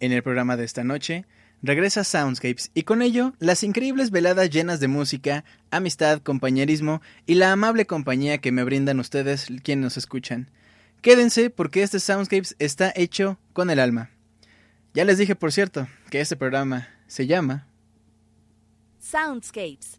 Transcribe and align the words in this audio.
En 0.00 0.12
el 0.12 0.22
programa 0.22 0.56
de 0.56 0.64
esta 0.64 0.82
noche, 0.82 1.26
regresa 1.62 2.04
Soundscapes 2.04 2.70
y 2.74 2.84
con 2.84 3.02
ello 3.02 3.34
las 3.38 3.62
increíbles 3.62 4.10
veladas 4.10 4.48
llenas 4.48 4.80
de 4.80 4.88
música, 4.88 5.44
amistad, 5.70 6.20
compañerismo 6.22 7.02
y 7.26 7.34
la 7.34 7.52
amable 7.52 7.86
compañía 7.86 8.38
que 8.38 8.50
me 8.50 8.64
brindan 8.64 8.98
ustedes 8.98 9.48
quienes 9.62 9.82
nos 9.82 9.96
escuchan. 9.98 10.50
Quédense 11.02 11.50
porque 11.50 11.82
este 11.82 12.00
Soundscapes 12.00 12.56
está 12.58 12.92
hecho 12.96 13.38
con 13.52 13.68
el 13.68 13.78
alma. 13.78 14.10
Ya 14.94 15.04
les 15.04 15.18
dije, 15.18 15.34
por 15.34 15.52
cierto, 15.52 15.86
que 16.10 16.20
este 16.20 16.36
programa 16.36 16.88
se 17.06 17.26
llama 17.26 17.66
Soundscapes. 18.98 19.98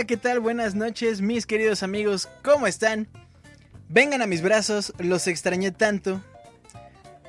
Hola, 0.00 0.06
¿qué 0.06 0.16
tal? 0.16 0.40
Buenas 0.40 0.74
noches, 0.74 1.20
mis 1.20 1.44
queridos 1.44 1.82
amigos, 1.82 2.30
¿cómo 2.42 2.66
están? 2.66 3.06
Vengan 3.90 4.22
a 4.22 4.26
mis 4.26 4.40
brazos, 4.40 4.94
los 4.98 5.26
extrañé 5.26 5.72
tanto. 5.72 6.22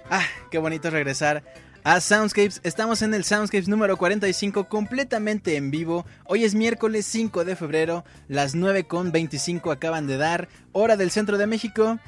Ah, 0.09 0.23
qué 0.49 0.57
bonito 0.57 0.89
regresar 0.89 1.43
a 1.83 1.99
Soundscapes. 1.99 2.61
Estamos 2.63 3.01
en 3.01 3.13
el 3.13 3.25
Soundscapes 3.25 3.67
número 3.67 3.97
45 3.97 4.69
completamente 4.69 5.57
en 5.57 5.69
vivo. 5.69 6.05
Hoy 6.23 6.45
es 6.45 6.55
miércoles 6.55 7.05
5 7.07 7.43
de 7.43 7.57
febrero, 7.57 8.05
las 8.29 8.55
9.25 8.55 9.73
acaban 9.73 10.07
de 10.07 10.15
dar, 10.15 10.47
hora 10.71 10.95
del 10.95 11.11
centro 11.11 11.37
de 11.37 11.47
México. 11.47 11.99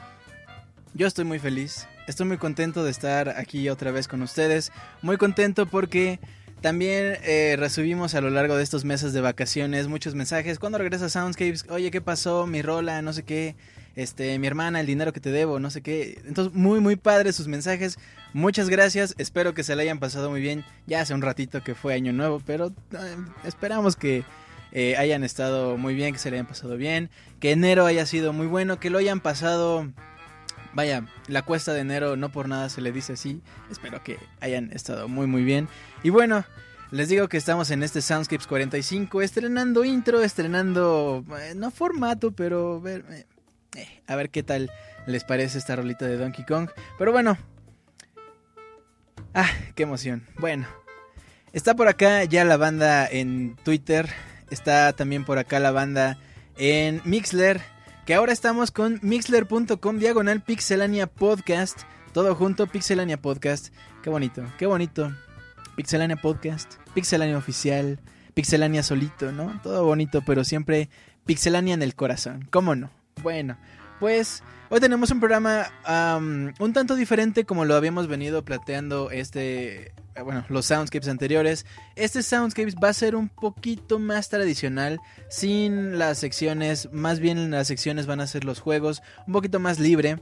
Yo 0.93 1.07
estoy 1.07 1.25
muy 1.25 1.39
feliz, 1.39 1.89
estoy 2.07 2.25
muy 2.25 2.37
contento 2.37 2.85
de 2.85 2.91
estar 2.91 3.27
aquí 3.27 3.67
otra 3.67 3.91
vez 3.91 4.07
con 4.07 4.21
ustedes. 4.21 4.71
Muy 5.01 5.17
contento 5.17 5.65
porque 5.65 6.21
también 6.63 7.17
eh, 7.23 7.57
recibimos 7.59 8.15
a 8.15 8.21
lo 8.21 8.29
largo 8.29 8.55
de 8.55 8.63
estos 8.63 8.85
meses 8.85 9.11
de 9.11 9.19
vacaciones 9.19 9.89
muchos 9.89 10.15
mensajes. 10.15 10.59
Cuando 10.59 10.77
regresa 10.77 11.09
Soundscapes, 11.09 11.65
oye, 11.69 11.91
¿qué 11.91 11.99
pasó? 11.99 12.47
Mi 12.47 12.61
rola, 12.61 13.01
no 13.01 13.11
sé 13.11 13.23
qué. 13.23 13.57
Este, 13.97 14.39
mi 14.39 14.47
hermana, 14.47 14.79
el 14.79 14.85
dinero 14.85 15.11
que 15.11 15.19
te 15.19 15.29
debo, 15.29 15.59
no 15.59 15.69
sé 15.69 15.81
qué. 15.81 16.21
Entonces, 16.25 16.53
muy, 16.53 16.79
muy 16.79 16.95
padre 16.95 17.33
sus 17.33 17.49
mensajes. 17.49 17.99
Muchas 18.31 18.69
gracias. 18.69 19.13
Espero 19.17 19.53
que 19.53 19.63
se 19.63 19.75
le 19.75 19.83
hayan 19.83 19.99
pasado 19.99 20.29
muy 20.29 20.39
bien. 20.39 20.63
Ya 20.87 21.01
hace 21.01 21.13
un 21.13 21.21
ratito 21.21 21.61
que 21.65 21.75
fue 21.75 21.95
año 21.95 22.13
nuevo, 22.13 22.41
pero 22.45 22.67
eh, 22.67 23.17
esperamos 23.43 23.97
que 23.97 24.23
eh, 24.71 24.95
hayan 24.95 25.25
estado 25.25 25.75
muy 25.77 25.95
bien, 25.95 26.13
que 26.13 26.19
se 26.19 26.31
le 26.31 26.37
hayan 26.37 26.47
pasado 26.47 26.77
bien. 26.77 27.09
Que 27.41 27.51
enero 27.51 27.85
haya 27.85 28.05
sido 28.05 28.31
muy 28.31 28.47
bueno, 28.47 28.79
que 28.79 28.89
lo 28.89 28.99
hayan 28.99 29.19
pasado 29.19 29.91
Vaya, 30.73 31.05
la 31.27 31.43
cuesta 31.43 31.73
de 31.73 31.81
enero 31.81 32.15
no 32.15 32.31
por 32.31 32.49
nada 32.49 32.69
se 32.69 32.81
le 32.81 32.91
dice 32.91 33.13
así. 33.13 33.41
Espero 33.69 34.03
que 34.03 34.17
hayan 34.39 34.71
estado 34.71 35.07
muy 35.07 35.27
muy 35.27 35.43
bien. 35.43 35.67
Y 36.01 36.09
bueno, 36.09 36.45
les 36.93 37.09
digo 37.09 37.27
que 37.27 37.37
estamos 37.37 37.71
en 37.71 37.83
este 37.83 38.01
Soundscapes 38.01 38.47
45, 38.47 39.21
estrenando 39.21 39.83
intro, 39.83 40.23
estrenando, 40.23 41.23
eh, 41.39 41.53
no 41.55 41.71
formato, 41.71 42.31
pero 42.31 42.87
eh, 42.87 43.25
eh, 43.75 44.01
a 44.07 44.15
ver 44.15 44.29
qué 44.29 44.43
tal 44.43 44.71
les 45.05 45.23
parece 45.23 45.57
esta 45.57 45.75
rolita 45.75 46.05
de 46.05 46.17
Donkey 46.17 46.45
Kong. 46.45 46.69
Pero 46.97 47.11
bueno, 47.11 47.37
ah, 49.33 49.49
qué 49.75 49.83
emoción. 49.83 50.25
Bueno, 50.39 50.67
está 51.51 51.75
por 51.75 51.87
acá 51.87 52.23
ya 52.23 52.45
la 52.45 52.57
banda 52.57 53.07
en 53.07 53.55
Twitter, 53.63 54.09
está 54.49 54.93
también 54.93 55.25
por 55.25 55.37
acá 55.37 55.59
la 55.59 55.71
banda 55.71 56.17
en 56.57 57.01
Mixler 57.05 57.61
que 58.05 58.13
ahora 58.13 58.33
estamos 58.33 58.71
con 58.71 58.99
mixler.com 59.01 59.97
diagonal 59.97 60.41
pixelania 60.41 61.07
podcast. 61.07 61.83
Todo 62.11 62.35
junto, 62.35 62.67
pixelania 62.67 63.17
podcast. 63.17 63.73
Qué 64.01 64.09
bonito, 64.09 64.43
qué 64.57 64.65
bonito. 64.65 65.15
Pixelania 65.75 66.17
podcast, 66.17 66.75
pixelania 66.93 67.37
oficial, 67.37 67.99
pixelania 68.33 68.83
solito, 68.83 69.31
¿no? 69.31 69.59
Todo 69.63 69.85
bonito, 69.85 70.21
pero 70.25 70.43
siempre 70.43 70.89
pixelania 71.25 71.73
en 71.73 71.81
el 71.81 71.95
corazón. 71.95 72.47
¿Cómo 72.51 72.75
no? 72.75 72.91
Bueno, 73.21 73.57
pues 73.99 74.43
hoy 74.73 74.79
tenemos 74.79 75.11
un 75.11 75.19
programa 75.19 75.67
un 76.59 76.73
tanto 76.73 76.95
diferente 76.95 77.45
como 77.45 77.63
lo 77.63 77.75
habíamos 77.75 78.07
venido 78.07 78.43
plateando 78.43 79.11
este 79.11 79.93
eh, 80.15 80.21
bueno, 80.23 80.45
los 80.49 80.65
soundscapes 80.65 81.09
anteriores. 81.09 81.67
Este 81.95 82.23
soundscapes 82.23 82.75
va 82.83 82.89
a 82.89 82.93
ser 82.93 83.15
un 83.15 83.29
poquito 83.29 83.99
más 83.99 84.29
tradicional, 84.29 84.99
sin 85.29 85.99
las 85.99 86.17
secciones, 86.17 86.89
más 86.91 87.19
bien 87.19 87.51
las 87.51 87.67
secciones 87.67 88.07
van 88.07 88.19
a 88.19 88.25
ser 88.25 88.45
los 88.45 88.61
juegos, 88.61 89.03
un 89.27 89.33
poquito 89.33 89.59
más 89.59 89.77
libre. 89.79 90.19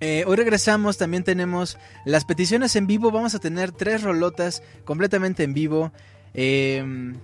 Eh, 0.00 0.24
hoy 0.26 0.34
regresamos, 0.34 0.98
también 0.98 1.22
tenemos 1.22 1.78
las 2.04 2.24
peticiones 2.24 2.74
en 2.74 2.88
vivo, 2.88 3.12
vamos 3.12 3.36
a 3.36 3.38
tener 3.38 3.70
tres 3.70 4.02
rolotas 4.02 4.64
completamente 4.84 5.44
en 5.44 5.54
vivo. 5.54 5.92
Eh, 6.34 7.14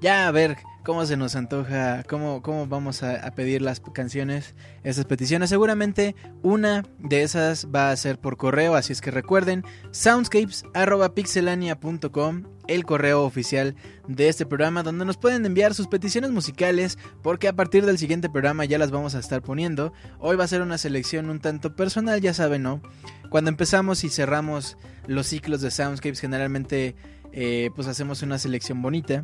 ya 0.00 0.28
a 0.28 0.30
ver 0.30 0.56
cómo 0.90 1.06
se 1.06 1.16
nos 1.16 1.36
antoja, 1.36 2.02
cómo, 2.02 2.42
cómo 2.42 2.66
vamos 2.66 3.04
a, 3.04 3.30
pedir 3.36 3.62
las 3.62 3.78
canciones, 3.78 4.56
esas 4.82 5.04
peticiones. 5.04 5.48
Seguramente 5.48 6.16
una 6.42 6.82
de 6.98 7.22
esas 7.22 7.68
va 7.72 7.92
a 7.92 7.96
ser 7.96 8.18
por 8.18 8.36
correo, 8.36 8.74
así 8.74 8.92
es 8.92 9.00
que 9.00 9.12
recuerden, 9.12 9.64
soundscapes.pixelania.com, 9.92 12.42
el 12.66 12.84
correo 12.84 13.22
oficial 13.22 13.76
de 14.08 14.28
este 14.28 14.46
programa, 14.46 14.82
donde 14.82 15.04
nos 15.04 15.16
pueden 15.16 15.46
enviar 15.46 15.74
sus 15.74 15.86
peticiones 15.86 16.32
musicales, 16.32 16.98
porque 17.22 17.46
a 17.46 17.52
partir 17.52 17.86
del 17.86 17.96
siguiente 17.96 18.28
programa 18.28 18.64
ya 18.64 18.76
las 18.76 18.90
vamos 18.90 19.14
a 19.14 19.20
estar 19.20 19.42
poniendo. 19.42 19.92
Hoy 20.18 20.34
va 20.34 20.42
a 20.42 20.48
ser 20.48 20.60
una 20.60 20.76
selección 20.76 21.30
un 21.30 21.38
tanto 21.38 21.76
personal, 21.76 22.20
ya 22.20 22.34
saben, 22.34 22.64
¿no? 22.64 22.82
Cuando 23.30 23.48
empezamos 23.48 24.02
y 24.02 24.08
cerramos 24.08 24.76
los 25.06 25.28
ciclos 25.28 25.60
de 25.60 25.70
Soundscapes, 25.70 26.18
generalmente 26.18 26.96
eh, 27.30 27.70
pues 27.76 27.86
hacemos 27.86 28.22
una 28.22 28.40
selección 28.40 28.82
bonita 28.82 29.22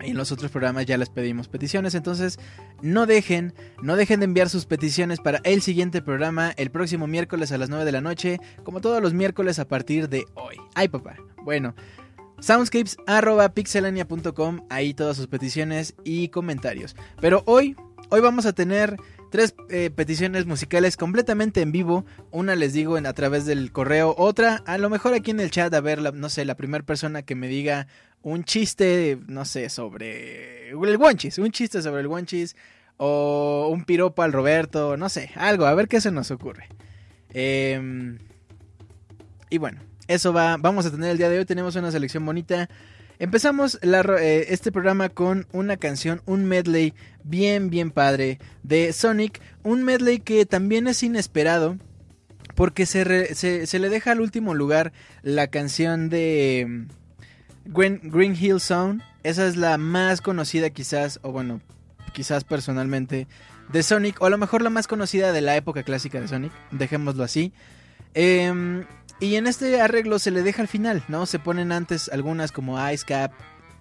en 0.00 0.16
los 0.16 0.32
otros 0.32 0.50
programas 0.50 0.86
ya 0.86 0.98
les 0.98 1.10
pedimos 1.10 1.46
peticiones, 1.48 1.94
entonces 1.94 2.38
no 2.82 3.06
dejen, 3.06 3.54
no 3.82 3.96
dejen 3.96 4.20
de 4.20 4.24
enviar 4.24 4.48
sus 4.48 4.64
peticiones 4.66 5.20
para 5.20 5.40
el 5.44 5.62
siguiente 5.62 6.02
programa 6.02 6.52
el 6.56 6.70
próximo 6.70 7.06
miércoles 7.06 7.52
a 7.52 7.58
las 7.58 7.68
9 7.68 7.84
de 7.84 7.92
la 7.92 8.00
noche, 8.00 8.40
como 8.62 8.80
todos 8.80 9.02
los 9.02 9.14
miércoles 9.14 9.58
a 9.58 9.68
partir 9.68 10.08
de 10.08 10.24
hoy. 10.34 10.56
Ay 10.74 10.88
papá, 10.88 11.16
bueno, 11.42 11.74
soundscapes.pixelania.com, 12.40 14.66
ahí 14.68 14.94
todas 14.94 15.16
sus 15.16 15.28
peticiones 15.28 15.94
y 16.04 16.28
comentarios. 16.28 16.94
Pero 17.20 17.42
hoy, 17.46 17.76
hoy 18.10 18.20
vamos 18.20 18.46
a 18.46 18.52
tener 18.52 18.96
tres 19.30 19.54
eh, 19.68 19.90
peticiones 19.90 20.46
musicales 20.46 20.96
completamente 20.96 21.60
en 21.60 21.72
vivo. 21.72 22.04
Una 22.30 22.54
les 22.54 22.72
digo 22.72 22.96
en, 22.98 23.06
a 23.06 23.14
través 23.14 23.46
del 23.46 23.72
correo, 23.72 24.14
otra 24.16 24.62
a 24.66 24.78
lo 24.78 24.88
mejor 24.90 25.12
aquí 25.14 25.32
en 25.32 25.40
el 25.40 25.50
chat, 25.50 25.74
a 25.74 25.80
ver, 25.80 26.14
no 26.14 26.28
sé, 26.28 26.44
la 26.44 26.56
primera 26.56 26.84
persona 26.84 27.22
que 27.22 27.34
me 27.34 27.48
diga 27.48 27.88
un 28.24 28.42
chiste, 28.42 29.18
no 29.26 29.44
sé, 29.44 29.68
sobre 29.68 30.70
el 30.70 30.98
guanchis, 30.98 31.38
un 31.38 31.52
chiste 31.52 31.82
sobre 31.82 32.00
el 32.00 32.08
guanchis 32.08 32.56
o 32.96 33.68
un 33.70 33.84
piropo 33.84 34.22
al 34.22 34.32
Roberto, 34.32 34.96
no 34.96 35.10
sé, 35.10 35.30
algo, 35.36 35.66
a 35.66 35.74
ver 35.74 35.88
qué 35.88 36.00
se 36.00 36.10
nos 36.10 36.30
ocurre. 36.30 36.68
Em, 37.34 38.18
y 39.50 39.58
bueno, 39.58 39.82
eso 40.08 40.32
va, 40.32 40.56
vamos 40.56 40.86
a 40.86 40.90
tener 40.90 41.10
el 41.10 41.18
día 41.18 41.28
de 41.28 41.38
hoy, 41.38 41.44
tenemos 41.44 41.76
una 41.76 41.90
selección 41.90 42.24
bonita. 42.24 42.70
Empezamos 43.18 43.78
eh, 43.82 44.46
este 44.48 44.72
programa 44.72 45.10
con 45.10 45.46
una 45.52 45.76
canción, 45.76 46.22
un 46.24 46.46
medley 46.46 46.94
bien, 47.24 47.68
bien 47.68 47.90
padre 47.90 48.38
de 48.62 48.94
Sonic, 48.94 49.40
un 49.62 49.84
medley 49.84 50.18
que 50.18 50.46
también 50.46 50.86
es 50.86 51.02
inesperado 51.02 51.76
porque 52.54 52.86
se, 52.86 53.34
se 53.34 53.78
le 53.78 53.88
deja 53.90 54.12
al 54.12 54.20
último 54.20 54.54
lugar 54.54 54.92
la 55.22 55.48
canción 55.48 56.08
de 56.08 56.86
Green, 57.64 58.36
Hill 58.38 58.60
Zone, 58.60 59.02
esa 59.22 59.46
es 59.46 59.56
la 59.56 59.78
más 59.78 60.20
conocida 60.20 60.70
quizás, 60.70 61.18
o 61.22 61.32
bueno, 61.32 61.60
quizás 62.12 62.44
personalmente, 62.44 63.26
de 63.72 63.82
Sonic, 63.82 64.20
o 64.20 64.26
a 64.26 64.30
lo 64.30 64.38
mejor 64.38 64.62
la 64.62 64.70
más 64.70 64.86
conocida 64.86 65.32
de 65.32 65.40
la 65.40 65.56
época 65.56 65.82
clásica 65.82 66.20
de 66.20 66.28
Sonic, 66.28 66.52
dejémoslo 66.70 67.24
así. 67.24 67.52
Em, 68.12 68.84
y 69.20 69.36
en 69.36 69.46
este 69.46 69.80
arreglo 69.80 70.18
se 70.18 70.30
le 70.30 70.42
deja 70.42 70.62
al 70.62 70.68
final, 70.68 71.02
¿no? 71.08 71.26
Se 71.26 71.38
ponen 71.38 71.72
antes 71.72 72.08
algunas 72.10 72.52
como 72.52 72.78
Ice 72.90 73.04
Cap, 73.06 73.32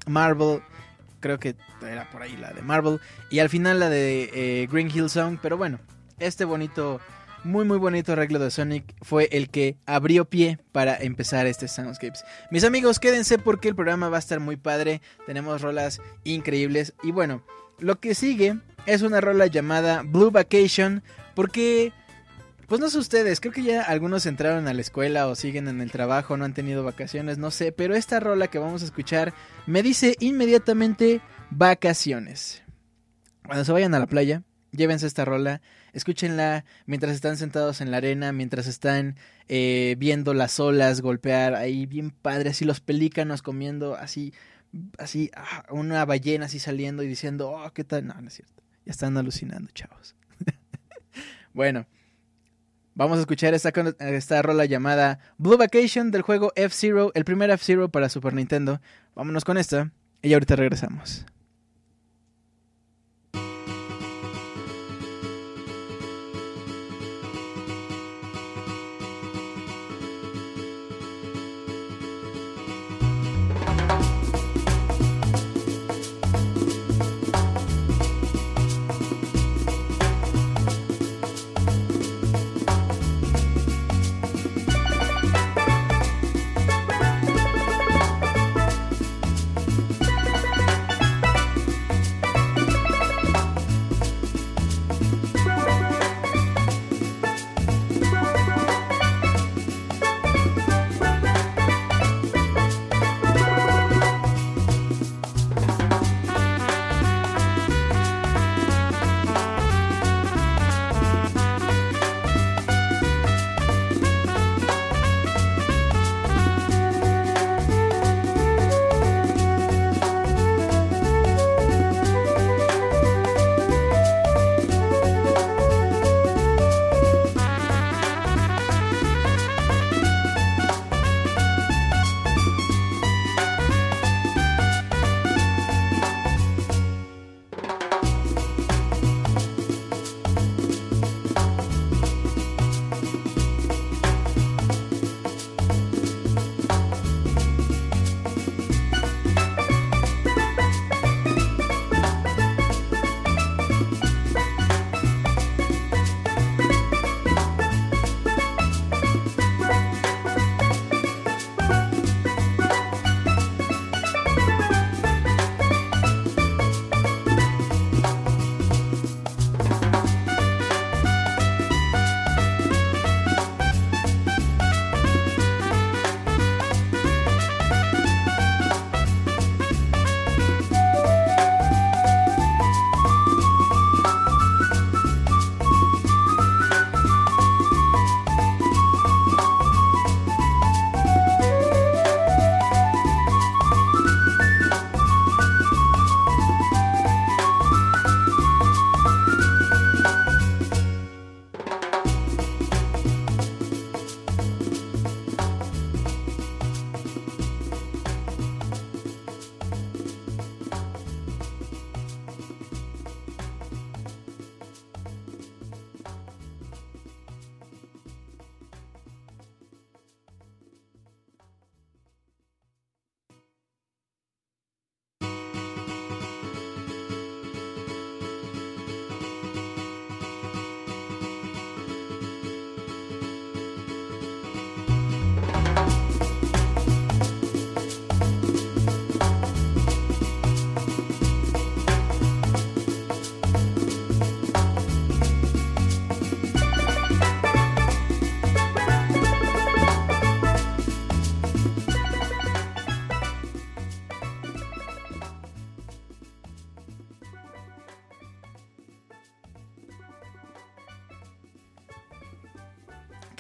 Marble, 0.08 0.62
creo 1.20 1.40
que 1.40 1.56
era 1.82 2.10
por 2.10 2.22
ahí 2.22 2.38
la 2.38 2.54
de 2.54 2.62
Marble, 2.62 3.00
y 3.30 3.40
al 3.40 3.50
final 3.50 3.80
la 3.80 3.90
de 3.90 4.30
eh, 4.34 4.68
Green 4.72 4.90
Hill 4.94 5.10
Zone, 5.10 5.40
pero 5.42 5.58
bueno, 5.58 5.80
este 6.20 6.46
bonito 6.46 7.02
muy 7.44 7.66
muy 7.66 7.78
bonito 7.78 8.14
arreglo 8.14 8.40
de 8.40 8.52
Sonic 8.52 8.96
fue 9.02 9.28
el 9.32 9.50
que 9.50 9.78
abrió 9.86 10.26
pie 10.26 10.60
para 10.72 10.96
empezar 10.96 11.46
este 11.46 11.68
Soundscapes. 11.68 12.24
Mis 12.52 12.64
amigos, 12.64 13.00
quédense 13.00 13.38
porque 13.38 13.70
el 13.70 13.76
programa 13.76 14.10
va 14.10 14.18
a 14.18 14.20
estar 14.20 14.40
muy 14.40 14.56
padre, 14.56 15.02
tenemos 15.26 15.62
rolas 15.62 16.02
increíbles 16.24 16.94
y 17.04 17.12
bueno, 17.12 17.44
lo 17.80 18.00
que 18.00 18.16
sigue 18.16 18.60
es 18.86 19.02
una 19.02 19.22
rola 19.22 19.48
llamada 19.48 20.04
Blue 20.04 20.32
Vacation 20.32 21.04
porque 21.36 21.92
pues 22.68 22.80
no 22.80 22.90
sé 22.90 22.98
ustedes, 22.98 23.40
creo 23.40 23.54
que 23.54 23.64
ya 23.64 23.84
algunos 23.84 24.26
entraron 24.26 24.68
a 24.68 24.74
la 24.74 24.82
escuela 24.82 25.28
o 25.28 25.36
siguen 25.36 25.68
en 25.68 25.82
el 25.82 25.92
trabajo, 25.92 26.38
no 26.38 26.46
han 26.46 26.54
tenido 26.54 26.84
vacaciones, 26.84 27.38
no 27.38 27.52
sé, 27.52 27.72
pero 27.72 27.94
esta 27.94 28.20
rola 28.20 28.48
que 28.48 28.58
vamos 28.58 28.82
a 28.82 28.86
escuchar 28.86 29.34
me 29.68 29.84
dice 29.84 30.16
inmediatamente 30.20 31.22
vacaciones. 31.52 32.64
Cuando 33.46 33.66
se 33.66 33.72
vayan 33.74 33.94
a 33.94 34.00
la 34.00 34.08
playa, 34.08 34.44
llévense 34.72 35.06
esta 35.06 35.26
rola 35.26 35.62
escúchenla 35.94 36.66
mientras 36.86 37.14
están 37.14 37.38
sentados 37.38 37.82
en 37.82 37.92
la 37.92 37.98
arena, 37.98 38.32
mientras 38.32 38.68
están 38.68 39.16
eh, 39.48 39.96
viendo 39.98 40.34
las 40.34 40.60
olas 40.60 41.02
golpear 41.02 41.56
ahí 41.56 41.86
bien 41.86 42.12
padre, 42.12 42.50
así 42.50 42.66
los 42.66 42.82
pelícanos 42.82 43.42
comiendo 43.42 43.96
así, 43.96 44.34
así, 44.98 45.32
ah, 45.36 45.66
una 45.70 46.04
ballena 46.06 46.48
así 46.48 46.60
saliendo 46.60 47.04
y 47.04 47.08
diciendo, 47.08 47.52
oh, 47.52 47.72
¿qué 47.74 47.84
tal? 47.84 48.08
No, 48.08 48.20
no 48.20 48.28
es 48.28 48.34
cierto. 48.34 48.64
Ya 48.86 48.92
están 48.92 49.18
alucinando, 49.18 49.72
chavos. 49.74 50.16
bueno, 51.54 51.86
vamos 52.96 53.18
a 53.18 53.22
escuchar 53.22 53.54
esta, 53.54 53.72
esta 54.00 54.42
rola 54.42 54.66
llamada 54.66 55.20
Blue 55.38 55.58
Vacation 55.58 56.12
del 56.12 56.22
juego 56.24 56.52
F-Zero, 56.56 57.12
el 57.14 57.24
primer 57.24 57.50
F-Zero 57.52 57.90
para 57.90 58.10
Super 58.10 58.34
Nintendo. 58.34 58.82
Vámonos 59.16 59.46
con 59.46 59.58
esta 59.58 59.92
y 60.22 60.34
ahorita 60.34 60.56
regresamos. 60.56 61.26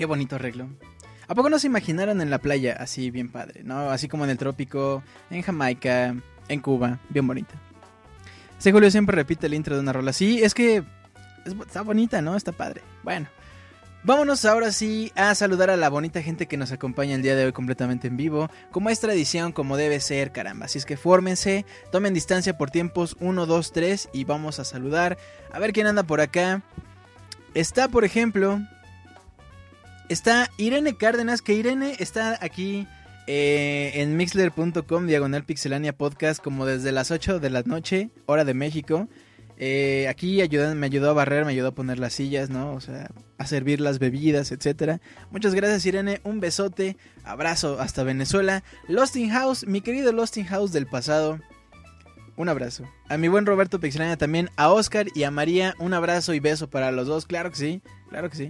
Qué 0.03 0.07
bonito 0.07 0.35
arreglo. 0.35 0.67
¿A 1.29 1.33
poco 1.33 1.49
no 1.49 1.57
se 1.57 1.67
imaginaron 1.67 2.19
en 2.19 2.29
la 2.29 2.39
playa 2.39 2.75
así 2.77 3.09
bien 3.09 3.31
padre, 3.31 3.63
no? 3.63 3.89
Así 3.89 4.09
como 4.09 4.25
en 4.25 4.31
el 4.31 4.37
trópico, 4.37 5.01
en 5.29 5.41
Jamaica, 5.41 6.13
en 6.49 6.59
Cuba, 6.59 6.99
bien 7.07 7.25
bonito. 7.25 7.53
Este 8.57 8.73
Julio 8.73 8.91
siempre 8.91 9.15
repite 9.15 9.47
el 9.47 9.53
intro 9.53 9.75
de 9.75 9.79
una 9.79 9.93
rola. 9.93 10.11
Sí, 10.11 10.43
es 10.43 10.53
que 10.53 10.83
está 11.65 11.83
bonita, 11.83 12.21
¿no? 12.21 12.35
Está 12.35 12.51
padre. 12.51 12.81
Bueno, 13.01 13.27
vámonos 14.03 14.43
ahora 14.43 14.73
sí 14.73 15.13
a 15.15 15.33
saludar 15.35 15.69
a 15.69 15.77
la 15.77 15.87
bonita 15.87 16.21
gente 16.21 16.47
que 16.47 16.57
nos 16.57 16.73
acompaña 16.73 17.15
el 17.15 17.21
día 17.21 17.37
de 17.37 17.45
hoy 17.45 17.53
completamente 17.53 18.09
en 18.09 18.17
vivo. 18.17 18.49
Como 18.71 18.89
es 18.89 18.99
tradición, 18.99 19.53
como 19.53 19.77
debe 19.77 20.01
ser, 20.01 20.33
caramba. 20.33 20.65
Así 20.65 20.79
es 20.79 20.85
que 20.85 20.97
fórmense, 20.97 21.65
tomen 21.93 22.13
distancia 22.13 22.57
por 22.57 22.71
tiempos 22.71 23.15
1, 23.21 23.45
2, 23.45 23.71
3 23.71 24.09
y 24.11 24.25
vamos 24.25 24.59
a 24.59 24.65
saludar. 24.65 25.17
A 25.53 25.59
ver 25.59 25.71
quién 25.71 25.87
anda 25.87 26.03
por 26.03 26.19
acá. 26.19 26.61
Está, 27.53 27.87
por 27.87 28.03
ejemplo, 28.03 28.59
está 30.09 30.49
Irene 30.57 30.95
Cárdenas, 30.95 31.41
que 31.41 31.53
Irene 31.53 31.95
está 31.99 32.37
aquí 32.41 32.87
eh, 33.27 33.91
en 33.95 34.17
mixler.com, 34.17 35.07
diagonal 35.07 35.43
pixelania 35.43 35.93
podcast, 35.93 36.43
como 36.43 36.65
desde 36.65 36.91
las 36.91 37.11
8 37.11 37.39
de 37.39 37.49
la 37.49 37.63
noche, 37.63 38.09
hora 38.25 38.45
de 38.45 38.53
México. 38.53 39.07
Eh, 39.57 40.07
aquí 40.09 40.41
me 40.75 40.85
ayudó 40.85 41.11
a 41.11 41.13
barrer, 41.13 41.45
me 41.45 41.51
ayudó 41.51 41.69
a 41.69 41.75
poner 41.75 41.99
las 41.99 42.13
sillas, 42.13 42.49
¿no? 42.49 42.73
O 42.73 42.81
sea, 42.81 43.11
a 43.37 43.45
servir 43.45 43.79
las 43.79 43.99
bebidas, 43.99 44.51
etcétera. 44.51 44.99
Muchas 45.31 45.53
gracias, 45.53 45.85
Irene. 45.85 46.21
Un 46.23 46.39
besote, 46.39 46.97
abrazo 47.23 47.79
hasta 47.79 48.03
Venezuela. 48.03 48.63
Lost 48.87 49.15
in 49.15 49.29
House, 49.29 49.65
mi 49.65 49.81
querido 49.81 50.11
Lost 50.11 50.37
in 50.37 50.45
House 50.45 50.73
del 50.73 50.87
pasado. 50.87 51.39
Un 52.35 52.49
abrazo. 52.49 52.89
A 53.09 53.17
mi 53.17 53.27
buen 53.27 53.45
Roberto 53.45 53.79
Pixelania 53.79 54.17
también. 54.17 54.49
A 54.57 54.69
Oscar 54.69 55.05
y 55.13 55.23
a 55.23 55.31
María, 55.31 55.75
un 55.77 55.93
abrazo 55.93 56.33
y 56.33 56.39
beso 56.39 56.69
para 56.69 56.91
los 56.91 57.07
dos. 57.07 57.25
Claro 57.27 57.51
que 57.51 57.57
sí, 57.57 57.81
claro 58.09 58.29
que 58.29 58.37
sí. 58.37 58.49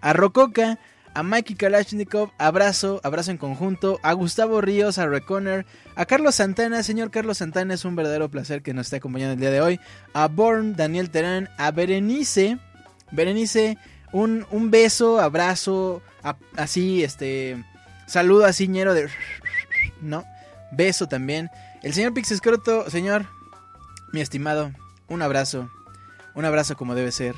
A 0.00 0.12
Rococa, 0.12 0.78
a 1.14 1.22
Mikey 1.22 1.54
Kalashnikov, 1.54 2.32
abrazo, 2.38 3.00
abrazo 3.04 3.30
en 3.30 3.38
conjunto, 3.38 4.00
a 4.02 4.12
Gustavo 4.12 4.60
Ríos, 4.60 4.98
a 4.98 5.06
Reconner, 5.06 5.64
a 5.94 6.06
Carlos 6.06 6.34
Santana, 6.34 6.82
señor 6.82 7.12
Carlos 7.12 7.38
Santana, 7.38 7.74
es 7.74 7.84
un 7.84 7.94
verdadero 7.94 8.28
placer 8.30 8.62
que 8.62 8.74
nos 8.74 8.86
esté 8.86 8.96
acompañando 8.96 9.34
el 9.34 9.40
día 9.40 9.50
de 9.50 9.60
hoy, 9.60 9.80
a 10.12 10.26
Born, 10.26 10.74
Daniel 10.74 11.10
Terán, 11.10 11.48
a 11.56 11.70
Berenice, 11.70 12.58
Berenice, 13.12 13.78
un, 14.12 14.44
un 14.50 14.72
beso, 14.72 15.20
abrazo, 15.20 16.02
así, 16.56 17.04
este, 17.04 17.64
saludo 18.06 18.44
así 18.44 18.66
ñero 18.66 18.92
de, 18.92 19.08
¿no? 20.00 20.24
Beso 20.72 21.06
también. 21.06 21.48
El 21.82 21.94
señor 21.94 22.12
Pixescroto, 22.12 22.90
señor, 22.90 23.26
mi 24.12 24.20
estimado, 24.20 24.72
un 25.08 25.22
abrazo, 25.22 25.70
un 26.34 26.44
abrazo 26.44 26.76
como 26.76 26.96
debe 26.96 27.12
ser. 27.12 27.36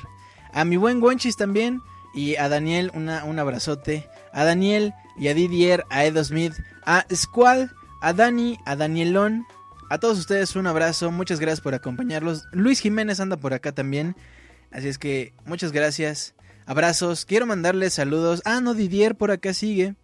A 0.51 0.65
mi 0.65 0.77
buen 0.77 0.99
Gonchis 0.99 1.37
también, 1.37 1.81
y 2.17 2.35
a 2.35 2.49
Daniel 2.49 2.91
una, 2.95 3.23
un 3.25 3.37
abrazote. 3.37 4.09
A 4.33 4.43
Daniel 4.43 4.93
y 5.17 5.27
a 5.27 5.35
Didier, 5.35 5.85
a 5.89 6.03
Edo 6.03 6.23
Smith, 6.23 6.53
a 6.83 7.05
Squall, 7.13 7.71
a 8.01 8.11
Dani, 8.13 8.57
a 8.65 8.75
Danielón. 8.75 9.45
A 9.89 9.99
todos 9.99 10.17
ustedes 10.17 10.55
un 10.55 10.67
abrazo, 10.67 11.11
muchas 11.11 11.39
gracias 11.39 11.61
por 11.61 11.75
acompañarlos. 11.75 12.45
Luis 12.51 12.79
Jiménez 12.79 13.19
anda 13.19 13.37
por 13.37 13.53
acá 13.53 13.71
también. 13.71 14.15
Así 14.71 14.87
es 14.87 14.97
que 14.97 15.33
muchas 15.45 15.71
gracias. 15.71 16.33
Abrazos. 16.65 17.23
Quiero 17.23 17.45
mandarles 17.45 17.93
saludos. 17.93 18.41
Ah, 18.45 18.61
no, 18.61 18.73
Didier 18.73 19.15
por 19.15 19.29
acá 19.31 19.53
sigue. 19.53 19.95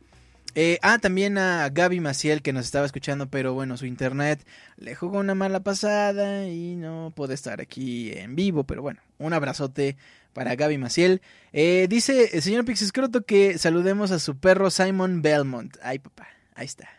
Eh, 0.55 0.77
ah, 0.83 0.99
también 0.99 1.37
a 1.37 1.67
Gaby 1.69 1.99
Maciel 1.99 2.43
que 2.43 2.53
nos 2.53 2.65
estaba 2.65 2.85
escuchando, 2.85 3.27
pero 3.27 3.53
bueno, 3.53 3.75
su 3.75 3.87
internet 3.87 4.45
le 4.77 4.93
jugó 4.93 5.17
una 5.19 5.33
mala 5.33 5.61
pasada 5.61 6.47
y 6.47 6.75
no 6.75 7.11
puede 7.15 7.33
estar 7.33 7.59
aquí 7.59 8.11
en 8.11 8.35
vivo. 8.35 8.63
Pero 8.63 8.81
bueno, 8.81 9.01
un 9.17 9.33
abrazote 9.33 9.97
para 10.33 10.55
Gaby 10.55 10.77
Maciel. 10.77 11.21
Eh, 11.53 11.87
dice 11.89 12.29
el 12.33 12.41
señor 12.41 12.65
Pixiscroto 12.65 13.25
que 13.25 13.57
saludemos 13.57 14.11
a 14.11 14.19
su 14.19 14.37
perro 14.37 14.69
Simon 14.69 15.21
Belmont. 15.21 15.75
Ay, 15.81 15.99
papá, 15.99 16.27
ahí 16.53 16.65
está. 16.65 16.89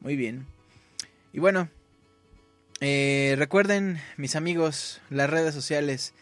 Muy 0.00 0.14
bien. 0.14 0.46
Y 1.32 1.40
bueno, 1.40 1.68
eh, 2.80 3.34
recuerden, 3.38 3.98
mis 4.16 4.36
amigos, 4.36 5.00
las 5.10 5.30
redes 5.30 5.54
sociales 5.54 6.14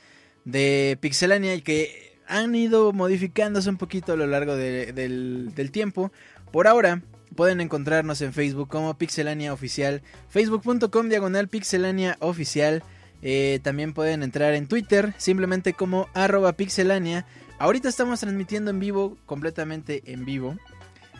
de 0.44 0.96
Pixelania 1.00 1.60
que 1.60 2.16
han 2.26 2.54
ido 2.54 2.92
modificándose 2.92 3.68
un 3.68 3.76
poquito 3.76 4.12
a 4.12 4.16
lo 4.16 4.26
largo 4.26 4.56
del, 4.56 5.54
del 5.54 5.70
tiempo. 5.70 6.12
Por 6.52 6.66
ahora, 6.66 7.00
pueden 7.34 7.62
encontrarnos 7.62 8.20
en 8.20 8.34
Facebook 8.34 8.68
como 8.68 8.98
Pixelania 8.98 9.54
Oficial, 9.54 10.02
facebook.com 10.28 11.08
diagonal 11.08 11.48
Pixelania 11.48 12.18
Oficial. 12.20 12.82
Eh, 13.22 13.60
también 13.62 13.94
pueden 13.94 14.22
entrar 14.22 14.52
en 14.52 14.66
Twitter, 14.66 15.14
simplemente 15.16 15.72
como 15.72 16.08
arroba 16.12 16.52
pixelania. 16.52 17.24
Ahorita 17.58 17.88
estamos 17.88 18.20
transmitiendo 18.20 18.70
en 18.70 18.80
vivo, 18.80 19.16
completamente 19.24 20.02
en 20.12 20.24
vivo, 20.24 20.56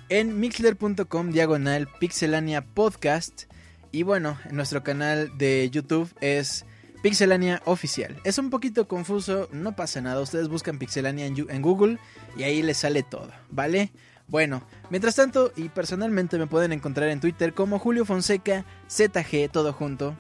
en 0.09 0.39
mixler.com 0.39 1.31
diagonal 1.31 1.89
pixelania 1.99 2.63
podcast. 2.63 3.45
Y 3.91 4.03
bueno, 4.03 4.37
en 4.45 4.57
nuestro 4.57 4.83
canal 4.83 5.39
de 5.39 5.71
YouTube 5.71 6.13
es 6.21 6.67
Pixelania 7.03 7.63
Oficial. 7.65 8.17
Es 8.25 8.37
un 8.39 8.51
poquito 8.51 8.89
confuso, 8.89 9.49
no 9.53 9.77
pasa 9.77 10.01
nada. 10.01 10.21
Ustedes 10.21 10.49
buscan 10.49 10.79
Pixelania 10.79 11.27
en 11.27 11.63
Google 11.63 11.99
y 12.37 12.43
ahí 12.43 12.63
les 12.63 12.79
sale 12.79 13.03
todo, 13.03 13.31
¿vale? 13.51 13.93
Bueno, 14.29 14.63
mientras 14.91 15.15
tanto, 15.15 15.53
y 15.57 15.69
personalmente 15.69 16.39
me 16.39 16.47
pueden 16.47 16.73
encontrar 16.73 17.09
en 17.11 17.21
Twitter 17.21 17.53
como 17.53 17.79
Julio 17.79 18.05
Fonseca 18.05 18.65
ZG, 18.89 19.51
todo 19.51 19.73
junto 19.73 20.17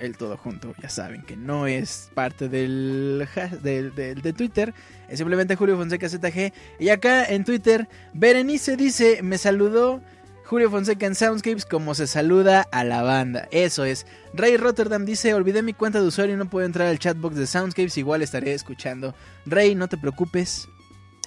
el 0.00 0.16
todo 0.16 0.36
junto. 0.36 0.74
Ya 0.82 0.88
saben 0.88 1.22
que 1.22 1.36
no 1.36 1.66
es 1.66 2.10
parte 2.14 2.48
del, 2.48 3.28
de 3.62 4.32
Twitter. 4.36 4.74
Es 5.08 5.18
simplemente 5.18 5.56
Julio 5.56 5.76
Fonseca 5.76 6.08
ZG. 6.08 6.52
Y 6.78 6.88
acá 6.88 7.24
en 7.26 7.44
Twitter, 7.44 7.88
Berenice 8.14 8.76
dice, 8.76 9.22
me 9.22 9.38
saludó 9.38 10.00
Julio 10.44 10.70
Fonseca 10.70 11.06
en 11.06 11.14
Soundscapes 11.14 11.64
como 11.64 11.94
se 11.94 12.06
saluda 12.06 12.66
a 12.72 12.82
la 12.82 13.02
banda. 13.02 13.46
Eso 13.52 13.84
es. 13.84 14.06
Ray 14.34 14.56
Rotterdam 14.56 15.04
dice, 15.04 15.34
olvidé 15.34 15.62
mi 15.62 15.74
cuenta 15.74 16.00
de 16.00 16.08
usuario 16.08 16.34
y 16.34 16.38
no 16.38 16.50
puedo 16.50 16.66
entrar 16.66 16.88
al 16.88 16.98
chatbox 16.98 17.36
de 17.36 17.46
Soundscapes. 17.46 17.98
Igual 17.98 18.22
estaré 18.22 18.54
escuchando. 18.54 19.14
Ray, 19.46 19.74
no 19.74 19.88
te 19.88 19.96
preocupes. 19.96 20.68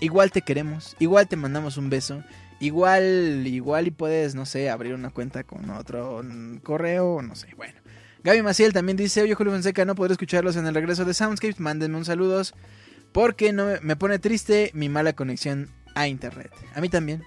Igual 0.03 0.31
te 0.31 0.41
queremos. 0.41 0.97
Igual 0.99 1.29
te 1.29 1.37
mandamos 1.37 1.77
un 1.77 1.89
beso. 1.89 2.23
Igual, 2.59 3.47
igual 3.47 3.87
y 3.87 3.91
puedes, 3.91 4.35
no 4.35 4.45
sé, 4.45 4.69
abrir 4.69 4.93
una 4.93 5.11
cuenta 5.11 5.45
con 5.45 5.69
otro 5.69 6.21
correo, 6.61 7.21
no 7.21 7.35
sé, 7.35 7.47
bueno. 7.55 7.79
Gaby 8.23 8.41
Maciel 8.41 8.73
también 8.73 8.97
dice, 8.97 9.21
oye 9.21 9.33
Julio 9.33 9.53
Fonseca, 9.53 9.85
no 9.85 9.95
podré 9.95 10.13
escucharlos 10.13 10.55
en 10.57 10.65
el 10.65 10.73
regreso 10.73 11.05
de 11.05 11.13
Soundscapes, 11.13 11.59
mándenme 11.59 11.97
un 11.97 12.05
saludos, 12.05 12.53
porque 13.11 13.53
no 13.53 13.67
me 13.81 13.95
pone 13.95 14.19
triste 14.19 14.71
mi 14.73 14.89
mala 14.89 15.13
conexión 15.13 15.69
a 15.95 16.07
internet. 16.07 16.51
A 16.75 16.81
mí 16.81 16.89
también. 16.89 17.23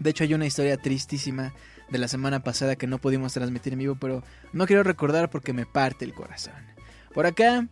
De 0.00 0.10
hecho 0.10 0.24
hay 0.24 0.34
una 0.34 0.46
historia 0.46 0.76
tristísima 0.76 1.52
de 1.90 1.98
la 1.98 2.08
semana 2.08 2.42
pasada 2.42 2.74
que 2.74 2.88
no 2.88 2.98
pudimos 2.98 3.32
transmitir 3.34 3.72
en 3.72 3.80
vivo, 3.80 3.96
pero 4.00 4.24
no 4.52 4.66
quiero 4.66 4.82
recordar 4.82 5.30
porque 5.30 5.52
me 5.52 5.66
parte 5.66 6.04
el 6.04 6.12
corazón. 6.12 6.54
Por 7.12 7.26
acá, 7.26 7.68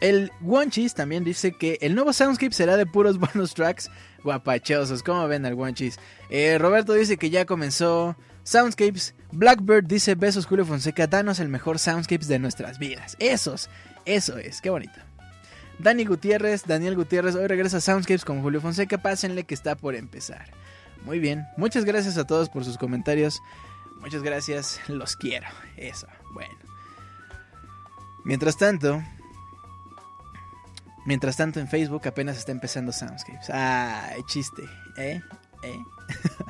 el 0.00 0.32
Wanchis 0.40 0.94
también 0.94 1.24
dice 1.24 1.52
que 1.52 1.78
el 1.80 1.94
nuevo 1.94 2.12
Soundscape 2.12 2.52
será 2.52 2.76
de 2.76 2.86
puros 2.86 3.18
bonus 3.34 3.54
tracks 3.54 3.90
guapachosos. 4.22 5.02
¿Cómo 5.02 5.26
ven 5.28 5.46
al 5.46 5.54
Wanchis? 5.54 5.98
Eh, 6.30 6.58
Roberto 6.58 6.92
dice 6.92 7.16
que 7.16 7.30
ya 7.30 7.44
comenzó 7.44 8.16
Soundscapes. 8.44 9.14
Blackbird 9.32 9.84
dice 9.84 10.14
besos 10.14 10.46
Julio 10.46 10.64
Fonseca, 10.64 11.06
danos 11.06 11.38
el 11.38 11.48
mejor 11.48 11.78
Soundscapes 11.78 12.28
de 12.28 12.38
nuestras 12.38 12.78
vidas. 12.78 13.16
Esos, 13.18 13.68
eso 14.04 14.38
es, 14.38 14.60
qué 14.60 14.70
bonito. 14.70 14.98
Dani 15.78 16.04
Gutiérrez, 16.04 16.64
Daniel 16.66 16.96
Gutiérrez, 16.96 17.34
hoy 17.34 17.46
regresa 17.46 17.80
Soundscapes 17.80 18.24
con 18.24 18.42
Julio 18.42 18.60
Fonseca, 18.60 18.98
pásenle 18.98 19.44
que 19.44 19.54
está 19.54 19.76
por 19.76 19.94
empezar. 19.94 20.50
Muy 21.04 21.18
bien, 21.18 21.46
muchas 21.56 21.84
gracias 21.84 22.16
a 22.18 22.26
todos 22.26 22.48
por 22.48 22.64
sus 22.64 22.78
comentarios. 22.78 23.40
Muchas 24.00 24.22
gracias, 24.22 24.80
los 24.88 25.16
quiero. 25.16 25.46
Eso, 25.76 26.06
bueno. 26.32 26.54
Mientras 28.24 28.56
tanto, 28.56 29.02
mientras 31.08 31.38
tanto 31.38 31.58
en 31.58 31.68
Facebook 31.68 32.06
apenas 32.06 32.36
está 32.36 32.52
empezando 32.52 32.92
Soundscapes. 32.92 33.48
Ah, 33.48 34.10
chiste, 34.26 34.62
¿eh? 34.98 35.22
¿Eh? 35.62 35.78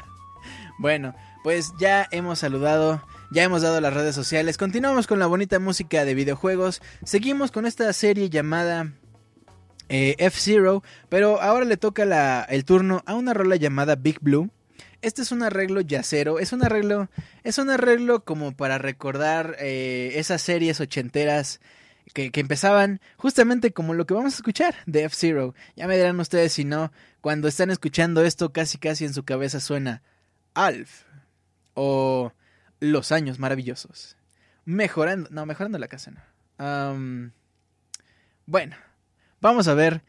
bueno, 0.78 1.14
pues 1.44 1.72
ya 1.78 2.08
hemos 2.10 2.40
saludado, 2.40 3.00
ya 3.30 3.44
hemos 3.44 3.62
dado 3.62 3.80
las 3.80 3.94
redes 3.94 4.16
sociales, 4.16 4.58
continuamos 4.58 5.06
con 5.06 5.20
la 5.20 5.26
bonita 5.26 5.60
música 5.60 6.04
de 6.04 6.14
videojuegos, 6.14 6.82
seguimos 7.04 7.52
con 7.52 7.66
esta 7.66 7.92
serie 7.92 8.30
llamada 8.30 8.94
eh, 9.88 10.16
F-Zero, 10.18 10.82
pero 11.08 11.40
ahora 11.40 11.64
le 11.64 11.76
toca 11.76 12.42
el 12.42 12.64
turno 12.64 13.04
a 13.06 13.14
una 13.14 13.34
rola 13.34 13.54
llamada 13.54 13.94
Big 13.94 14.18
Blue. 14.20 14.50
Este 15.02 15.22
es 15.22 15.30
un 15.30 15.44
arreglo 15.44 15.82
yacero, 15.82 16.40
es 16.40 16.52
un 16.52 16.64
arreglo, 16.64 17.08
es 17.44 17.58
un 17.58 17.70
arreglo 17.70 18.24
como 18.24 18.56
para 18.56 18.78
recordar 18.78 19.54
eh, 19.60 20.14
esas 20.16 20.42
series 20.42 20.80
ochenteras 20.80 21.60
que, 22.12 22.30
empezaban 22.34 23.00
justamente 23.16 23.72
como 23.72 23.94
lo 23.94 24.06
que 24.06 24.14
vamos 24.14 24.34
a 24.34 24.36
escuchar 24.36 24.74
de 24.86 25.04
F-Zero. 25.04 25.54
Ya 25.76 25.86
me 25.86 25.96
dirán 25.96 26.18
ustedes 26.20 26.52
si 26.52 26.64
no, 26.64 26.92
cuando 27.20 27.48
están 27.48 27.70
escuchando 27.70 28.24
esto 28.24 28.52
casi 28.52 28.78
casi 28.78 29.04
en 29.04 29.14
su 29.14 29.24
cabeza 29.24 29.60
suena 29.60 30.02
Alf 30.54 31.04
o 31.74 32.32
Los 32.80 33.12
años 33.12 33.38
maravillosos. 33.38 34.16
Mejorando, 34.64 35.28
no, 35.30 35.46
mejorando 35.46 35.78
la 35.78 35.88
casa 35.88 36.12
no. 36.58 37.32
bueno, 38.46 38.76
vamos 39.40 39.68
a 39.68 39.74
ver 39.74 40.02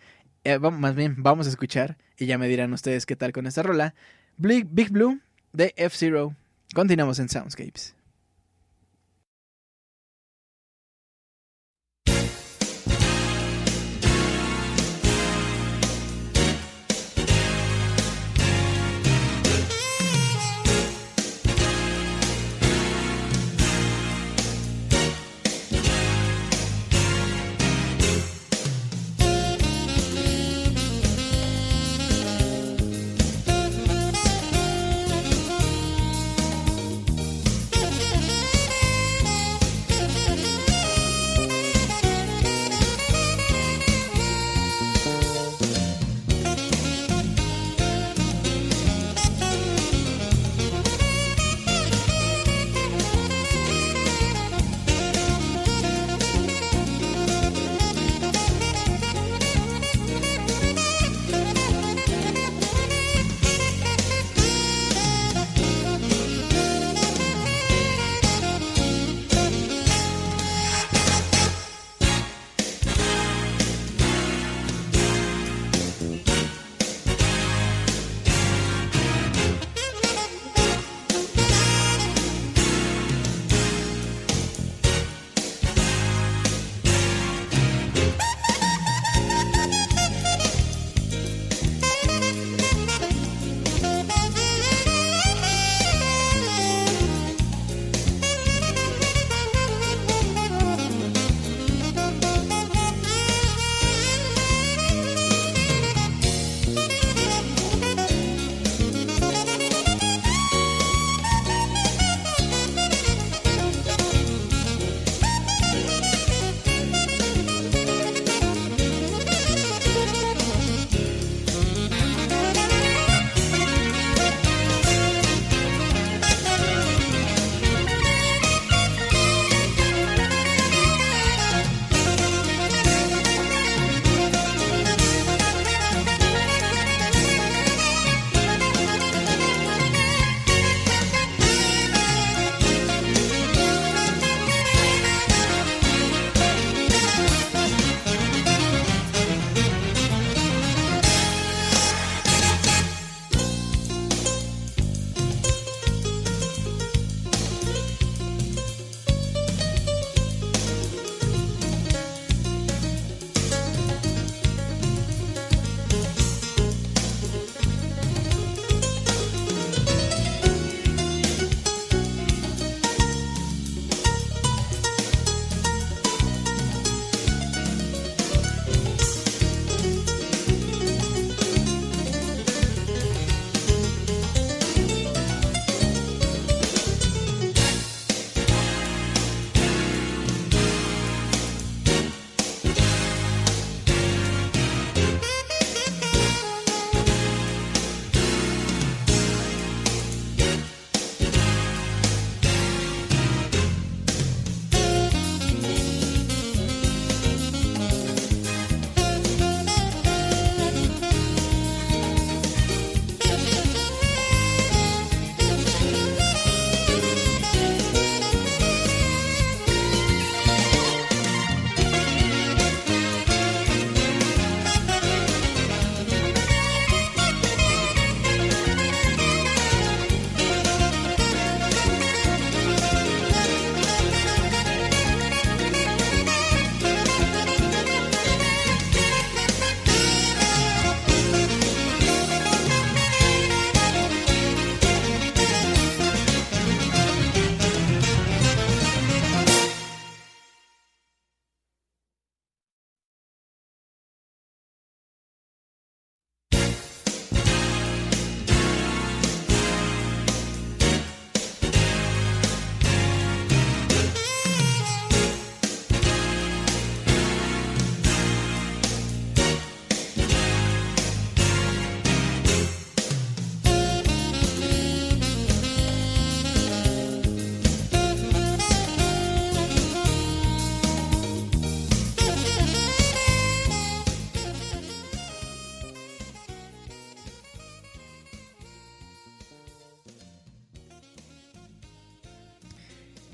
eh, 0.43 0.57
más 0.59 0.95
bien 0.95 1.15
vamos 1.17 1.47
a 1.47 1.49
escuchar 1.49 1.97
y 2.17 2.25
ya 2.25 2.37
me 2.37 2.47
dirán 2.47 2.73
ustedes 2.73 3.05
qué 3.05 3.15
tal 3.15 3.31
con 3.31 3.47
esta 3.47 3.63
rola. 3.63 3.93
Big 4.37 4.89
Blue 4.89 5.19
de 5.53 5.73
F-Zero. 5.75 6.35
Continuamos 6.73 7.19
en 7.19 7.29
Soundscapes. 7.29 7.98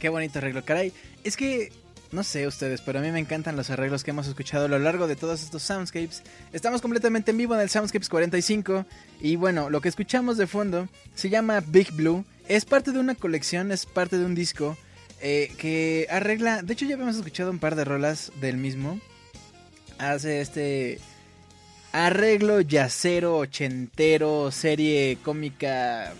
Qué 0.05 0.09
bonito 0.09 0.37
arreglo, 0.37 0.63
caray. 0.63 0.93
Es 1.23 1.35
que 1.35 1.71
no 2.11 2.23
sé 2.23 2.45
ustedes, 2.45 2.79
pero 2.81 2.99
a 2.99 3.01
mí 3.01 3.09
me 3.09 3.17
encantan 3.17 3.55
los 3.55 3.71
arreglos 3.71 4.03
que 4.03 4.11
hemos 4.11 4.27
escuchado 4.27 4.65
a 4.65 4.67
lo 4.67 4.77
largo 4.77 5.07
de 5.07 5.15
todos 5.15 5.41
estos 5.41 5.63
soundscapes. 5.63 6.21
Estamos 6.53 6.83
completamente 6.83 7.31
en 7.31 7.37
vivo 7.37 7.55
en 7.55 7.61
el 7.61 7.71
Soundscapes 7.71 8.07
45 8.07 8.85
y 9.19 9.35
bueno, 9.35 9.71
lo 9.71 9.81
que 9.81 9.89
escuchamos 9.89 10.37
de 10.37 10.45
fondo 10.45 10.87
se 11.15 11.31
llama 11.31 11.63
Big 11.65 11.91
Blue. 11.93 12.23
Es 12.47 12.65
parte 12.65 12.91
de 12.91 12.99
una 12.99 13.15
colección, 13.15 13.71
es 13.71 13.87
parte 13.87 14.19
de 14.19 14.25
un 14.25 14.35
disco 14.35 14.77
eh, 15.21 15.51
que 15.57 16.05
arregla... 16.11 16.61
De 16.61 16.73
hecho 16.73 16.85
ya 16.85 16.93
habíamos 16.93 17.15
escuchado 17.15 17.49
un 17.49 17.57
par 17.57 17.75
de 17.75 17.83
rolas 17.83 18.31
del 18.39 18.57
mismo. 18.57 18.99
Hace 19.97 20.39
este 20.39 20.99
arreglo 21.93 22.61
yacero, 22.61 23.37
ochentero, 23.37 24.51
serie 24.51 25.17
cómica 25.23 26.13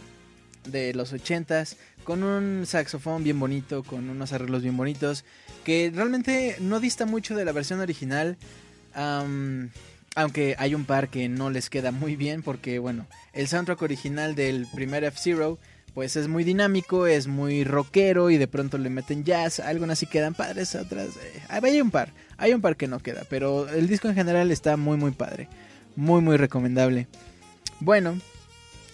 de 0.66 0.94
los 0.96 1.14
ochentas, 1.14 1.78
con 2.06 2.24
un 2.24 2.66
saxofón 2.66 3.24
bien 3.24 3.40
bonito, 3.40 3.84
con 3.84 4.10
unos 4.10 4.32
arreglos 4.32 4.62
bien 4.62 4.78
bonitos, 4.78 5.26
que 5.66 5.92
realmente 5.94 6.56
no 6.62 6.80
dista 6.80 7.06
mucho 7.06 7.36
de 7.36 7.44
la 7.44 7.52
versión 7.52 7.82
original, 7.82 8.38
aunque 8.94 10.56
hay 10.58 10.76
un 10.76 10.86
par 10.86 11.10
que 11.10 11.28
no 11.28 11.50
les 11.50 11.70
queda 11.70 11.92
muy 11.92 12.16
bien, 12.16 12.44
porque 12.44 12.80
bueno, 12.80 13.08
el 13.34 13.50
soundtrack 13.50 13.82
original 13.82 14.36
del 14.36 14.68
primer 14.74 15.04
F-Zero, 15.04 15.60
pues 15.94 16.16
es 16.16 16.28
muy 16.28 16.44
dinámico, 16.44 17.08
es 17.08 17.28
muy 17.28 17.64
rockero 17.64 18.30
y 18.30 18.38
de 18.38 18.48
pronto 18.48 18.78
le 18.78 18.90
meten 18.90 19.24
jazz, 19.24 19.60
algunas 19.60 20.00
sí 20.00 20.06
quedan 20.06 20.34
padres, 20.34 20.76
otras... 20.76 21.08
Eh, 21.18 21.42
hay 21.50 21.82
un 21.82 21.90
par, 21.90 22.14
hay 22.38 22.54
un 22.54 22.62
par 22.62 22.78
que 22.78 22.88
no 22.88 23.00
queda, 23.00 23.24
pero 23.30 23.68
el 23.70 23.88
disco 23.88 24.08
en 24.08 24.16
general 24.16 24.52
está 24.52 24.78
muy 24.78 24.98
muy 24.98 25.12
padre, 25.12 25.50
muy 25.96 26.22
muy 26.22 26.38
recomendable. 26.38 27.08
Bueno, 27.80 28.20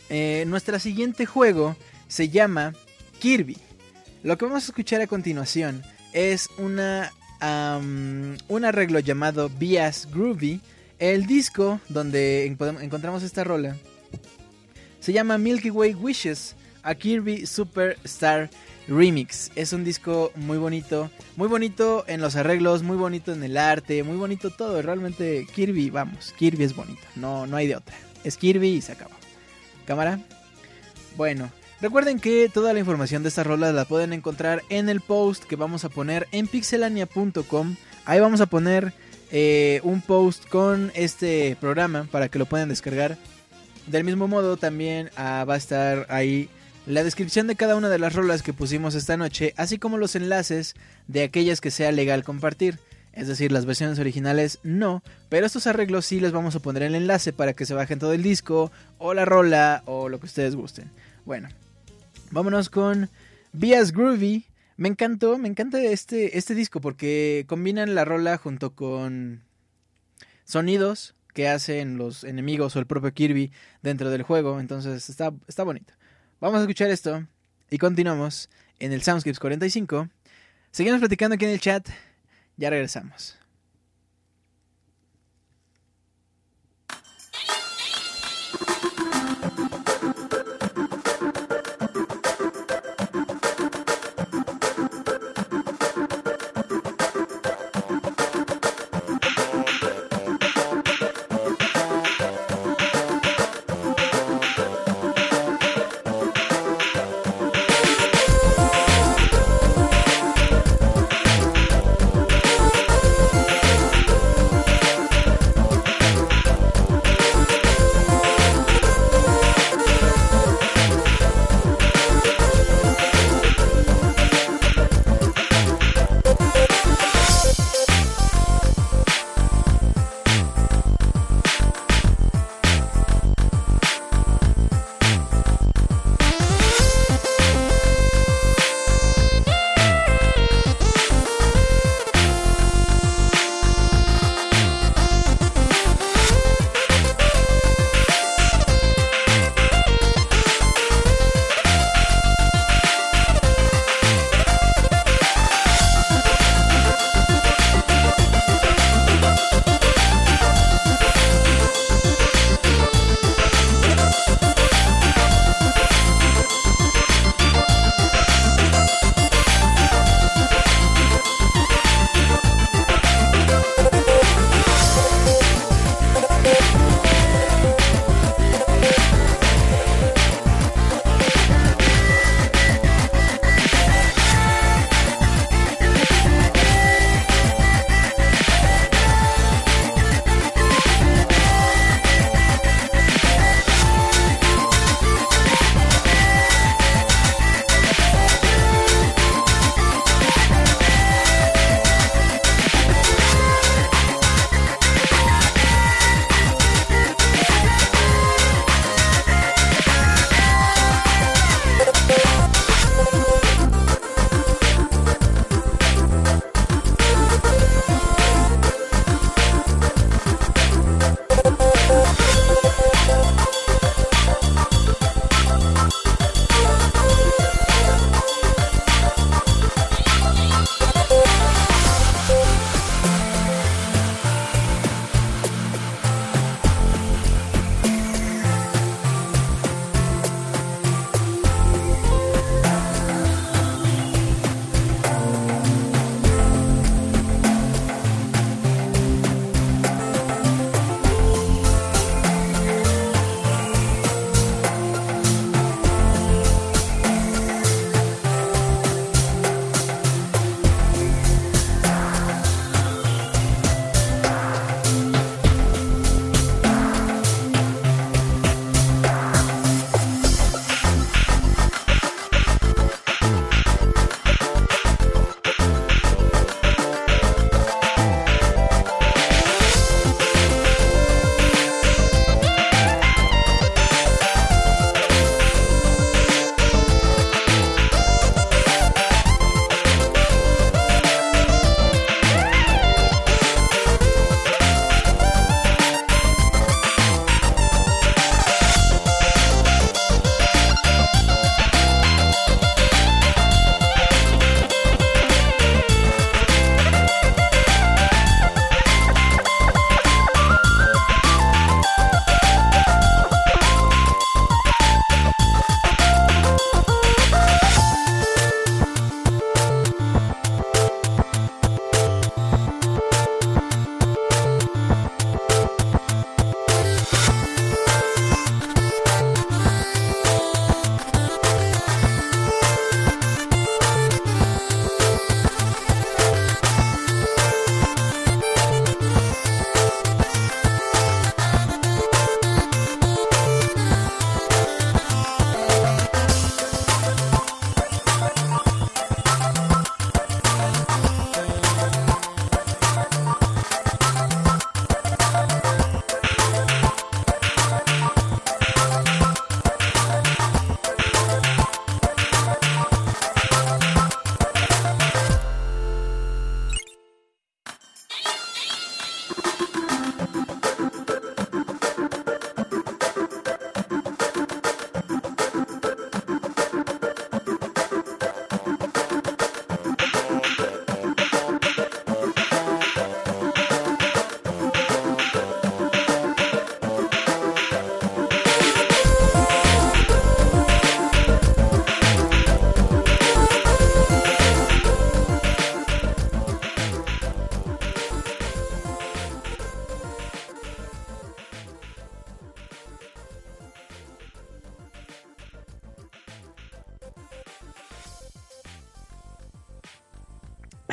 eh, 0.09 0.45
nuestro 0.47 0.79
siguiente 0.79 1.25
juego 1.25 1.75
se 2.07 2.29
llama 2.29 2.73
Kirby. 3.21 3.55
Lo 4.23 4.35
que 4.35 4.45
vamos 4.45 4.63
a 4.63 4.65
escuchar 4.65 4.99
a 4.99 5.05
continuación 5.05 5.83
es 6.11 6.49
una, 6.57 7.11
un 7.39 8.65
arreglo 8.65 8.99
llamado 8.99 9.47
Bias 9.47 10.09
Groovy. 10.11 10.59
El 10.97 11.27
disco 11.27 11.79
donde 11.87 12.47
encontramos 12.47 13.21
esta 13.21 13.43
rola 13.43 13.77
se 14.99 15.13
llama 15.13 15.37
Milky 15.37 15.69
Way 15.69 15.93
Wishes, 15.93 16.55
a 16.81 16.95
Kirby 16.95 17.45
Superstar 17.45 18.49
Remix. 18.87 19.51
Es 19.55 19.71
un 19.71 19.83
disco 19.83 20.31
muy 20.35 20.57
bonito, 20.57 21.11
muy 21.35 21.47
bonito 21.47 22.03
en 22.07 22.21
los 22.21 22.35
arreglos, 22.35 22.81
muy 22.81 22.97
bonito 22.97 23.31
en 23.33 23.43
el 23.43 23.55
arte, 23.55 24.01
muy 24.01 24.17
bonito 24.17 24.49
todo. 24.49 24.81
Realmente 24.81 25.45
Kirby, 25.53 25.91
vamos, 25.91 26.33
Kirby 26.39 26.63
es 26.63 26.75
bonito, 26.75 27.03
no, 27.15 27.45
no 27.45 27.55
hay 27.55 27.67
de 27.67 27.75
otra. 27.75 27.95
Es 28.23 28.35
Kirby 28.35 28.69
y 28.69 28.81
se 28.81 28.93
acabó. 28.93 29.13
¿Cámara? 29.85 30.19
Bueno, 31.17 31.51
recuerden 31.81 32.19
que 32.19 32.49
toda 32.53 32.73
la 32.73 32.79
información 32.79 33.23
de 33.23 33.29
estas 33.29 33.47
rolas 33.47 33.73
la 33.73 33.85
pueden 33.85 34.13
encontrar 34.13 34.63
en 34.69 34.89
el 34.89 35.01
post 35.01 35.43
que 35.43 35.55
vamos 35.55 35.83
a 35.85 35.89
poner 35.89 36.27
en 36.31 36.47
pixelania.com. 36.47 37.75
Ahí 38.05 38.19
vamos 38.19 38.41
a 38.41 38.45
poner 38.45 38.93
eh, 39.31 39.81
un 39.83 40.01
post 40.01 40.47
con 40.47 40.91
este 40.93 41.57
programa 41.59 42.07
para 42.11 42.29
que 42.29 42.39
lo 42.39 42.45
puedan 42.45 42.69
descargar. 42.69 43.17
Del 43.87 44.03
mismo 44.03 44.27
modo 44.27 44.57
también 44.57 45.09
ah, 45.15 45.45
va 45.47 45.55
a 45.55 45.57
estar 45.57 46.05
ahí 46.09 46.49
la 46.85 47.03
descripción 47.03 47.47
de 47.47 47.55
cada 47.55 47.75
una 47.75 47.89
de 47.89 47.99
las 47.99 48.13
rolas 48.13 48.41
que 48.41 48.53
pusimos 48.53 48.95
esta 48.95 49.17
noche, 49.17 49.53
así 49.57 49.77
como 49.77 49.97
los 49.97 50.15
enlaces 50.15 50.75
de 51.07 51.23
aquellas 51.23 51.61
que 51.61 51.71
sea 51.71 51.91
legal 51.91 52.23
compartir. 52.23 52.79
Es 53.13 53.27
decir, 53.27 53.51
las 53.51 53.65
versiones 53.65 53.99
originales 53.99 54.59
no, 54.63 55.03
pero 55.29 55.45
estos 55.45 55.67
arreglos 55.67 56.05
sí 56.05 56.19
les 56.19 56.31
vamos 56.31 56.55
a 56.55 56.59
poner 56.59 56.83
el 56.83 56.95
enlace 56.95 57.33
para 57.33 57.53
que 57.53 57.65
se 57.65 57.73
bajen 57.73 57.99
todo 57.99 58.13
el 58.13 58.23
disco, 58.23 58.71
o 58.97 59.13
la 59.13 59.25
rola, 59.25 59.83
o 59.85 60.07
lo 60.07 60.19
que 60.19 60.27
ustedes 60.27 60.55
gusten. 60.55 60.89
Bueno, 61.25 61.49
vámonos 62.31 62.69
con 62.69 63.09
Bias 63.53 63.91
Groovy. 63.91 64.45
Me 64.77 64.89
encantó, 64.89 65.37
me 65.37 65.47
encanta 65.47 65.81
este, 65.81 66.37
este 66.37 66.55
disco 66.55 66.81
porque 66.81 67.45
combinan 67.47 67.93
la 67.93 68.05
rola 68.05 68.37
junto 68.37 68.73
con 68.73 69.43
sonidos 70.43 71.15
que 71.33 71.47
hacen 71.47 71.97
los 71.97 72.23
enemigos 72.23 72.75
o 72.75 72.79
el 72.79 72.87
propio 72.87 73.13
Kirby 73.13 73.51
dentro 73.81 74.09
del 74.09 74.23
juego. 74.23 74.59
Entonces 74.59 75.09
está, 75.09 75.33
está 75.47 75.63
bonito. 75.63 75.93
Vamos 76.39 76.59
a 76.59 76.61
escuchar 76.61 76.89
esto 76.89 77.27
y 77.69 77.77
continuamos 77.77 78.49
en 78.79 78.91
el 78.91 79.03
Soundscapes 79.03 79.39
45. 79.39 80.09
Seguimos 80.71 80.99
platicando 80.99 81.35
aquí 81.35 81.45
en 81.45 81.51
el 81.51 81.59
chat. 81.59 81.87
Ya 82.57 82.69
regresamos. 82.69 83.40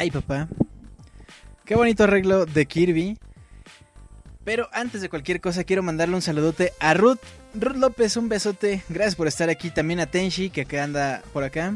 Ay, 0.09 0.13
papá. 0.13 0.49
Qué 1.67 1.75
bonito 1.75 2.05
arreglo 2.05 2.47
de 2.47 2.65
Kirby. 2.65 3.19
Pero 4.43 4.71
antes 4.73 5.03
de 5.03 5.11
cualquier 5.11 5.43
cosa, 5.43 5.65
quiero 5.65 5.83
mandarle 5.83 6.15
un 6.15 6.23
saludote 6.23 6.73
a 6.81 6.95
Ruth. 6.95 7.19
Ruth 7.53 7.77
López, 7.77 8.17
un 8.17 8.31
besote. 8.31 8.83
Gracias 8.89 9.17
por 9.17 9.27
estar 9.27 9.51
aquí. 9.51 9.69
También 9.69 10.01
a 10.01 10.07
Tenshi, 10.07 10.49
que 10.49 10.63
acá 10.63 10.83
anda 10.83 11.21
por 11.35 11.45
acá. 11.45 11.75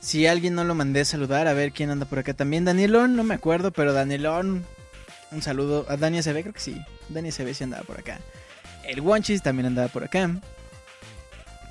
Si 0.00 0.26
alguien 0.26 0.54
no 0.54 0.64
lo 0.64 0.74
mandé 0.74 1.06
saludar, 1.06 1.48
a 1.48 1.54
ver 1.54 1.72
quién 1.72 1.88
anda 1.88 2.04
por 2.04 2.18
acá 2.18 2.34
también. 2.34 2.66
Danielón, 2.66 3.16
no 3.16 3.24
me 3.24 3.32
acuerdo, 3.32 3.70
pero 3.70 3.94
Danielón. 3.94 4.62
Un 5.32 5.40
saludo 5.40 5.86
a 5.88 5.96
Dani 5.96 6.20
SB, 6.20 6.42
creo 6.42 6.52
que 6.52 6.60
sí. 6.60 6.78
Dani 7.08 7.32
SB 7.32 7.54
sí 7.54 7.64
andaba 7.64 7.84
por 7.84 7.98
acá. 7.98 8.18
El 8.86 9.00
Wanchis 9.00 9.40
también 9.40 9.64
andaba 9.64 9.88
por 9.88 10.04
acá. 10.04 10.28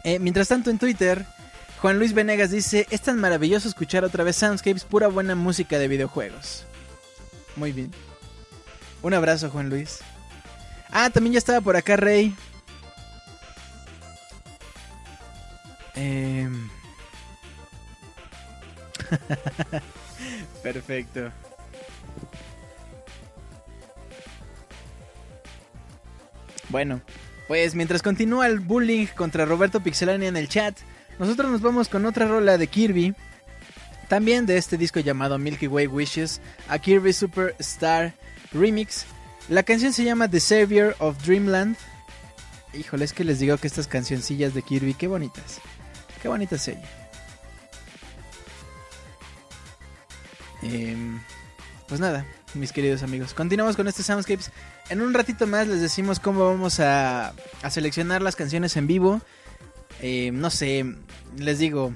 Eh, 0.03 0.17
mientras 0.17 0.47
tanto, 0.47 0.71
en 0.71 0.79
Twitter, 0.79 1.27
Juan 1.83 1.99
Luis 1.99 2.13
Venegas 2.13 2.49
dice: 2.49 2.87
Es 2.91 3.01
tan 3.01 3.19
maravilloso 3.19 3.67
escuchar 3.67 4.05
otra 4.05 4.23
vez 4.23 4.37
Soundscapes, 4.37 4.85
pura 4.85 5.09
buena 5.09 5.35
música 5.35 5.77
de 5.77 5.89
videojuegos. 5.89 6.65
Muy 7.57 7.73
bien. 7.73 7.91
Un 9.01 9.13
abrazo, 9.13 9.49
Juan 9.49 9.69
Luis. 9.69 9.99
Ah, 10.91 11.09
también 11.09 11.33
ya 11.33 11.39
estaba 11.39 11.59
por 11.59 11.75
acá 11.75 11.97
Rey. 11.97 12.33
Eh... 15.95 16.47
Perfecto. 20.63 21.33
Bueno, 26.69 27.01
pues 27.49 27.75
mientras 27.75 28.01
continúa 28.01 28.47
el 28.47 28.61
bullying 28.61 29.07
contra 29.07 29.43
Roberto 29.43 29.81
Pixelania 29.81 30.29
en 30.29 30.37
el 30.37 30.47
chat, 30.47 30.79
nosotros 31.19 31.51
nos 31.51 31.61
vamos 31.61 31.89
con 31.89 32.05
otra 32.05 32.27
rola 32.27 32.57
de 32.57 32.67
Kirby. 32.67 33.15
También 34.07 34.45
de 34.45 34.57
este 34.57 34.77
disco 34.77 34.99
llamado 34.99 35.37
Milky 35.37 35.67
Way 35.67 35.87
Wishes, 35.87 36.41
a 36.67 36.77
Kirby 36.77 37.13
Superstar 37.13 38.13
Remix. 38.51 39.05
La 39.49 39.63
canción 39.63 39.93
se 39.93 40.03
llama 40.03 40.29
The 40.29 40.39
Savior 40.39 40.95
of 40.99 41.23
Dreamland. 41.25 41.77
Híjole, 42.73 43.05
es 43.05 43.13
que 43.13 43.23
les 43.23 43.39
digo 43.39 43.57
que 43.57 43.67
estas 43.67 43.87
cancioncillas 43.87 44.53
de 44.53 44.61
Kirby, 44.61 44.93
qué 44.93 45.07
bonitas. 45.07 45.59
Qué 46.21 46.27
bonitas 46.27 46.67
ella. 46.67 46.89
Em, 50.61 51.19
pues 51.87 51.99
nada, 51.99 52.25
mis 52.53 52.71
queridos 52.71 53.03
amigos. 53.03 53.33
Continuamos 53.33 53.75
con 53.75 53.87
este 53.87 54.03
Soundscapes. 54.03 54.51
En 54.89 55.01
un 55.01 55.13
ratito 55.13 55.47
más 55.47 55.67
les 55.67 55.81
decimos 55.81 56.19
cómo 56.19 56.45
vamos 56.45 56.79
a, 56.79 57.33
a 57.61 57.69
seleccionar 57.69 58.21
las 58.21 58.35
canciones 58.35 58.77
en 58.77 58.87
vivo. 58.87 59.21
Em, 60.05 60.37
no 60.37 60.49
sé, 60.49 60.85
les 61.37 61.59
digo, 61.59 61.93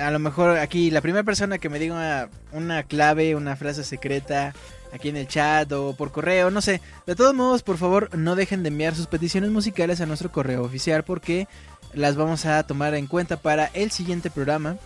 a 0.00 0.12
lo 0.12 0.20
mejor 0.20 0.58
aquí 0.58 0.92
la 0.92 1.00
primera 1.00 1.24
persona 1.24 1.58
que 1.58 1.68
me 1.68 1.80
diga 1.80 2.30
una, 2.52 2.82
clave, 2.84 3.34
una 3.34 3.56
frase 3.56 3.82
secreta 3.82 4.54
aquí 4.92 5.08
en 5.08 5.16
el 5.16 5.26
chat 5.26 5.72
o 5.72 5.96
por 5.96 6.12
correo, 6.12 6.52
no 6.52 6.60
sé. 6.60 6.80
De 7.08 7.16
todos 7.16 7.34
modos, 7.34 7.64
por 7.64 7.78
favor, 7.78 8.16
no 8.16 8.36
dejen 8.36 8.62
de 8.62 8.68
enviar 8.68 8.94
sus 8.94 9.08
peticiones 9.08 9.50
musicales 9.50 10.00
a 10.00 10.06
nuestro 10.06 10.30
correo 10.30 10.62
oficial 10.62 11.02
porque 11.02 11.48
las 11.94 12.14
vamos 12.14 12.46
a 12.46 12.62
tomar 12.62 12.94
en 12.94 13.08
cuenta 13.08 13.36
para 13.38 13.66
el 13.74 13.90
siguiente 13.90 14.30
programa. 14.30 14.76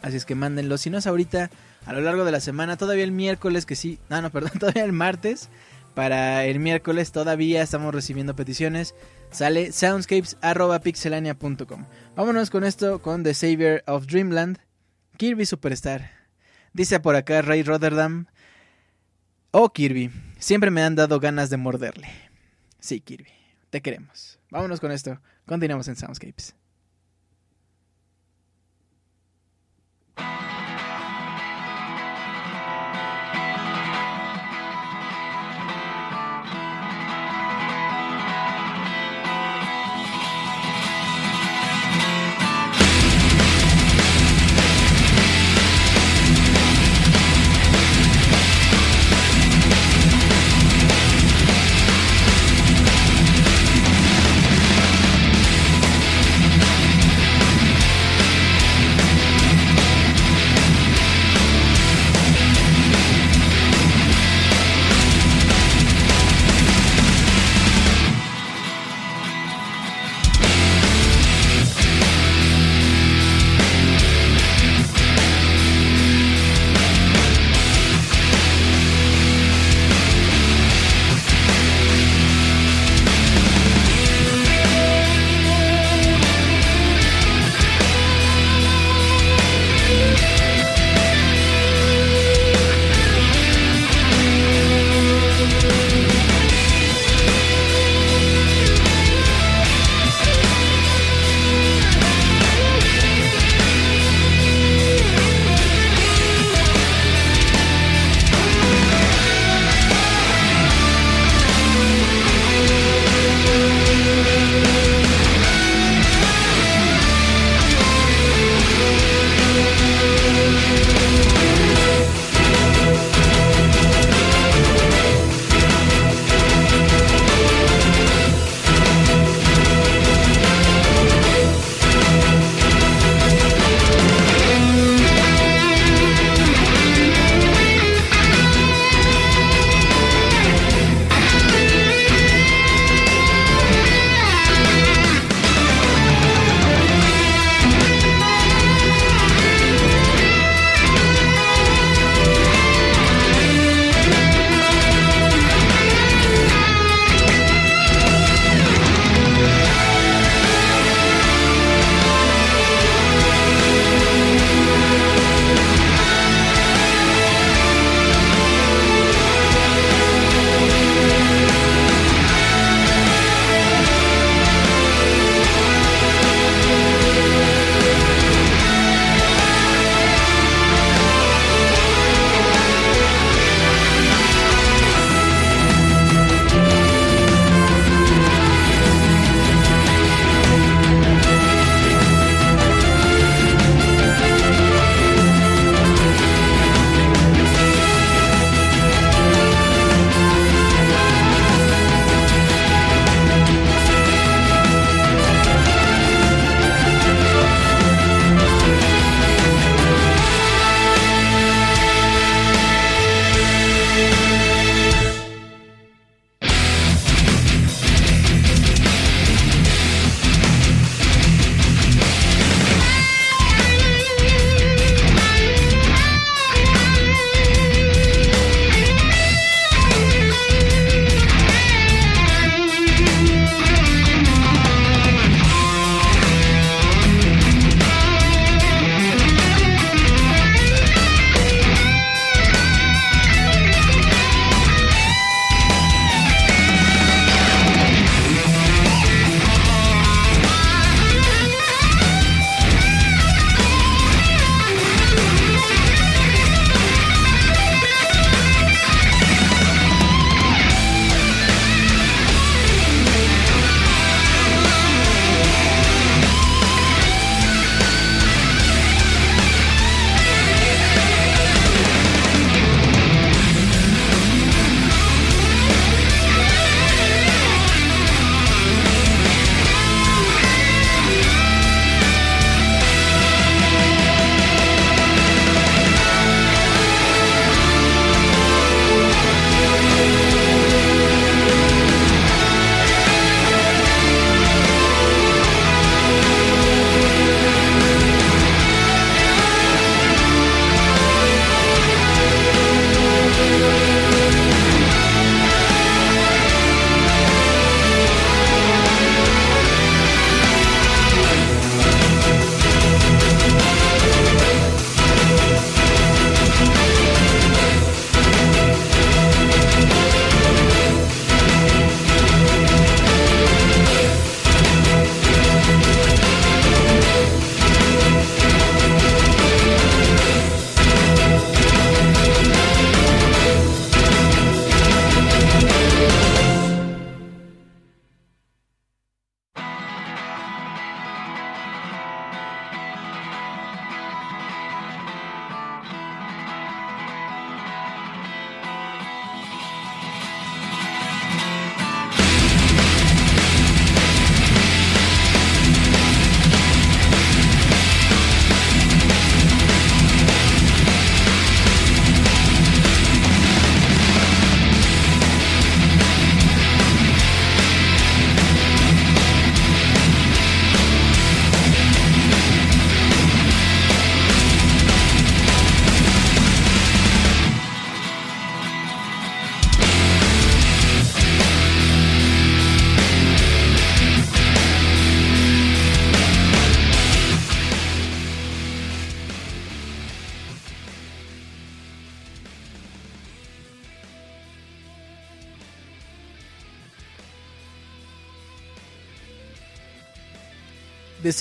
Así 0.00 0.18
es 0.18 0.24
que 0.24 0.36
mándenlo. 0.36 0.78
Si 0.78 0.90
no 0.90 0.98
es 0.98 1.08
ahorita, 1.08 1.50
a 1.86 1.92
lo 1.92 2.02
largo 2.02 2.24
de 2.24 2.30
la 2.30 2.38
semana, 2.40 2.76
todavía 2.76 3.02
el 3.02 3.10
miércoles, 3.10 3.66
que 3.66 3.74
sí, 3.74 3.98
no, 4.08 4.22
no, 4.22 4.30
perdón, 4.32 4.60
todavía 4.60 4.84
el 4.84 4.92
martes. 4.92 5.48
Para 5.94 6.44
el 6.46 6.58
miércoles 6.58 7.12
todavía 7.12 7.62
estamos 7.62 7.94
recibiendo 7.94 8.34
peticiones. 8.34 8.94
Sale 9.30 9.70
soundscapes.pixelania.com. 9.72 11.86
Vámonos 12.16 12.48
con 12.50 12.64
esto 12.64 13.00
con 13.02 13.22
The 13.22 13.34
Savior 13.34 13.84
of 13.86 14.06
Dreamland, 14.06 14.58
Kirby 15.18 15.44
Superstar. 15.46 16.10
Dice 16.72 16.98
por 17.00 17.16
acá 17.16 17.42
Ray 17.42 17.62
Rotterdam. 17.62 18.26
Oh 19.50 19.70
Kirby, 19.70 20.10
siempre 20.38 20.70
me 20.70 20.82
han 20.82 20.94
dado 20.94 21.20
ganas 21.20 21.50
de 21.50 21.58
morderle. 21.58 22.08
Sí, 22.80 23.00
Kirby, 23.00 23.28
te 23.68 23.82
queremos. 23.82 24.38
Vámonos 24.50 24.80
con 24.80 24.90
esto. 24.92 25.20
Continuamos 25.46 25.88
en 25.88 25.96
Soundscapes. 25.96 26.54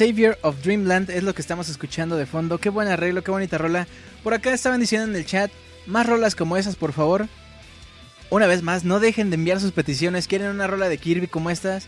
Savior 0.02 0.36
of 0.42 0.64
Dreamland 0.64 1.12
es 1.12 1.22
lo 1.22 1.36
que 1.36 1.44
estamos 1.44 1.70
escuchando 1.70 2.16
de 2.16 2.26
fondo. 2.26 2.58
Qué 2.58 2.70
buen 2.70 2.88
arreglo, 2.88 3.24
qué 3.24 3.30
bonita 3.30 3.60
rola. 3.60 3.86
Por 4.24 4.34
acá 4.34 4.52
estaban 4.52 4.80
diciendo 4.80 5.08
en 5.08 5.16
el 5.16 5.28
chat, 5.28 5.52
más 5.86 6.08
rolas 6.08 6.34
como 6.34 6.58
esas, 6.58 6.76
por 6.76 6.92
favor. 6.92 7.28
Una 8.32 8.48
vez 8.48 8.64
más, 8.64 8.84
no 8.84 9.00
dejen 9.00 9.30
de 9.30 9.36
enviar 9.36 9.60
sus 9.60 9.74
peticiones. 9.74 10.28
¿Quieren 10.28 10.48
una 10.48 10.66
rola 10.66 10.90
de 10.90 10.98
Kirby 10.98 11.28
como 11.28 11.52
estas? 11.52 11.86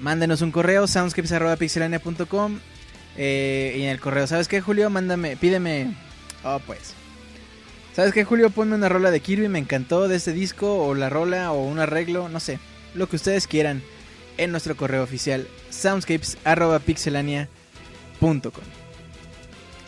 Mándenos 0.00 0.40
un 0.40 0.52
correo, 0.52 0.86
soundscapes.pixelania.com. 0.86 2.60
Eh, 3.18 3.74
y 3.76 3.82
en 3.82 3.90
el 3.90 4.00
correo, 4.00 4.26
¿sabes 4.26 4.48
qué, 4.48 4.62
Julio? 4.62 4.88
Mándame, 4.88 5.36
pídeme. 5.36 5.94
Oh, 6.44 6.62
pues. 6.66 6.94
¿Sabes 7.94 8.14
qué, 8.14 8.24
Julio? 8.24 8.48
Ponme 8.48 8.74
una 8.74 8.88
rola 8.88 9.10
de 9.10 9.20
Kirby, 9.20 9.50
me 9.50 9.58
encantó 9.58 10.08
de 10.08 10.16
este 10.16 10.32
disco, 10.32 10.82
o 10.82 10.94
la 10.94 11.10
rola, 11.10 11.52
o 11.52 11.62
un 11.62 11.78
arreglo, 11.78 12.30
no 12.30 12.40
sé. 12.40 12.58
Lo 12.94 13.06
que 13.06 13.16
ustedes 13.16 13.46
quieran 13.46 13.82
en 14.36 14.50
nuestro 14.50 14.76
correo 14.76 15.02
oficial, 15.02 15.48
soundscapes.pixelania.com. 15.70 18.64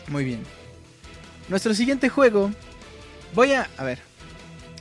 Muy 0.09 0.25
bien. 0.25 0.41
Nuestro 1.49 1.73
siguiente 1.73 2.09
juego. 2.09 2.51
Voy 3.33 3.53
a. 3.53 3.67
A 3.77 3.83
ver. 3.83 3.99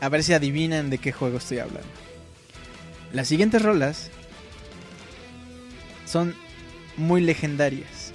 A 0.01 0.09
ver 0.09 0.23
si 0.23 0.35
adivinan 0.35 0.91
de 0.91 0.99
qué 0.99 1.11
juego 1.13 1.39
estoy 1.39 1.59
hablando. 1.59 1.89
Las 3.13 3.29
siguientes 3.29 3.63
rolas 3.63 4.11
son 6.07 6.35
muy 6.97 7.23
legendarias. 7.23 8.13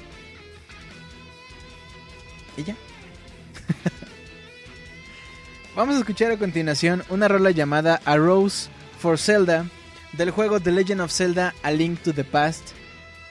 ¿Y 2.58 2.64
ya? 2.64 2.76
Vamos 5.76 5.96
a 5.96 6.00
escuchar 6.00 6.32
a 6.32 6.38
continuación 6.38 7.04
una 7.10 7.28
rola 7.28 7.52
llamada 7.52 8.02
A 8.06 8.18
Rose 8.18 8.70
for 9.00 9.18
Zelda 9.18 9.66
del 10.14 10.32
juego 10.32 10.60
The 10.60 10.72
Legend 10.72 11.02
of 11.02 11.12
Zelda 11.12 11.54
A 11.64 11.72
Link 11.72 12.02
to 12.02 12.14
the 12.14 12.24
Past. 12.24 12.70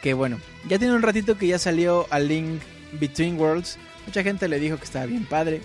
Que 0.03 0.15
bueno, 0.15 0.41
ya 0.69 0.79
tiene 0.79 0.95
un 0.95 1.03
ratito 1.03 1.37
que 1.37 1.47
ya 1.47 1.59
salió 1.59 2.07
A 2.11 2.19
Link 2.19 2.61
Between 2.99 3.39
Worlds. 3.39 3.79
Mucha 4.07 4.23
gente 4.23 4.49
le 4.49 4.59
dijo 4.59 4.79
que 4.79 4.85
estaba 4.85 5.07
bien 5.07 5.25
padre. 5.25 5.61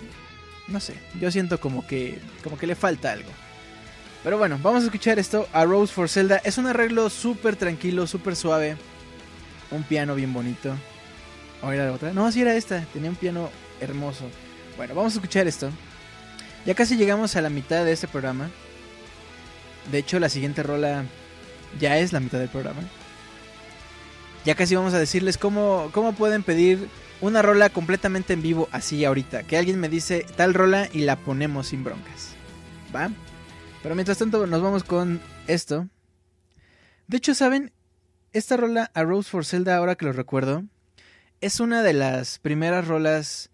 No 0.68 0.80
sé, 0.80 0.94
yo 1.20 1.30
siento 1.30 1.60
como 1.60 1.86
que 1.86 2.18
como 2.42 2.58
que 2.58 2.66
le 2.66 2.74
falta 2.74 3.12
algo. 3.12 3.30
Pero 4.22 4.38
bueno, 4.38 4.58
vamos 4.62 4.82
a 4.82 4.86
escuchar 4.86 5.18
esto, 5.18 5.48
A 5.52 5.64
Rose 5.64 5.92
for 5.92 6.08
Zelda. 6.08 6.40
Es 6.44 6.58
un 6.58 6.66
arreglo 6.66 7.08
súper 7.10 7.56
tranquilo, 7.56 8.06
súper 8.06 8.34
suave. 8.34 8.76
Un 9.70 9.84
piano 9.84 10.14
bien 10.14 10.32
bonito. 10.32 10.74
¿O 11.62 11.70
era 11.70 11.86
la 11.86 11.92
otra? 11.92 12.12
No, 12.12 12.30
sí 12.30 12.42
era 12.42 12.54
esta. 12.56 12.84
Tenía 12.92 13.10
un 13.10 13.16
piano 13.16 13.50
hermoso. 13.80 14.24
Bueno, 14.76 14.94
vamos 14.94 15.14
a 15.14 15.16
escuchar 15.16 15.46
esto. 15.46 15.70
Ya 16.66 16.74
casi 16.74 16.96
llegamos 16.96 17.36
a 17.36 17.40
la 17.40 17.50
mitad 17.50 17.84
de 17.84 17.92
este 17.92 18.08
programa. 18.08 18.50
De 19.90 19.98
hecho, 19.98 20.18
la 20.18 20.28
siguiente 20.28 20.62
rola 20.62 21.04
ya 21.78 21.98
es 21.98 22.12
la 22.12 22.20
mitad 22.20 22.38
del 22.38 22.48
programa. 22.48 22.80
Ya 24.44 24.54
casi 24.54 24.74
vamos 24.74 24.94
a 24.94 24.98
decirles 24.98 25.38
cómo, 25.38 25.90
cómo 25.92 26.14
pueden 26.14 26.42
pedir 26.42 26.88
una 27.20 27.42
rola 27.42 27.70
completamente 27.70 28.32
en 28.32 28.42
vivo 28.42 28.68
así 28.72 29.04
ahorita. 29.04 29.42
Que 29.42 29.56
alguien 29.56 29.80
me 29.80 29.88
dice 29.88 30.24
tal 30.36 30.54
rola 30.54 30.88
y 30.92 31.00
la 31.00 31.16
ponemos 31.16 31.68
sin 31.68 31.84
broncas. 31.84 32.34
¿Va? 32.94 33.10
Pero 33.82 33.94
mientras 33.94 34.18
tanto 34.18 34.46
nos 34.46 34.62
vamos 34.62 34.84
con 34.84 35.20
esto. 35.46 35.88
De 37.06 37.16
hecho, 37.16 37.34
¿saben? 37.34 37.72
Esta 38.32 38.56
rola, 38.56 38.90
A 38.94 39.02
Rose 39.02 39.30
for 39.30 39.44
Zelda, 39.44 39.76
ahora 39.76 39.94
que 39.94 40.04
lo 40.04 40.12
recuerdo, 40.12 40.64
es 41.40 41.60
una 41.60 41.82
de 41.82 41.92
las 41.92 42.38
primeras 42.38 42.86
rolas 42.86 43.50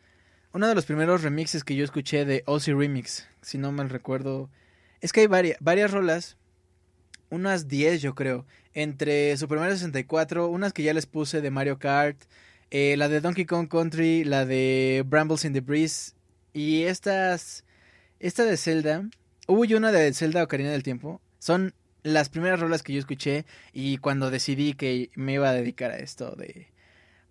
uno 0.54 0.68
de 0.68 0.74
los 0.74 0.84
primeros 0.84 1.22
remixes 1.22 1.64
que 1.64 1.74
yo 1.74 1.82
escuché 1.82 2.26
de 2.26 2.42
Ozzy 2.46 2.74
Remix, 2.74 3.26
si 3.40 3.56
no 3.56 3.72
mal 3.72 3.88
recuerdo. 3.88 4.50
Es 5.02 5.12
que 5.12 5.20
hay 5.20 5.26
varias, 5.26 5.58
varias 5.60 5.90
rolas, 5.90 6.36
unas 7.28 7.66
10 7.66 8.00
yo 8.00 8.14
creo, 8.14 8.46
entre 8.72 9.36
Super 9.36 9.58
Mario 9.58 9.74
64, 9.74 10.46
unas 10.46 10.72
que 10.72 10.84
ya 10.84 10.94
les 10.94 11.06
puse 11.06 11.40
de 11.40 11.50
Mario 11.50 11.78
Kart, 11.78 12.16
eh, 12.70 12.96
la 12.96 13.08
de 13.08 13.20
Donkey 13.20 13.44
Kong 13.44 13.68
Country, 13.68 14.22
la 14.22 14.46
de 14.46 15.02
Brambles 15.04 15.44
in 15.44 15.52
the 15.52 15.60
Breeze 15.60 16.12
y 16.52 16.84
estas, 16.84 17.64
esta 18.20 18.44
de 18.44 18.56
Zelda, 18.56 19.04
hubo 19.48 19.62
una 19.76 19.90
de 19.90 20.14
Zelda 20.14 20.44
Ocarina 20.44 20.70
del 20.70 20.84
Tiempo, 20.84 21.20
son 21.40 21.74
las 22.04 22.28
primeras 22.28 22.60
rolas 22.60 22.84
que 22.84 22.92
yo 22.92 23.00
escuché 23.00 23.44
y 23.72 23.98
cuando 23.98 24.30
decidí 24.30 24.74
que 24.74 25.10
me 25.16 25.34
iba 25.34 25.50
a 25.50 25.52
dedicar 25.52 25.90
a 25.90 25.98
esto 25.98 26.36
de, 26.36 26.68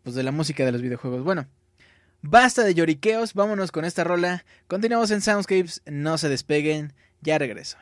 pues 0.04 0.14
de 0.14 0.24
la 0.24 0.32
música 0.32 0.66
de 0.66 0.74
los 0.74 0.82
videojuegos. 0.82 1.24
Bueno, 1.24 1.48
Basta 2.24 2.64
de 2.64 2.76
lloriqueos, 2.76 3.34
vámonos 3.34 3.72
con 3.72 3.84
esta 3.84 4.04
rola. 4.04 4.46
Continuamos 4.68 5.10
en 5.10 5.22
Soundscapes, 5.22 5.82
no 5.88 6.20
se 6.20 6.30
despeguen, 6.30 6.94
ya 7.22 7.38
regreso. 7.38 7.78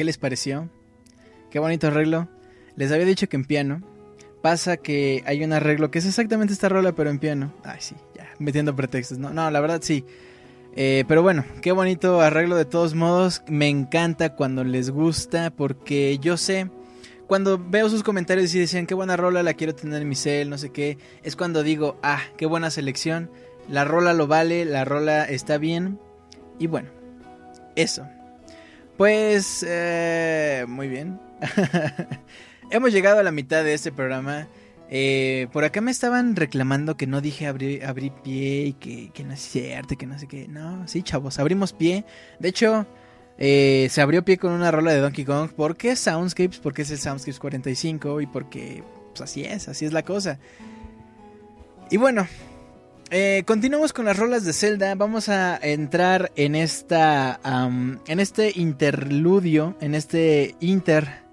¿Qué 0.00 0.04
les 0.04 0.16
pareció? 0.16 0.70
Qué 1.50 1.58
bonito 1.58 1.88
arreglo. 1.88 2.26
Les 2.74 2.90
había 2.90 3.04
dicho 3.04 3.28
que 3.28 3.36
en 3.36 3.44
piano. 3.44 3.82
Pasa 4.40 4.78
que 4.78 5.22
hay 5.26 5.44
un 5.44 5.52
arreglo 5.52 5.90
que 5.90 5.98
es 5.98 6.06
exactamente 6.06 6.54
esta 6.54 6.70
rola, 6.70 6.94
pero 6.94 7.10
en 7.10 7.18
piano. 7.18 7.52
Ay, 7.64 7.80
sí, 7.80 7.96
ya, 8.16 8.30
metiendo 8.38 8.74
pretextos. 8.74 9.18
No, 9.18 9.28
no, 9.34 9.50
la 9.50 9.60
verdad 9.60 9.80
sí. 9.82 10.06
Eh, 10.74 11.04
pero 11.06 11.20
bueno, 11.20 11.44
qué 11.60 11.72
bonito 11.72 12.22
arreglo 12.22 12.56
de 12.56 12.64
todos 12.64 12.94
modos. 12.94 13.42
Me 13.46 13.68
encanta 13.68 14.36
cuando 14.36 14.64
les 14.64 14.88
gusta 14.88 15.50
porque 15.50 16.18
yo 16.18 16.38
sé, 16.38 16.70
cuando 17.26 17.58
veo 17.58 17.90
sus 17.90 18.02
comentarios 18.02 18.54
y 18.54 18.58
decían 18.58 18.86
qué 18.86 18.94
buena 18.94 19.18
rola 19.18 19.42
la 19.42 19.52
quiero 19.52 19.74
tener 19.74 20.00
en 20.00 20.08
mi 20.08 20.14
cel, 20.14 20.48
no 20.48 20.56
sé 20.56 20.70
qué, 20.70 20.96
es 21.22 21.36
cuando 21.36 21.62
digo, 21.62 21.98
ah, 22.02 22.22
qué 22.38 22.46
buena 22.46 22.70
selección. 22.70 23.30
La 23.68 23.84
rola 23.84 24.14
lo 24.14 24.26
vale, 24.26 24.64
la 24.64 24.86
rola 24.86 25.24
está 25.24 25.58
bien. 25.58 25.98
Y 26.58 26.68
bueno, 26.68 26.88
eso. 27.76 28.08
Pues, 29.00 29.64
eh, 29.66 30.66
muy 30.68 30.86
bien. 30.86 31.18
Hemos 32.70 32.92
llegado 32.92 33.18
a 33.18 33.22
la 33.22 33.30
mitad 33.30 33.64
de 33.64 33.72
este 33.72 33.92
programa. 33.92 34.46
Eh, 34.90 35.48
por 35.54 35.64
acá 35.64 35.80
me 35.80 35.90
estaban 35.90 36.36
reclamando 36.36 36.98
que 36.98 37.06
no 37.06 37.22
dije 37.22 37.46
abrir, 37.46 38.12
pie 38.22 38.66
y 38.66 38.72
que, 38.74 39.24
no 39.24 39.32
es 39.32 39.40
cierto, 39.40 39.96
que 39.96 40.04
no 40.04 40.18
sé 40.18 40.28
qué. 40.28 40.48
No, 40.48 40.86
sí, 40.86 41.02
chavos, 41.02 41.38
abrimos 41.38 41.72
pie. 41.72 42.04
De 42.40 42.50
hecho, 42.50 42.84
eh, 43.38 43.88
se 43.90 44.02
abrió 44.02 44.22
pie 44.22 44.36
con 44.36 44.52
una 44.52 44.70
rola 44.70 44.92
de 44.92 45.00
Donkey 45.00 45.24
Kong. 45.24 45.50
¿Por 45.50 45.78
qué 45.78 45.96
Soundscapes? 45.96 46.58
Porque 46.58 46.82
es 46.82 46.90
el 46.90 46.98
Soundscapes 46.98 47.38
45 47.38 48.20
y 48.20 48.26
porque, 48.26 48.84
pues 49.12 49.22
así 49.22 49.44
es, 49.44 49.66
así 49.68 49.86
es 49.86 49.94
la 49.94 50.02
cosa. 50.02 50.38
Y 51.90 51.96
bueno, 51.96 52.28
eh, 53.10 53.42
continuamos 53.46 53.92
con 53.92 54.04
las 54.04 54.16
rolas 54.16 54.44
de 54.44 54.52
Zelda. 54.52 54.94
Vamos 54.94 55.28
a 55.28 55.56
entrar 55.56 56.30
en 56.36 56.54
esta, 56.54 57.40
en 58.06 58.20
este 58.20 58.52
interludio, 58.54 59.76
en 59.80 59.94
este 59.94 60.54
inter 60.60 61.24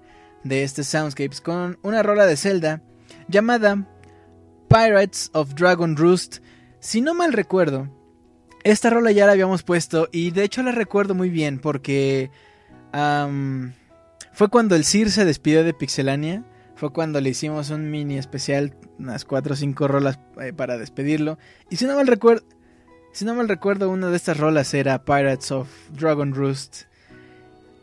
de 0.42 0.64
este 0.64 0.82
Soundscapes 0.82 1.40
con 1.40 1.78
una 1.82 2.02
rola 2.02 2.26
de 2.26 2.36
Zelda 2.36 2.82
llamada 3.28 3.86
Pirates 4.68 5.30
of 5.32 5.54
Dragon 5.54 5.96
Roost. 5.96 6.38
Si 6.80 7.00
no 7.00 7.14
mal 7.14 7.32
recuerdo, 7.32 7.88
esta 8.64 8.90
rola 8.90 9.12
ya 9.12 9.26
la 9.26 9.32
habíamos 9.32 9.62
puesto 9.62 10.08
y 10.10 10.30
de 10.32 10.44
hecho 10.44 10.62
la 10.62 10.72
recuerdo 10.72 11.14
muy 11.14 11.30
bien 11.30 11.58
porque 11.60 12.30
fue 14.32 14.48
cuando 14.48 14.74
el 14.74 14.84
Sir 14.84 15.10
se 15.10 15.24
despidió 15.24 15.64
de 15.64 15.74
Pixelania. 15.74 16.44
Fue 16.78 16.92
cuando 16.92 17.20
le 17.20 17.30
hicimos 17.30 17.70
un 17.70 17.90
mini 17.90 18.18
especial, 18.18 18.72
unas 19.00 19.24
4 19.24 19.52
o 19.52 19.56
5 19.56 19.88
rolas 19.88 20.20
eh, 20.40 20.52
para 20.52 20.78
despedirlo. 20.78 21.36
Y 21.70 21.74
si 21.76 21.86
no 21.86 21.96
mal 21.96 22.06
recuerdo, 22.06 22.46
si 23.12 23.24
no 23.24 23.34
mal 23.34 23.48
recuerdo, 23.48 23.90
una 23.90 24.10
de 24.10 24.16
estas 24.16 24.36
rolas 24.36 24.72
era 24.74 25.04
Pirates 25.04 25.50
of 25.50 25.68
Dragon 25.90 26.32
Roost. 26.32 26.82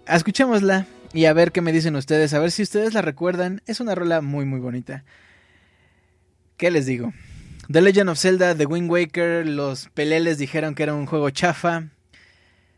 Escuchémosla 0.07 0.87
y 1.11 1.25
a 1.25 1.33
ver 1.33 1.51
qué 1.51 1.59
me 1.59 1.73
dicen 1.73 1.97
ustedes, 1.97 2.33
a 2.33 2.39
ver 2.39 2.51
si 2.51 2.63
ustedes 2.63 2.93
la 2.93 3.01
recuerdan. 3.01 3.61
Es 3.65 3.81
una 3.81 3.95
rola 3.95 4.21
muy 4.21 4.45
muy 4.45 4.61
bonita. 4.61 5.03
¿Qué 6.55 6.71
les 6.71 6.85
digo? 6.85 7.11
The 7.69 7.81
Legend 7.81 8.11
of 8.11 8.17
Zelda, 8.17 8.55
The 8.55 8.65
Wind 8.65 8.89
Waker, 8.89 9.45
los 9.45 9.89
peleles 9.89 10.37
dijeron 10.37 10.73
que 10.73 10.83
era 10.83 10.93
un 10.93 11.05
juego 11.05 11.29
chafa. 11.31 11.89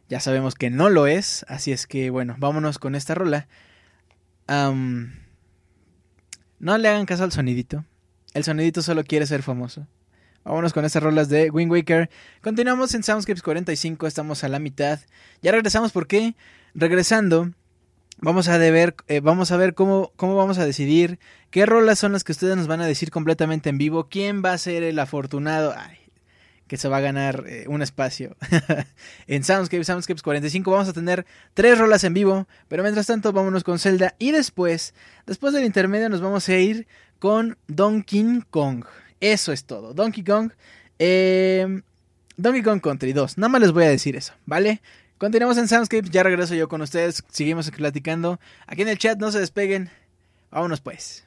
Ya 0.09 0.19
sabemos 0.19 0.55
que 0.55 0.71
no 0.71 0.89
lo 0.89 1.05
es, 1.05 1.45
así 1.47 1.71
es 1.71 1.85
que 1.85 2.09
bueno, 2.09 2.35
vámonos 2.39 2.79
con 2.79 2.95
esta 2.95 3.13
rola. 3.13 3.47
No 6.59 6.77
le 6.77 6.87
hagan 6.89 7.05
caso 7.05 7.23
al 7.23 7.31
sonidito. 7.31 7.85
El 8.33 8.43
sonidito 8.43 8.81
solo 8.81 9.03
quiere 9.03 9.25
ser 9.25 9.43
famoso. 9.43 9.87
Vámonos 10.43 10.73
con 10.73 10.85
estas 10.85 11.03
rolas 11.03 11.29
de 11.29 11.49
Wind 11.49 11.71
Waker. 11.71 12.09
Continuamos 12.41 12.93
en 12.93 13.03
Soundscapes 13.03 13.43
45, 13.43 14.07
estamos 14.07 14.43
a 14.43 14.47
la 14.47 14.59
mitad. 14.59 14.99
Ya 15.41 15.51
regresamos, 15.51 15.91
¿por 15.91 16.07
qué? 16.07 16.35
Regresando, 16.73 17.51
Vamos 18.19 18.47
a, 18.47 18.57
ver, 18.57 18.95
eh, 19.07 19.19
vamos 19.19 19.51
a 19.51 19.57
ver 19.57 19.75
cómo, 19.75 20.11
cómo 20.15 20.35
vamos 20.35 20.57
a 20.57 20.65
decidir 20.65 21.19
qué 21.51 21.67
rolas 21.67 21.99
son 21.99 22.13
las 22.13 22.23
que 22.23 22.31
ustedes 22.31 22.57
nos 22.57 22.65
van 22.65 22.81
a 22.81 22.87
decir 22.87 23.11
completamente 23.11 23.69
en 23.69 23.77
vivo. 23.77 24.07
¿Quién 24.09 24.41
va 24.43 24.53
a 24.53 24.57
ser 24.57 24.81
el 24.81 24.97
afortunado? 24.97 25.75
Que 26.67 26.77
se 26.77 26.89
va 26.89 26.97
a 26.97 27.01
ganar 27.01 27.43
eh, 27.47 27.65
un 27.67 27.81
espacio. 27.81 28.35
en 29.27 29.43
Soundscape, 29.43 29.83
Soundscapes 29.83 30.21
45 30.21 30.69
vamos 30.71 30.87
a 30.89 30.93
tener 30.93 31.25
tres 31.53 31.77
rolas 31.77 32.03
en 32.03 32.13
vivo. 32.13 32.47
Pero 32.67 32.83
mientras 32.83 33.07
tanto, 33.07 33.33
vámonos 33.33 33.63
con 33.63 33.79
Zelda. 33.79 34.15
Y 34.19 34.31
después, 34.31 34.93
después 35.25 35.53
del 35.53 35.65
intermedio, 35.65 36.09
nos 36.09 36.21
vamos 36.21 36.47
a 36.49 36.55
ir 36.55 36.87
con 37.19 37.57
Donkey 37.67 38.43
Kong. 38.49 38.85
Eso 39.19 39.51
es 39.51 39.65
todo. 39.65 39.93
Donkey 39.93 40.23
Kong. 40.23 40.51
Eh, 40.99 41.81
Donkey 42.37 42.61
Kong 42.61 42.81
Country 42.81 43.13
2. 43.13 43.37
Nada 43.37 43.49
más 43.49 43.61
les 43.61 43.71
voy 43.71 43.85
a 43.85 43.89
decir 43.89 44.15
eso, 44.15 44.33
¿vale? 44.45 44.81
Continuamos 45.17 45.57
en 45.57 45.67
Soundscape, 45.67 46.09
ya 46.09 46.21
regreso 46.21 46.53
yo 46.53 46.67
con 46.67 46.81
ustedes, 46.81 47.23
seguimos 47.31 47.71
platicando. 47.71 48.39
Aquí 48.67 48.83
en 48.83 48.89
el 48.89 48.99
chat, 48.99 49.17
no 49.17 49.31
se 49.31 49.39
despeguen. 49.39 49.89
Vámonos 50.51 50.79
pues. 50.79 51.26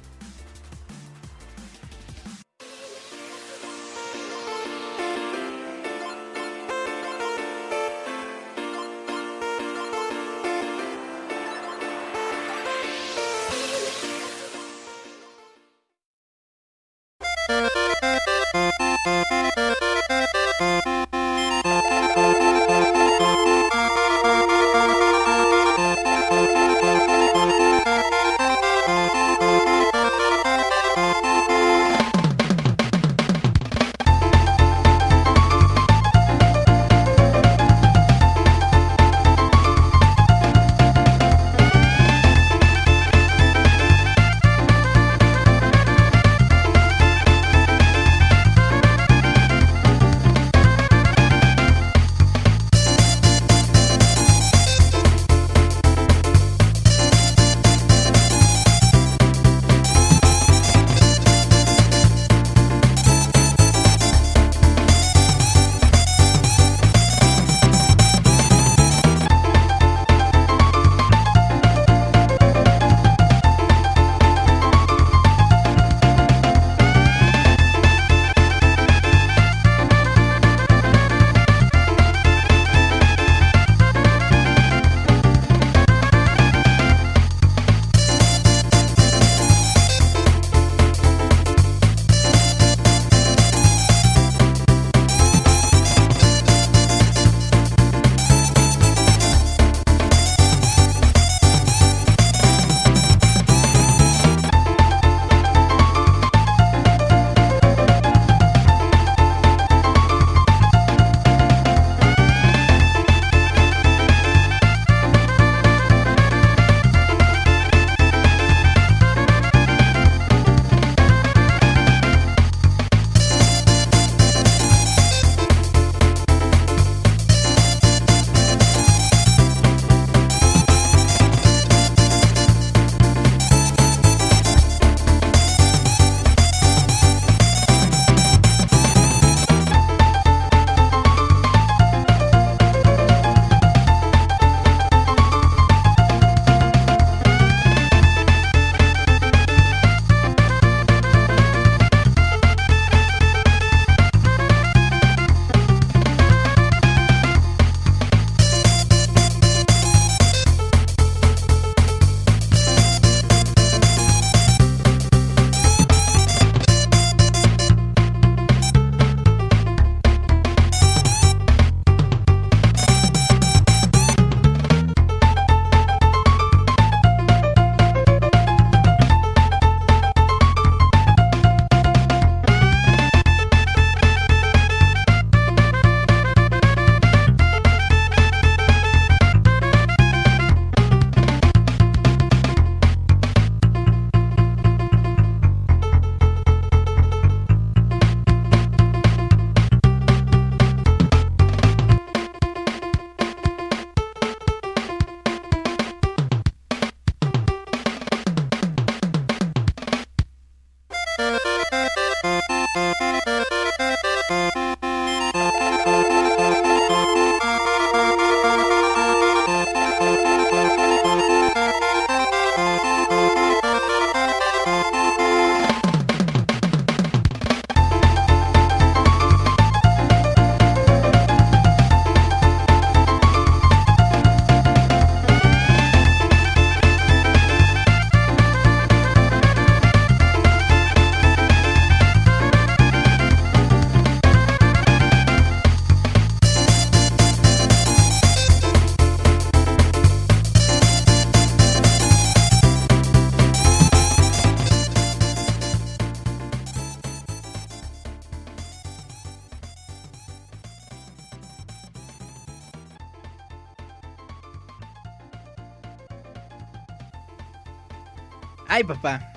Papá. 268.83 269.33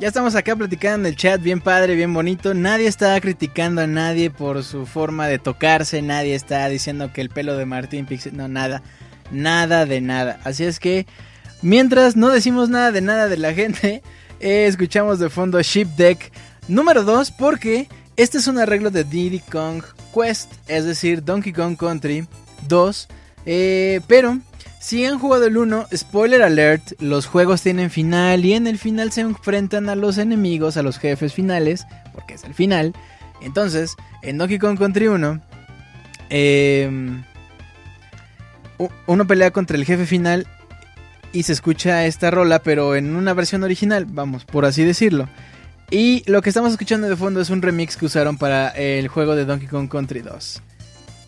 Ya 0.00 0.08
estamos 0.08 0.34
acá 0.34 0.56
platicando 0.56 1.06
en 1.06 1.12
el 1.12 1.16
chat, 1.16 1.40
bien 1.40 1.60
padre, 1.60 1.94
bien 1.94 2.12
bonito. 2.12 2.54
Nadie 2.54 2.88
está 2.88 3.20
criticando 3.20 3.82
a 3.82 3.86
nadie 3.86 4.30
por 4.30 4.64
su 4.64 4.86
forma 4.86 5.28
de 5.28 5.38
tocarse. 5.38 6.02
Nadie 6.02 6.34
está 6.34 6.68
diciendo 6.68 7.12
que 7.12 7.20
el 7.20 7.30
pelo 7.30 7.56
de 7.56 7.66
Martín 7.66 8.06
Pixel. 8.06 8.36
No, 8.36 8.48
nada. 8.48 8.82
Nada 9.30 9.86
de 9.86 10.00
nada. 10.00 10.40
Así 10.44 10.64
es 10.64 10.80
que, 10.80 11.06
mientras 11.62 12.16
no 12.16 12.30
decimos 12.30 12.68
nada 12.68 12.90
de 12.90 13.00
nada 13.00 13.28
de 13.28 13.36
la 13.36 13.54
gente, 13.54 14.02
Eh, 14.42 14.66
escuchamos 14.66 15.20
de 15.20 15.30
fondo 15.30 15.62
Ship 15.62 15.86
Deck 15.96 16.32
número 16.66 17.04
2 17.04 17.30
porque 17.30 17.86
este 18.16 18.38
es 18.38 18.48
un 18.48 18.58
arreglo 18.58 18.90
de 18.90 19.04
Diddy 19.04 19.38
Kong 19.38 19.84
Quest, 20.12 20.52
es 20.66 20.84
decir, 20.84 21.22
Donkey 21.22 21.52
Kong 21.52 21.76
Country 21.76 22.26
2. 22.66 23.08
Eh, 23.46 24.00
pero 24.08 24.40
si 24.82 25.06
han 25.06 25.20
jugado 25.20 25.46
el 25.46 25.56
1, 25.56 25.86
spoiler 25.94 26.42
alert, 26.42 27.00
los 27.00 27.26
juegos 27.26 27.62
tienen 27.62 27.88
final 27.88 28.44
y 28.44 28.54
en 28.54 28.66
el 28.66 28.78
final 28.78 29.12
se 29.12 29.20
enfrentan 29.20 29.88
a 29.88 29.94
los 29.94 30.18
enemigos, 30.18 30.76
a 30.76 30.82
los 30.82 30.98
jefes 30.98 31.32
finales, 31.32 31.86
porque 32.12 32.34
es 32.34 32.42
el 32.42 32.52
final. 32.52 32.92
Entonces, 33.40 33.94
en 34.22 34.38
Donkey 34.38 34.58
Kong 34.58 34.76
Country 34.76 35.06
1, 35.06 35.40
em, 36.30 37.22
uno 39.06 39.26
pelea 39.28 39.52
contra 39.52 39.76
el 39.76 39.84
jefe 39.84 40.04
final 40.04 40.48
y 41.32 41.44
se 41.44 41.52
escucha 41.52 42.04
esta 42.04 42.32
rola, 42.32 42.58
pero 42.58 42.96
en 42.96 43.14
una 43.14 43.34
versión 43.34 43.62
original, 43.62 44.06
vamos, 44.06 44.44
por 44.44 44.64
así 44.64 44.82
decirlo. 44.84 45.28
Y 45.92 46.28
lo 46.28 46.42
que 46.42 46.50
estamos 46.50 46.72
escuchando 46.72 47.08
de 47.08 47.14
fondo 47.14 47.40
es 47.40 47.50
un 47.50 47.62
remix 47.62 47.96
que 47.96 48.06
usaron 48.06 48.36
para 48.36 48.70
el 48.70 49.06
juego 49.06 49.36
de 49.36 49.44
Donkey 49.44 49.68
Kong 49.68 49.88
Country 49.88 50.22
2. 50.22 50.60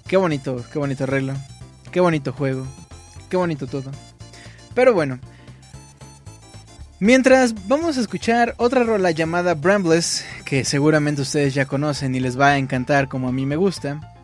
Qué 0.09 0.17
bonito, 0.17 0.65
qué 0.73 0.81
bonito 0.81 1.05
arreglo. 1.05 1.35
Qué 1.93 2.01
bonito 2.01 2.33
juego. 2.33 2.67
Qué 3.35 3.39
bonito 3.39 3.67
todo. 3.67 3.91
Pero 4.77 4.95
bueno. 4.95 5.19
Mientras 7.01 7.67
vamos 7.67 7.99
a 7.99 8.01
escuchar 8.01 8.55
otra 8.59 8.85
rola 8.85 9.11
llamada 9.11 9.55
Brambles, 9.55 10.25
que 10.45 10.65
seguramente 10.65 11.23
ustedes 11.23 11.53
ya 11.53 11.67
conocen 11.67 12.15
y 12.15 12.21
les 12.21 12.39
va 12.39 12.51
a 12.51 12.59
encantar 12.59 13.09
como 13.09 13.27
a 13.27 13.33
mí 13.33 13.45
me 13.45 13.57
gusta. 13.57 14.15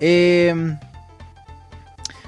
Eh, 0.00 0.52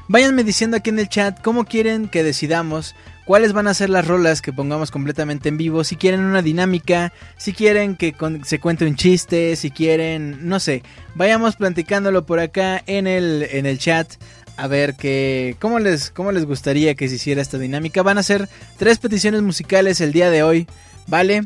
váyanme 0.07 0.45
diciendo 0.45 0.77
aquí 0.77 0.91
en 0.91 1.01
el 1.01 1.09
chat 1.09 1.41
cómo 1.43 1.65
quieren 1.65 2.07
que 2.09 2.23
decidamos 2.23 2.95
cuáles 3.31 3.53
van 3.53 3.69
a 3.69 3.75
ser 3.75 3.91
las 3.91 4.07
rolas 4.07 4.43
que 4.43 4.53
pongamos 4.53 4.91
completamente 4.91 5.49
en 5.49 5.57
vivo, 5.57 5.85
si 5.85 5.95
quieren 5.95 6.21
una 6.21 6.43
dinámica, 6.43 7.13
si 7.37 7.53
quieren 7.53 7.97
que 7.97 8.15
se 8.45 8.59
cuente 8.59 8.87
un 8.87 8.97
chiste, 8.97 9.55
si 9.57 9.71
quieren, 9.71 10.49
no 10.49 10.59
sé, 10.59 10.83
vayamos 11.15 11.55
platicándolo 11.55 12.27
por 12.27 12.41
acá 12.41 12.83
en 12.87 13.07
el, 13.07 13.47
en 13.51 13.67
el 13.67 13.79
chat 13.79 14.15
a 14.61 14.67
ver 14.67 14.95
que, 14.95 15.57
¿cómo 15.59 15.79
les, 15.79 16.11
¿cómo 16.11 16.33
les 16.33 16.45
gustaría 16.45 16.95
que 16.95 17.09
se 17.09 17.15
hiciera 17.15 17.41
esta 17.41 17.57
dinámica? 17.57 18.03
Van 18.03 18.19
a 18.19 18.23
ser 18.23 18.47
tres 18.77 18.99
peticiones 18.99 19.41
musicales 19.41 20.03
el 20.03 20.13
día 20.13 20.29
de 20.29 20.43
hoy, 20.43 20.67
¿vale? 21.07 21.45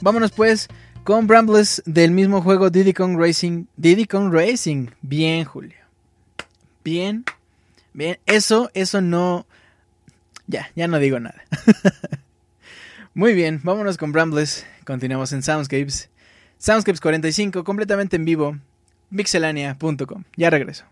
Vámonos 0.00 0.30
pues 0.30 0.68
con 1.02 1.26
Brambles 1.26 1.82
del 1.84 2.12
mismo 2.12 2.42
juego 2.42 2.70
Diddy 2.70 2.92
Kong 2.92 3.18
Racing. 3.18 3.64
Diddy 3.76 4.04
Kong 4.06 4.32
Racing. 4.32 4.86
Bien, 5.02 5.44
Julio. 5.44 5.76
Bien. 6.84 7.24
Bien. 7.92 8.20
Eso, 8.24 8.70
eso 8.74 9.00
no... 9.00 9.46
Ya, 10.46 10.70
ya 10.76 10.86
no 10.86 11.00
digo 11.00 11.18
nada. 11.18 11.42
Muy 13.14 13.34
bien, 13.34 13.60
vámonos 13.64 13.96
con 13.96 14.12
Brambles. 14.12 14.64
Continuamos 14.86 15.32
en 15.32 15.42
Soundscapes. 15.42 16.08
Soundscapes 16.58 17.00
45, 17.00 17.64
completamente 17.64 18.14
en 18.14 18.24
vivo. 18.24 18.56
Mixelania.com. 19.10 20.22
Ya 20.36 20.50
regreso. 20.50 20.84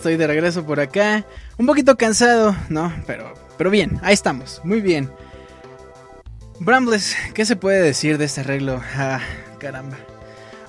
Estoy 0.00 0.16
de 0.16 0.26
regreso 0.26 0.64
por 0.64 0.80
acá. 0.80 1.26
Un 1.58 1.66
poquito 1.66 1.98
cansado, 1.98 2.56
¿no? 2.70 2.90
Pero, 3.06 3.34
pero 3.58 3.68
bien, 3.68 4.00
ahí 4.02 4.14
estamos, 4.14 4.62
muy 4.64 4.80
bien. 4.80 5.10
Brambles, 6.58 7.14
¿qué 7.34 7.44
se 7.44 7.54
puede 7.54 7.82
decir 7.82 8.16
de 8.16 8.24
este 8.24 8.40
arreglo? 8.40 8.80
Ah, 8.96 9.20
caramba. 9.58 9.98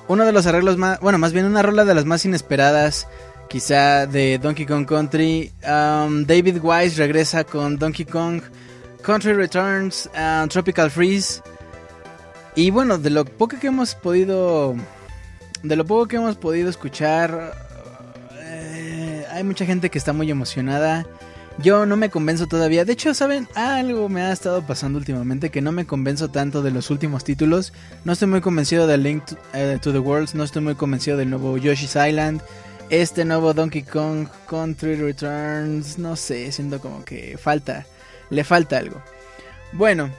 Uno 0.10 0.26
de 0.26 0.34
los 0.34 0.48
arreglos 0.48 0.76
más, 0.76 1.00
bueno, 1.00 1.18
más 1.18 1.32
bien 1.32 1.46
una 1.46 1.62
rola 1.62 1.86
de 1.86 1.96
las 1.96 2.04
más 2.04 2.26
inesperadas, 2.26 3.08
quizá 3.48 4.06
de 4.06 4.38
Donkey 4.38 4.66
Kong 4.66 4.86
Country. 4.86 5.50
Um, 5.64 6.26
David 6.26 6.58
Wise 6.62 6.98
regresa 6.98 7.46
con 7.46 7.78
Donkey 7.78 8.06
Kong 8.06 8.42
Country 9.02 9.32
Returns, 9.32 10.10
uh, 10.14 10.46
Tropical 10.50 10.92
Freeze. 10.92 11.42
Y 12.56 12.70
bueno, 12.70 12.98
de 12.98 13.12
lo 13.12 13.24
poco 13.24 13.58
que 13.58 13.68
hemos 13.68 13.96
podido, 13.96 14.76
de 15.64 15.76
lo 15.78 15.86
poco 15.86 16.10
que 16.10 16.18
hemos 16.18 16.36
podido 16.36 16.70
escuchar, 16.70 17.71
hay 19.42 19.48
mucha 19.48 19.66
gente 19.66 19.90
que 19.90 19.98
está 19.98 20.14
muy 20.14 20.30
emocionada. 20.30 21.06
Yo 21.58 21.86
no 21.88 21.98
me 21.98 22.10
convenzo 22.10 22.48
todavía. 22.48 22.86
De 22.86 22.94
hecho, 22.94 23.14
¿saben? 23.14 23.48
Algo 23.56 24.08
me 24.08 24.22
ha 24.22 24.32
estado 24.32 24.66
pasando 24.66 25.00
últimamente 25.00 25.50
que 25.50 25.62
no 25.62 25.72
me 25.72 25.86
convenzo 25.86 26.30
tanto 26.30 26.62
de 26.62 26.70
los 26.70 26.92
últimos 26.92 27.24
títulos. 27.24 27.74
No 28.06 28.14
estoy 28.14 28.28
muy 28.28 28.42
convencido 28.42 28.86
de 28.86 28.98
Link 28.98 29.24
eh, 29.54 29.80
to, 29.82 29.92
the 29.92 30.00
Worlds. 30.00 30.36
No 30.36 30.44
estoy 30.44 30.62
muy 30.62 30.76
convencido 30.76 31.18
del 31.18 31.32
nuevo 31.32 31.58
Yoshi's 31.58 31.96
Island. 31.96 32.42
Este 32.92 33.26
nuevo 33.26 33.54
Donkey 33.54 33.82
Kong 33.82 34.28
Country 34.48 34.96
Returns. 34.96 35.98
No 35.98 36.16
sé, 36.16 36.52
siento 36.52 36.80
como 36.80 37.04
que 37.04 37.38
falta. 37.38 37.86
Le 38.30 38.44
falta 38.44 38.78
algo. 38.78 39.02
Bueno, 39.74 40.12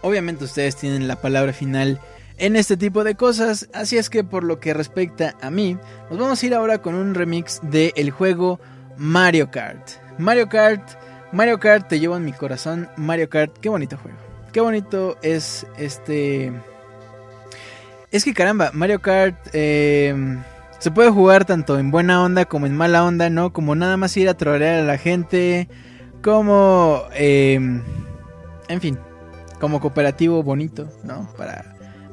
obviamente 0.00 0.44
ustedes 0.44 0.74
tienen 0.74 1.06
la 1.06 1.20
palabra 1.20 1.52
final 1.52 2.00
en 2.42 2.56
este 2.56 2.76
tipo 2.76 3.04
de 3.04 3.14
cosas. 3.14 3.68
Así 3.72 3.96
es 3.96 4.10
que 4.10 4.24
por 4.24 4.42
lo 4.42 4.58
que 4.58 4.74
respecta 4.74 5.36
a 5.40 5.50
mí, 5.50 5.78
nos 6.10 6.18
vamos 6.18 6.42
a 6.42 6.46
ir 6.46 6.54
ahora 6.54 6.78
con 6.78 6.94
un 6.94 7.14
remix 7.14 7.60
del 7.62 7.92
el 7.94 8.10
juego 8.10 8.60
Mario 8.96 9.50
Kart. 9.50 9.90
Mario 10.18 10.48
Kart, 10.48 10.82
Mario 11.30 11.60
Kart 11.60 11.88
te 11.88 12.00
llevo 12.00 12.16
en 12.16 12.24
mi 12.24 12.32
corazón. 12.32 12.88
Mario 12.96 13.30
Kart, 13.30 13.56
qué 13.58 13.68
bonito 13.68 13.96
juego. 13.96 14.18
Qué 14.52 14.60
bonito 14.60 15.16
es 15.22 15.66
este... 15.78 16.52
Es 18.10 18.24
que 18.24 18.34
caramba, 18.34 18.70
Mario 18.74 19.00
Kart 19.00 19.36
eh, 19.52 20.14
se 20.80 20.90
puede 20.90 21.10
jugar 21.10 21.44
tanto 21.44 21.78
en 21.78 21.92
buena 21.92 22.22
onda 22.22 22.44
como 22.44 22.66
en 22.66 22.76
mala 22.76 23.04
onda, 23.04 23.30
¿no? 23.30 23.52
Como 23.52 23.76
nada 23.76 23.96
más 23.96 24.16
ir 24.16 24.28
a 24.28 24.34
trolear 24.34 24.80
a 24.80 24.82
la 24.82 24.98
gente, 24.98 25.68
como... 26.22 27.04
Eh, 27.14 27.54
en 28.68 28.80
fin, 28.80 28.98
como 29.60 29.80
cooperativo 29.80 30.42
bonito, 30.42 30.90
¿no? 31.04 31.32
Para, 31.38 31.71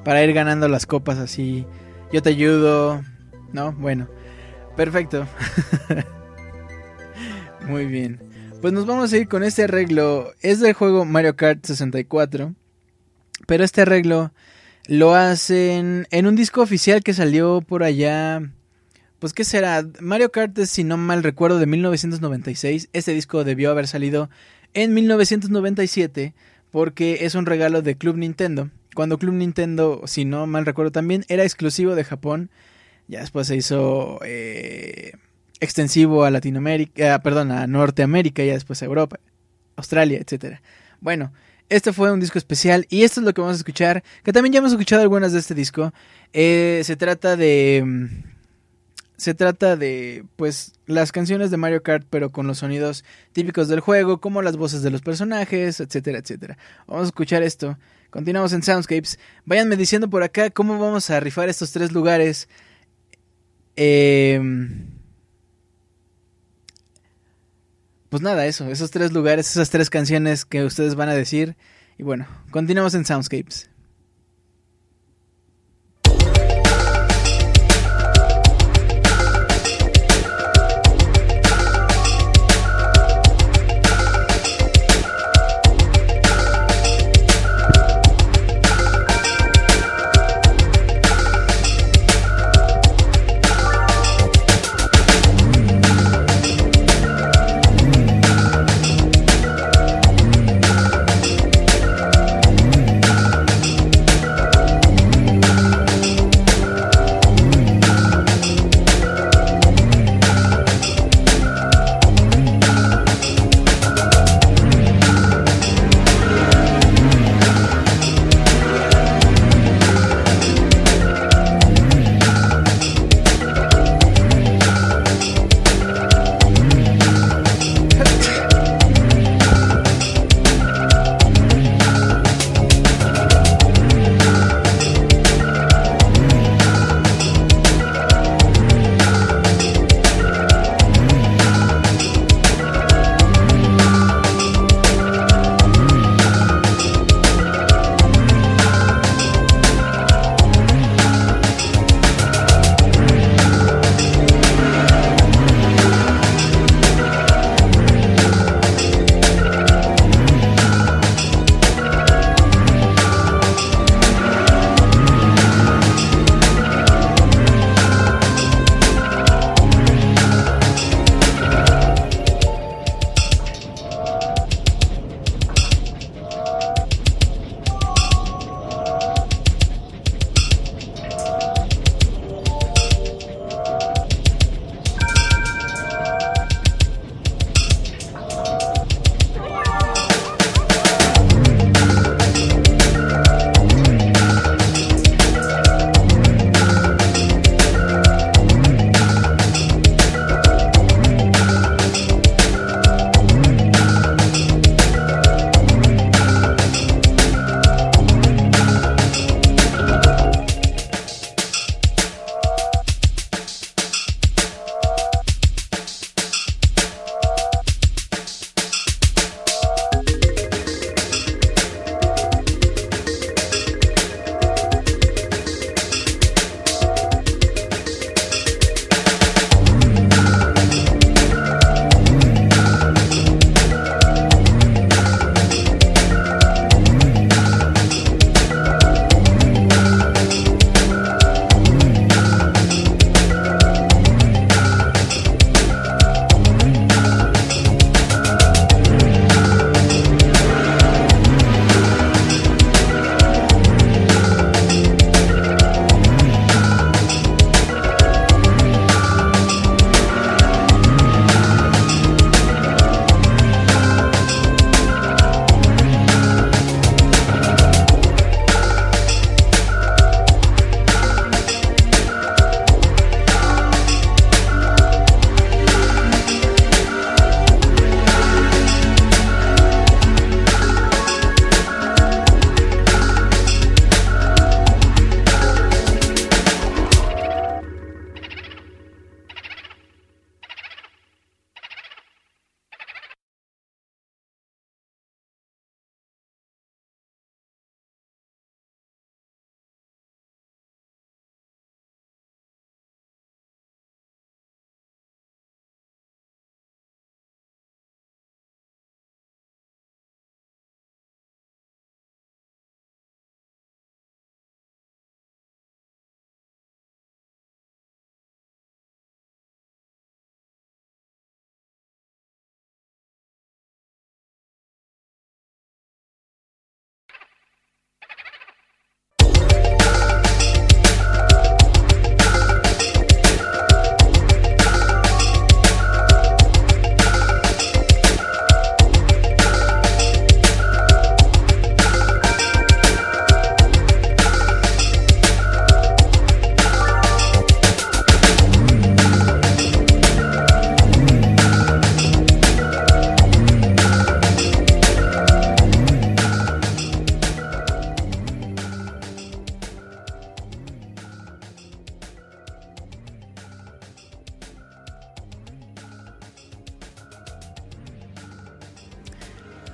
para 0.10 0.24
ir 0.24 0.34
ganando 0.34 0.68
las 0.68 0.88
copas 0.88 1.20
así. 1.20 1.68
Yo 2.12 2.24
te 2.24 2.30
ayudo, 2.30 3.04
¿no? 3.54 3.74
Bueno, 3.74 4.10
perfecto. 4.76 5.28
Muy 7.68 7.86
bien. 7.86 8.20
Pues 8.60 8.74
nos 8.74 8.88
vamos 8.88 9.14
a 9.14 9.18
ir 9.20 9.28
con 9.28 9.44
este 9.44 9.66
arreglo. 9.66 10.32
Es 10.42 10.62
del 10.62 10.74
juego 10.74 11.06
Mario 11.06 11.36
Kart 11.36 11.64
64. 11.64 12.56
Pero 13.46 13.64
este 13.64 13.84
arreglo 13.84 14.34
lo 14.88 15.14
hacen 15.14 16.08
en 16.10 16.26
un 16.26 16.36
disco 16.36 16.64
oficial 16.64 17.04
que 17.04 17.14
salió 17.14 17.62
por 17.62 17.84
allá. 17.84 18.42
Pues 19.20 19.34
qué 19.34 19.44
será, 19.44 19.86
Mario 20.00 20.32
Kart 20.32 20.58
es, 20.58 20.72
si 20.72 20.84
no 20.84 20.98
mal 20.98 21.22
recuerdo, 21.22 21.60
de 21.60 21.68
1996. 21.68 22.90
Este 22.94 23.14
disco 23.14 23.44
debió 23.44 23.70
haber 23.70 23.86
salido 23.86 24.32
en 24.74 24.92
1997 24.96 26.34
porque 26.72 27.26
es 27.26 27.36
un 27.36 27.46
regalo 27.46 27.84
de 27.84 27.96
Club 27.96 28.18
Nintendo. 28.18 28.72
Cuando 29.00 29.18
Club 29.18 29.36
Nintendo, 29.36 30.02
si 30.08 30.26
no 30.26 30.46
mal 30.46 30.66
recuerdo 30.66 30.92
también, 30.92 31.24
era 31.30 31.44
exclusivo 31.44 31.96
de 31.96 32.04
Japón. 32.04 32.50
Ya 33.08 33.22
después 33.22 33.48
se 33.48 33.56
hizo... 33.56 34.20
Eh, 34.26 35.14
extensivo 35.62 36.26
a 36.26 36.32
Latinoamérica, 36.32 37.16
ah, 37.16 37.20
perdón, 37.22 37.50
a 37.54 37.66
Norteamérica 37.66 38.44
y 38.44 38.48
después 38.48 38.82
a 38.82 38.86
Europa, 38.88 39.22
Australia, 39.78 40.20
etcétera. 40.20 40.62
Bueno, 41.00 41.32
este 41.70 41.94
fue 41.94 42.12
un 42.12 42.20
disco 42.20 42.38
especial 42.38 42.88
y 42.90 43.04
esto 43.04 43.22
es 43.22 43.26
lo 43.26 43.34
que 43.34 43.40
vamos 43.40 43.56
a 43.56 43.60
escuchar, 43.60 44.04
que 44.22 44.34
también 44.34 44.52
ya 44.52 44.60
hemos 44.60 44.74
escuchado 44.74 45.02
algunas 45.02 45.32
de 45.32 45.40
este 45.40 45.56
disco. 45.56 45.94
Eh, 46.34 46.82
se 46.84 46.98
trata 46.98 47.38
de... 47.38 47.82
Mm, 47.86 48.06
se 49.16 49.34
trata 49.34 49.78
de, 49.78 50.26
pues, 50.36 50.74
las 50.88 51.14
canciones 51.14 51.52
de 51.52 51.58
Mario 51.58 51.84
Kart, 51.84 52.06
pero 52.10 52.32
con 52.32 52.48
los 52.48 52.58
sonidos 52.58 53.06
típicos 53.32 53.70
del 53.70 53.80
juego, 53.80 54.20
como 54.20 54.42
las 54.42 54.58
voces 54.58 54.82
de 54.82 54.92
los 54.92 55.02
personajes, 55.02 55.80
etcétera, 55.80 56.20
etcétera. 56.20 56.58
Vamos 56.86 57.04
a 57.04 57.08
escuchar 57.08 57.44
esto. 57.44 57.78
Continuamos 58.10 58.54
en 58.54 58.64
Soundscapes. 58.64 59.20
Váyanme 59.46 59.76
diciendo 59.76 60.10
por 60.10 60.24
acá 60.24 60.50
cómo 60.50 60.80
vamos 60.80 61.10
a 61.10 61.20
rifar 61.20 61.50
estos 61.50 61.72
tres 61.72 61.92
lugares. 61.92 62.48
Eh 63.76 64.42
pues 68.10 68.24
nada, 68.24 68.46
eso, 68.48 68.68
esos 68.70 68.90
tres 68.92 69.12
lugares, 69.12 69.50
esas 69.52 69.70
tres 69.70 69.90
canciones 69.90 70.44
que 70.44 70.64
ustedes 70.64 70.96
van 70.96 71.10
a 71.10 71.14
decir. 71.14 71.56
Y 71.98 72.04
bueno, 72.04 72.28
continuamos 72.52 72.96
en 72.96 73.06
Soundscapes. 73.06 73.69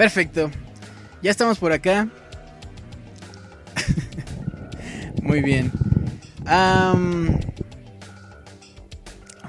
Perfecto. 0.06 0.52
Ya 1.24 1.32
estamos 1.32 1.58
por 1.58 1.72
acá. 1.72 2.08
Muy 5.24 5.42
bien. 5.42 5.72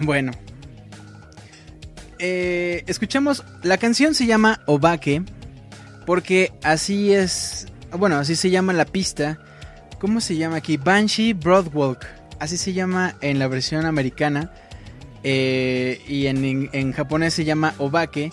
bueno. 0.00 0.32
Eh, 2.18 2.84
escuchamos. 2.86 3.44
La 3.64 3.76
canción 3.76 4.14
se 4.14 4.24
llama 4.24 4.62
Obake. 4.64 5.22
Porque 6.06 6.54
así 6.62 7.12
es. 7.12 7.66
Bueno, 7.92 8.16
así 8.16 8.34
se 8.34 8.48
llama 8.48 8.72
la 8.72 8.86
pista. 8.86 9.38
¿Cómo 10.00 10.22
se 10.22 10.38
llama 10.38 10.56
aquí? 10.56 10.78
Banshee 10.78 11.34
Broadwalk. 11.34 12.06
Así 12.40 12.56
se 12.56 12.72
llama 12.72 13.16
en 13.20 13.38
la 13.38 13.46
versión 13.46 13.84
americana. 13.84 14.50
Eh, 15.22 16.00
y 16.08 16.28
en, 16.28 16.70
en 16.72 16.92
japonés 16.94 17.34
se 17.34 17.44
llama 17.44 17.74
Obake 17.76 18.32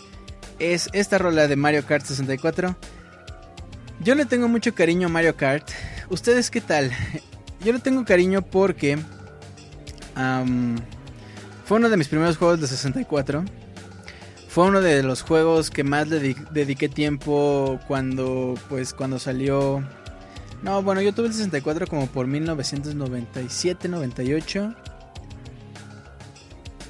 es 0.60 0.90
esta 0.94 1.18
rola 1.18 1.48
de 1.48 1.56
Mario 1.56 1.86
Kart 1.86 2.06
64. 2.06 2.76
Yo 4.02 4.16
le 4.16 4.26
tengo 4.26 4.48
mucho 4.48 4.74
cariño 4.76 5.08
a 5.08 5.10
Mario 5.10 5.36
Kart. 5.36 5.70
¿Ustedes 6.10 6.52
qué 6.52 6.62
tal? 6.62 6.92
Yo 7.64 7.72
le 7.72 7.80
tengo 7.80 8.04
cariño 8.04 8.42
porque 8.42 8.98
fue 11.66 11.78
uno 11.78 11.90
de 11.90 11.98
mis 11.98 12.08
primeros 12.08 12.38
juegos 12.38 12.60
de 12.60 12.68
64. 12.68 13.46
Fue 14.50 14.66
uno 14.66 14.82
de 14.82 15.02
los 15.02 15.24
juegos 15.24 15.72
que 15.72 15.84
más 15.84 16.08
le 16.10 16.36
dediqué 16.52 16.90
tiempo 16.90 17.80
cuando 17.88 18.54
pues 18.70 18.94
cuando 18.94 19.18
salió 19.18 19.84
No, 20.62 20.84
bueno, 20.84 21.02
yo 21.02 21.14
tuve 21.14 21.28
el 21.28 21.34
64 21.34 21.88
como 21.88 22.08
por 22.08 22.28
1997, 22.28 23.88
98. 23.88 24.76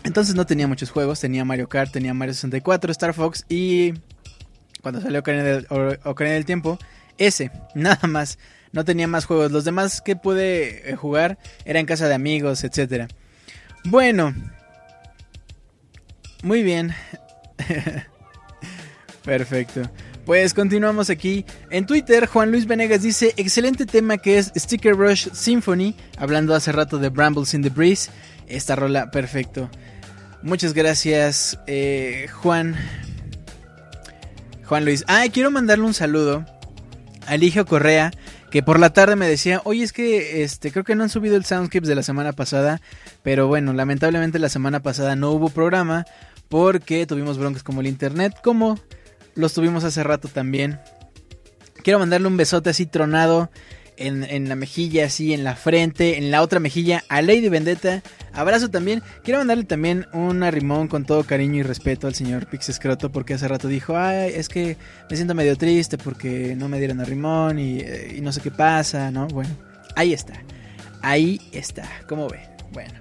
Entonces 0.03 0.35
no 0.35 0.45
tenía 0.45 0.67
muchos 0.67 0.91
juegos, 0.91 1.19
tenía 1.19 1.45
Mario 1.45 1.69
Kart, 1.69 1.91
tenía 1.91 2.13
Mario 2.13 2.33
64, 2.33 2.91
Star 2.91 3.13
Fox 3.13 3.45
y 3.47 3.93
cuando 4.81 4.99
salió 4.99 5.19
Ocarina 5.19 6.33
del, 6.35 6.45
Tiempo, 6.45 6.77
ese, 7.17 7.51
nada 7.75 8.07
más. 8.07 8.37
No 8.73 8.83
tenía 8.83 9.07
más 9.07 9.25
juegos. 9.25 9.51
Los 9.51 9.65
demás 9.65 10.01
que 10.01 10.15
pude 10.15 10.89
eh, 10.89 10.95
jugar 10.95 11.37
eran 11.63 11.81
en 11.81 11.85
casa 11.85 12.07
de 12.07 12.15
amigos, 12.15 12.63
etc. 12.63 13.07
Bueno. 13.85 14.33
Muy 16.41 16.63
bien. 16.63 16.93
Perfecto. 19.23 19.83
Pues 20.25 20.53
continuamos 20.53 21.09
aquí. 21.09 21.45
En 21.69 21.85
Twitter, 21.85 22.25
Juan 22.25 22.51
Luis 22.51 22.65
Venegas 22.65 23.03
dice, 23.03 23.33
excelente 23.37 23.85
tema 23.85 24.17
que 24.17 24.37
es 24.37 24.51
Sticker 24.55 24.95
Rush 24.95 25.29
Symphony, 25.31 25.95
hablando 26.17 26.55
hace 26.55 26.71
rato 26.71 26.97
de 26.97 27.09
Brambles 27.09 27.53
in 27.53 27.61
the 27.61 27.69
Breeze. 27.69 28.09
Esta 28.47 28.75
rola, 28.75 29.11
perfecto. 29.11 29.69
Muchas 30.43 30.73
gracias, 30.73 31.57
eh, 31.67 32.27
Juan. 32.41 32.75
Juan 34.65 34.83
Luis. 34.83 35.05
Ah, 35.07 35.23
quiero 35.31 35.51
mandarle 35.51 35.85
un 35.85 35.93
saludo 35.93 36.45
a 37.25 37.35
Eligio 37.35 37.65
Correa, 37.65 38.11
que 38.51 38.61
por 38.61 38.77
la 38.77 38.91
tarde 38.91 39.15
me 39.15 39.25
decía, 39.25 39.61
oye, 39.63 39.83
es 39.83 39.93
que 39.93 40.43
este, 40.43 40.73
creo 40.73 40.83
que 40.83 40.95
no 40.95 41.03
han 41.03 41.09
subido 41.09 41.37
el 41.37 41.45
Soundscapes 41.45 41.87
de 41.87 41.95
la 41.95 42.03
semana 42.03 42.33
pasada, 42.33 42.81
pero 43.23 43.47
bueno, 43.47 43.71
lamentablemente 43.71 44.37
la 44.37 44.49
semana 44.49 44.81
pasada 44.81 45.15
no 45.15 45.31
hubo 45.31 45.47
programa 45.47 46.05
porque 46.49 47.07
tuvimos 47.07 47.37
broncas 47.37 47.63
como 47.63 47.79
el 47.79 47.87
internet, 47.87 48.33
como 48.43 48.77
los 49.35 49.53
tuvimos 49.53 49.85
hace 49.85 50.03
rato 50.03 50.27
también. 50.27 50.77
Quiero 51.83 51.99
mandarle 51.99 52.27
un 52.27 52.35
besote 52.35 52.69
así 52.69 52.85
tronado 52.85 53.49
en, 54.07 54.49
la 54.49 54.55
mejilla, 54.55 55.05
así 55.05 55.33
en 55.33 55.43
la 55.43 55.55
frente, 55.55 56.17
en 56.17 56.31
la 56.31 56.41
otra 56.41 56.59
mejilla 56.59 57.03
a 57.09 57.21
Lady 57.21 57.49
Vendetta. 57.49 58.03
Abrazo 58.33 58.69
también. 58.69 59.01
Quiero 59.23 59.39
mandarle 59.39 59.63
también 59.63 60.07
un 60.13 60.43
arrimón 60.43 60.87
con 60.87 61.05
todo 61.05 61.23
cariño 61.23 61.59
y 61.59 61.63
respeto 61.63 62.07
al 62.07 62.15
señor 62.15 62.47
Pixescroto 62.47 63.11
porque 63.11 63.33
hace 63.33 63.47
rato 63.47 63.67
dijo, 63.67 63.97
ay, 63.97 64.33
es 64.35 64.49
que 64.49 64.77
me 65.09 65.15
siento 65.15 65.35
medio 65.35 65.57
triste 65.57 65.97
porque 65.97 66.55
no 66.55 66.69
me 66.69 66.79
dieron 66.79 66.99
arrimón 66.99 67.59
y, 67.59 67.79
eh, 67.79 68.15
y 68.17 68.21
no 68.21 68.31
sé 68.31 68.41
qué 68.41 68.51
pasa, 68.51 69.11
¿no? 69.11 69.27
Bueno, 69.27 69.51
ahí 69.95 70.13
está. 70.13 70.33
Ahí 71.01 71.39
está. 71.51 71.89
¿Cómo 72.07 72.27
ve? 72.29 72.41
Bueno. 72.71 72.93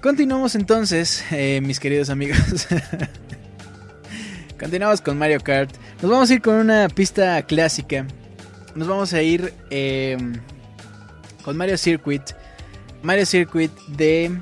Continuamos 0.00 0.54
entonces, 0.54 1.24
eh, 1.30 1.60
mis 1.62 1.80
queridos 1.80 2.10
amigos. 2.10 2.68
Continuamos 4.58 5.00
con 5.00 5.16
Mario 5.16 5.40
Kart. 5.40 5.74
Nos 6.02 6.10
vamos 6.10 6.30
a 6.30 6.34
ir 6.34 6.42
con 6.42 6.56
una 6.56 6.88
pista 6.88 7.42
clásica 7.42 8.06
nos 8.74 8.88
vamos 8.88 9.12
a 9.12 9.22
ir 9.22 9.54
eh, 9.70 10.16
con 11.42 11.56
Mario 11.56 11.78
Circuit. 11.78 12.22
Mario 13.02 13.26
Circuit 13.26 13.70
de... 13.88 14.38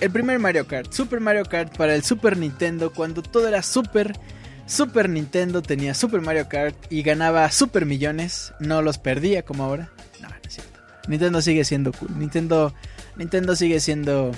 El 0.00 0.10
primer 0.10 0.38
Mario 0.38 0.66
Kart, 0.66 0.90
Super 0.92 1.20
Mario 1.20 1.44
Kart 1.44 1.76
para 1.76 1.94
el 1.94 2.02
Super 2.02 2.36
Nintendo, 2.36 2.92
cuando 2.92 3.22
todo 3.22 3.48
era 3.48 3.62
Super... 3.62 4.18
Super 4.66 5.08
Nintendo 5.08 5.62
tenía 5.62 5.94
Super 5.94 6.20
Mario 6.20 6.48
Kart 6.48 6.76
y 6.90 7.02
ganaba 7.02 7.50
super 7.50 7.86
millones, 7.86 8.54
no 8.60 8.82
los 8.82 8.98
perdía 8.98 9.44
como 9.44 9.64
ahora. 9.64 9.90
No, 10.22 10.28
no 10.28 10.34
es 10.46 10.54
cierto. 10.54 10.78
Nintendo 11.08 11.42
sigue 11.42 11.64
siendo 11.64 11.92
cool. 11.92 12.16
Nintendo, 12.16 12.72
Nintendo 13.16 13.56
sigue 13.56 13.80
siendo 13.80 14.30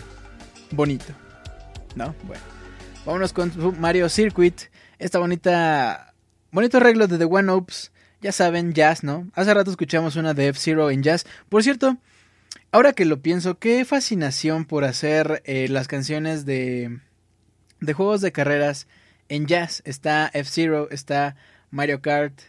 bonito. 0.70 1.12
¿No? 1.97 2.15
Bueno. 2.23 2.43
Vámonos 3.05 3.35
con 3.35 3.53
Mario 3.78 4.09
Circuit. 4.09 4.59
Esta 4.99 5.19
bonita. 5.19 6.15
Bonito 6.51 6.78
arreglo 6.78 7.09
de 7.09 7.19
The 7.19 7.24
One 7.27 7.53
Ops 7.53 7.91
ya 8.23 8.32
saben, 8.32 8.73
jazz, 8.73 9.03
¿no? 9.03 9.28
Hace 9.35 9.53
rato 9.53 9.70
escuchamos 9.70 10.16
una 10.16 10.32
de 10.32 10.49
F-Zero 10.49 10.90
en 10.90 11.03
jazz. 11.03 11.27
Por 11.49 11.62
cierto, 11.62 11.99
ahora 12.70 12.93
que 12.93 13.05
lo 13.05 13.20
pienso, 13.20 13.59
qué 13.59 13.85
fascinación 13.85 14.65
por 14.65 14.85
hacer 14.85 15.43
eh, 15.44 15.69
las 15.69 15.89
canciones 15.89 16.47
de, 16.47 17.01
de 17.81 17.93
juegos 17.93 18.20
de 18.20 18.32
carreras 18.32 18.86
en 19.28 19.47
jazz. 19.47 19.82
Está 19.85 20.31
F-Zero, 20.32 20.89
está 20.90 21.36
Mario 21.70 22.01
Kart, 22.01 22.40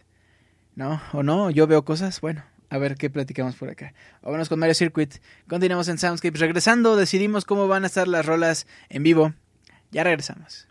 ¿no? 0.76 1.02
¿O 1.12 1.24
no? 1.24 1.50
Yo 1.50 1.66
veo 1.68 1.84
cosas, 1.84 2.22
bueno. 2.22 2.44
A 2.70 2.78
ver 2.80 2.96
qué 2.96 3.10
platicamos 3.10 3.56
por 3.56 3.70
acá. 3.70 3.94
Vámonos 4.24 4.50
con 4.50 4.58
Mario 4.58 4.74
Circuit. 4.74 5.16
Continuamos 5.48 5.88
en 5.90 6.00
Soundscapes. 6.00 6.40
Regresando, 6.40 6.96
decidimos 6.96 7.46
cómo 7.46 7.68
van 7.68 7.84
a 7.84 7.88
estar 7.88 8.08
las 8.08 8.26
rolas 8.26 8.66
en 8.90 9.04
vivo. 9.04 9.34
Ya 9.92 10.04
regresamos. 10.04 10.68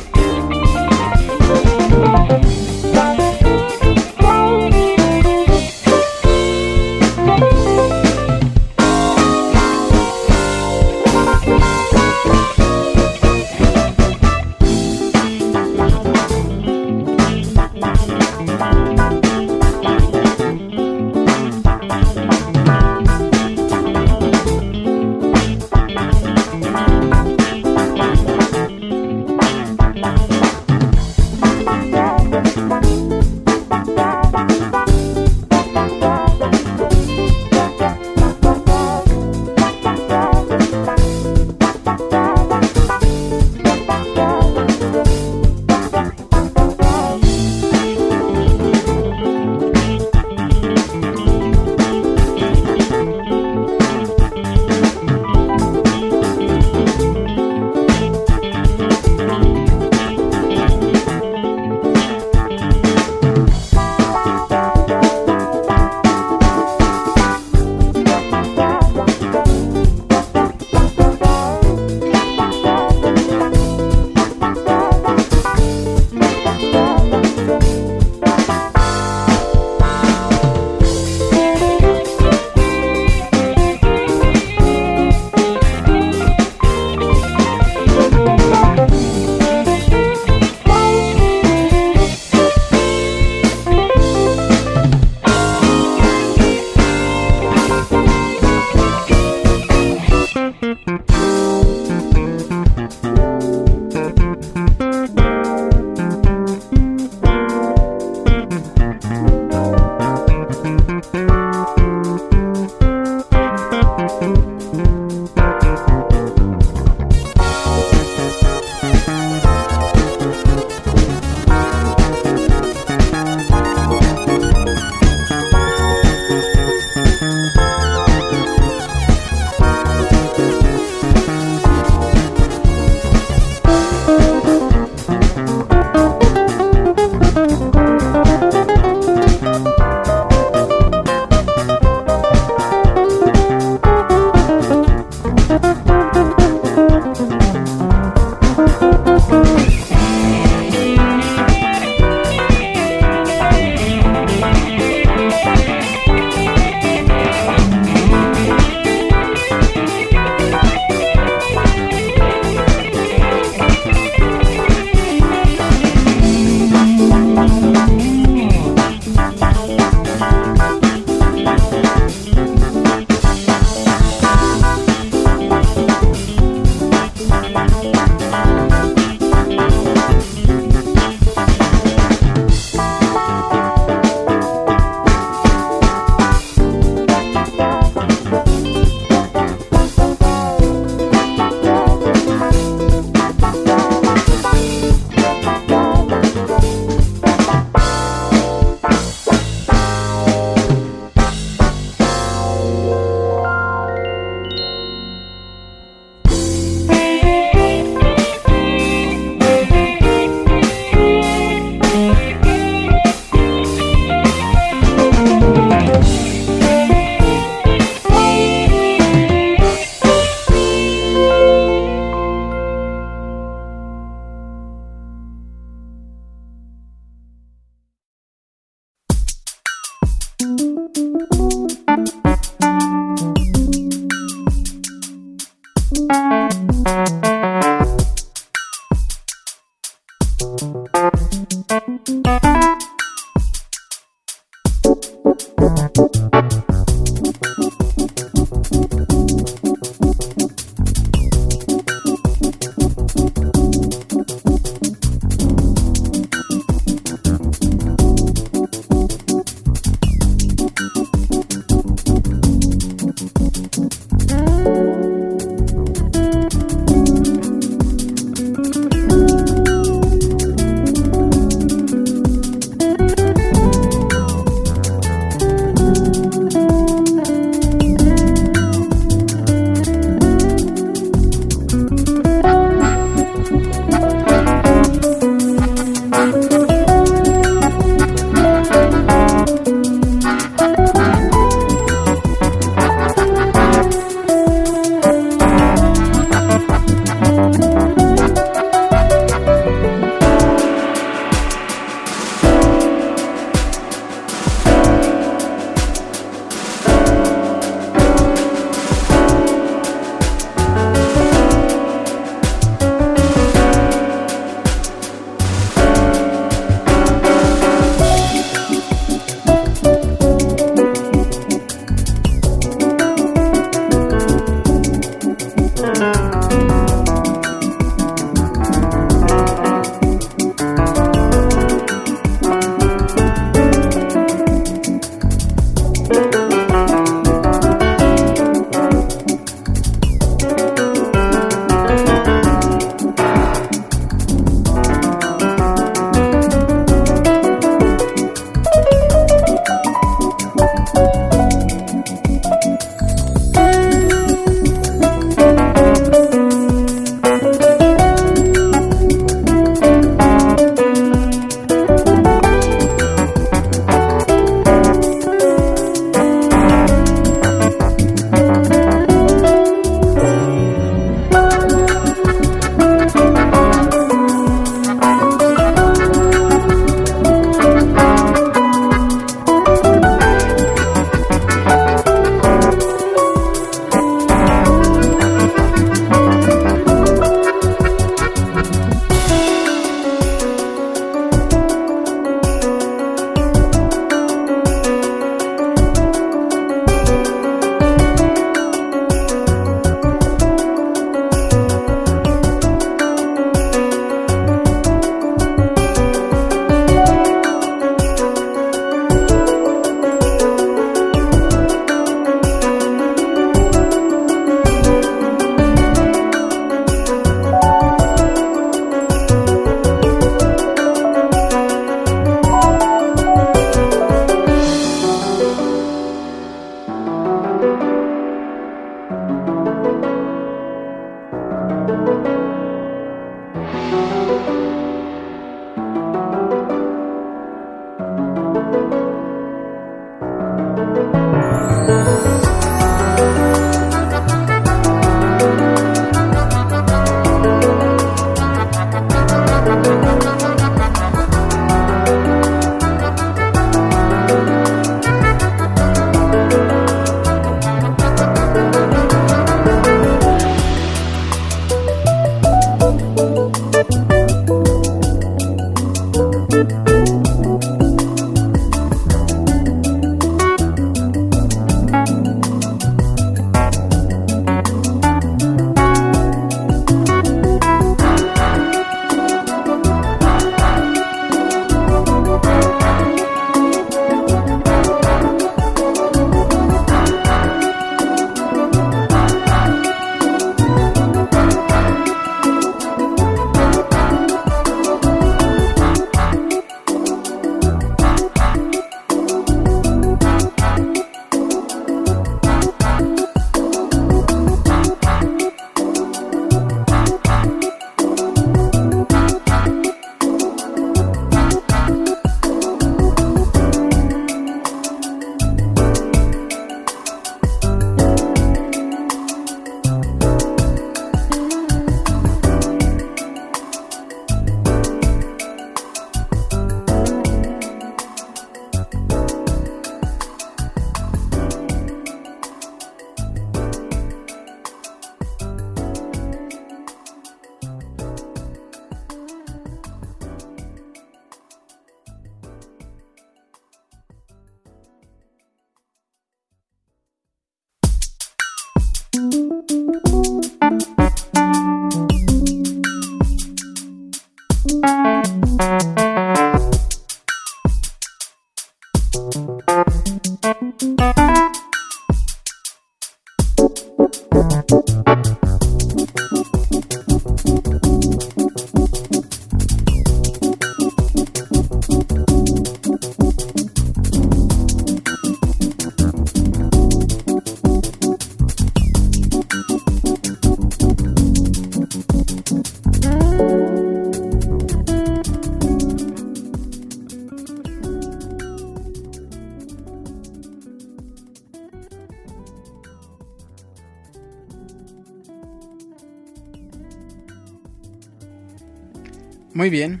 Muy 599.60 599.68
bien. 599.68 600.00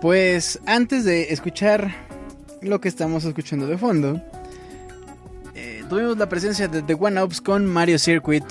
Pues 0.00 0.58
antes 0.64 1.04
de 1.04 1.34
escuchar 1.34 1.94
lo 2.62 2.80
que 2.80 2.88
estamos 2.88 3.26
escuchando 3.26 3.66
de 3.66 3.76
fondo, 3.76 4.22
eh, 5.54 5.84
tuvimos 5.90 6.16
la 6.16 6.30
presencia 6.30 6.66
de 6.66 6.80
The 6.80 6.94
One 6.94 7.22
Ups 7.22 7.42
con 7.42 7.66
Mario 7.66 7.98
Circuit, 7.98 8.44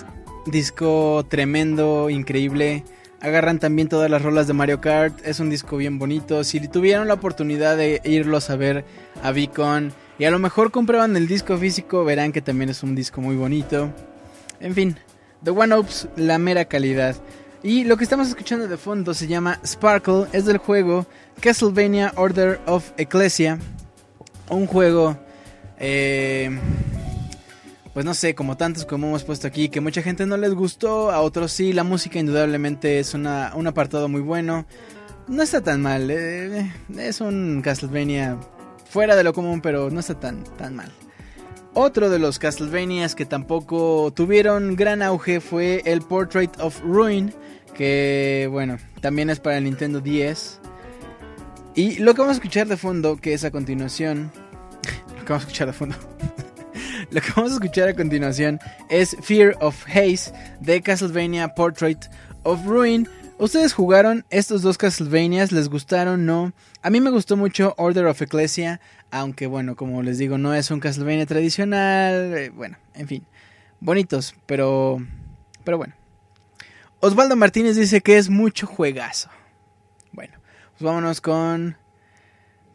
disco 0.45 1.25
tremendo, 1.27 2.11
increíble. 2.11 2.83
Agarran 3.21 3.57
también 3.57 3.89
todas 3.89 4.11
las 4.11 4.21
rolas 4.21 4.45
de 4.45 4.53
Mario 4.53 4.81
Kart, 4.81 5.19
es 5.25 5.39
un 5.39 5.49
disco 5.49 5.77
bien 5.77 5.97
bonito. 5.97 6.43
Si 6.43 6.59
tuvieron 6.67 7.07
la 7.07 7.15
oportunidad 7.15 7.75
de 7.75 8.01
irlos 8.03 8.51
a 8.51 8.57
ver 8.57 8.85
a 9.23 9.31
Beacon 9.31 9.93
y 10.19 10.25
a 10.25 10.29
lo 10.29 10.37
mejor 10.37 10.69
compraban 10.69 11.17
el 11.17 11.27
disco 11.27 11.57
físico, 11.57 12.05
verán 12.05 12.33
que 12.33 12.43
también 12.43 12.69
es 12.69 12.83
un 12.83 12.93
disco 12.93 13.19
muy 13.19 13.35
bonito. 13.35 13.91
En 14.59 14.75
fin, 14.75 14.95
The 15.43 15.49
One 15.49 15.75
Ups, 15.75 16.07
la 16.17 16.37
mera 16.37 16.65
calidad. 16.65 17.15
Y 17.63 17.83
lo 17.83 17.95
que 17.95 18.03
estamos 18.03 18.27
escuchando 18.27 18.67
de 18.67 18.75
fondo 18.75 19.13
se 19.13 19.27
llama 19.27 19.59
Sparkle, 19.63 20.25
es 20.33 20.45
del 20.45 20.57
juego 20.57 21.05
Castlevania 21.39 22.11
Order 22.15 22.59
of 22.65 22.91
Ecclesia. 22.97 23.59
Un 24.49 24.65
juego, 24.65 25.15
eh, 25.77 26.49
pues 27.93 28.03
no 28.03 28.15
sé, 28.15 28.33
como 28.33 28.57
tantos 28.57 28.85
como 28.85 29.07
hemos 29.07 29.23
puesto 29.23 29.47
aquí, 29.47 29.69
que 29.69 29.79
mucha 29.79 30.01
gente 30.01 30.25
no 30.25 30.37
les 30.37 30.55
gustó, 30.55 31.11
a 31.11 31.21
otros 31.21 31.51
sí. 31.51 31.71
La 31.71 31.83
música 31.83 32.17
indudablemente 32.17 32.99
es 32.99 33.13
una, 33.13 33.51
un 33.55 33.67
apartado 33.67 34.09
muy 34.09 34.21
bueno. 34.21 34.65
No 35.27 35.43
está 35.43 35.61
tan 35.61 35.83
mal, 35.83 36.09
eh, 36.09 36.73
es 36.97 37.21
un 37.21 37.61
Castlevania 37.63 38.37
fuera 38.89 39.15
de 39.15 39.23
lo 39.23 39.33
común, 39.33 39.61
pero 39.61 39.91
no 39.91 39.99
está 39.99 40.19
tan, 40.19 40.43
tan 40.57 40.75
mal. 40.75 40.91
Otro 41.73 42.09
de 42.09 42.19
los 42.19 42.37
Castlevanias 42.37 43.15
que 43.15 43.25
tampoco 43.25 44.11
tuvieron 44.13 44.75
gran 44.75 45.01
auge 45.01 45.39
fue 45.39 45.81
el 45.85 46.01
Portrait 46.01 46.51
of 46.59 46.81
Ruin, 46.81 47.33
que 47.73 48.49
bueno, 48.51 48.77
también 48.99 49.29
es 49.29 49.39
para 49.39 49.57
el 49.57 49.63
Nintendo 49.63 50.01
10. 50.01 50.59
Y 51.73 51.99
lo 51.99 52.13
que 52.13 52.19
vamos 52.19 52.35
a 52.35 52.39
escuchar 52.39 52.67
de 52.67 52.75
fondo, 52.75 53.15
que 53.15 53.33
es 53.33 53.45
a 53.45 53.51
continuación, 53.51 54.33
lo 55.17 55.23
que 55.23 55.29
vamos 55.31 55.43
a 55.43 55.47
escuchar 55.47 55.67
de 55.67 55.73
fondo, 55.73 55.95
lo 57.09 57.21
que 57.21 57.31
vamos 57.37 57.51
a 57.51 57.55
escuchar 57.55 57.87
a 57.87 57.95
continuación 57.95 58.59
es 58.89 59.15
Fear 59.21 59.55
of 59.61 59.85
Haze 59.87 60.33
de 60.59 60.81
Castlevania 60.81 61.55
Portrait 61.55 62.05
of 62.43 62.65
Ruin. 62.65 63.07
¿Ustedes 63.37 63.71
jugaron 63.71 64.25
estos 64.29 64.61
dos 64.61 64.77
Castlevanias? 64.77 65.53
¿Les 65.53 65.69
gustaron? 65.69 66.25
¿No? 66.25 66.51
A 66.83 66.89
mí 66.89 66.99
me 66.99 67.11
gustó 67.11 67.37
mucho 67.37 67.75
Order 67.77 68.07
of 68.07 68.21
Ecclesia, 68.23 68.81
aunque 69.11 69.45
bueno, 69.45 69.75
como 69.75 70.01
les 70.01 70.17
digo, 70.17 70.39
no 70.39 70.55
es 70.55 70.71
un 70.71 70.79
Castlevania 70.79 71.27
tradicional. 71.27 72.35
Eh, 72.35 72.49
bueno, 72.49 72.77
en 72.95 73.07
fin, 73.07 73.25
bonitos, 73.79 74.33
pero, 74.47 74.97
pero 75.63 75.77
bueno. 75.77 75.93
Osvaldo 76.99 77.35
Martínez 77.35 77.75
dice 77.75 78.01
que 78.01 78.17
es 78.17 78.29
mucho 78.29 78.65
juegazo. 78.65 79.29
Bueno, 80.11 80.39
pues 80.71 80.81
vámonos 80.81 81.21
con 81.21 81.77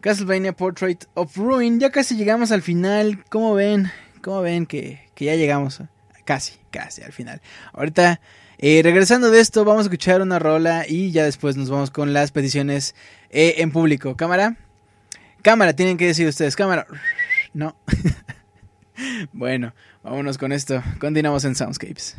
Castlevania 0.00 0.52
Portrait 0.52 1.04
of 1.14 1.36
Ruin. 1.36 1.80
Ya 1.80 1.90
casi 1.90 2.16
llegamos 2.16 2.52
al 2.52 2.62
final. 2.62 3.24
¿Cómo 3.28 3.54
ven? 3.54 3.90
¿Cómo 4.22 4.40
ven 4.40 4.66
que, 4.66 5.08
que 5.16 5.24
ya 5.24 5.34
llegamos? 5.34 5.82
Casi, 6.24 6.58
casi 6.70 7.02
al 7.02 7.12
final. 7.12 7.40
Ahorita, 7.72 8.20
eh, 8.58 8.80
regresando 8.82 9.30
de 9.30 9.40
esto, 9.40 9.64
vamos 9.64 9.80
a 9.80 9.86
escuchar 9.86 10.22
una 10.22 10.38
rola 10.38 10.84
y 10.88 11.10
ya 11.10 11.24
después 11.24 11.56
nos 11.56 11.70
vamos 11.70 11.90
con 11.90 12.12
las 12.12 12.32
peticiones 12.32 12.94
eh, 13.30 13.56
en 13.58 13.70
público. 13.70 14.16
¿Cámara? 14.16 14.56
Cámara, 15.42 15.74
tienen 15.74 15.96
que 15.96 16.06
decir 16.06 16.26
ustedes. 16.26 16.56
Cámara. 16.56 16.86
No. 17.52 17.76
bueno, 19.32 19.74
vámonos 20.02 20.38
con 20.38 20.52
esto. 20.52 20.82
Continuamos 20.98 21.44
en 21.44 21.54
Soundscapes. 21.54 22.16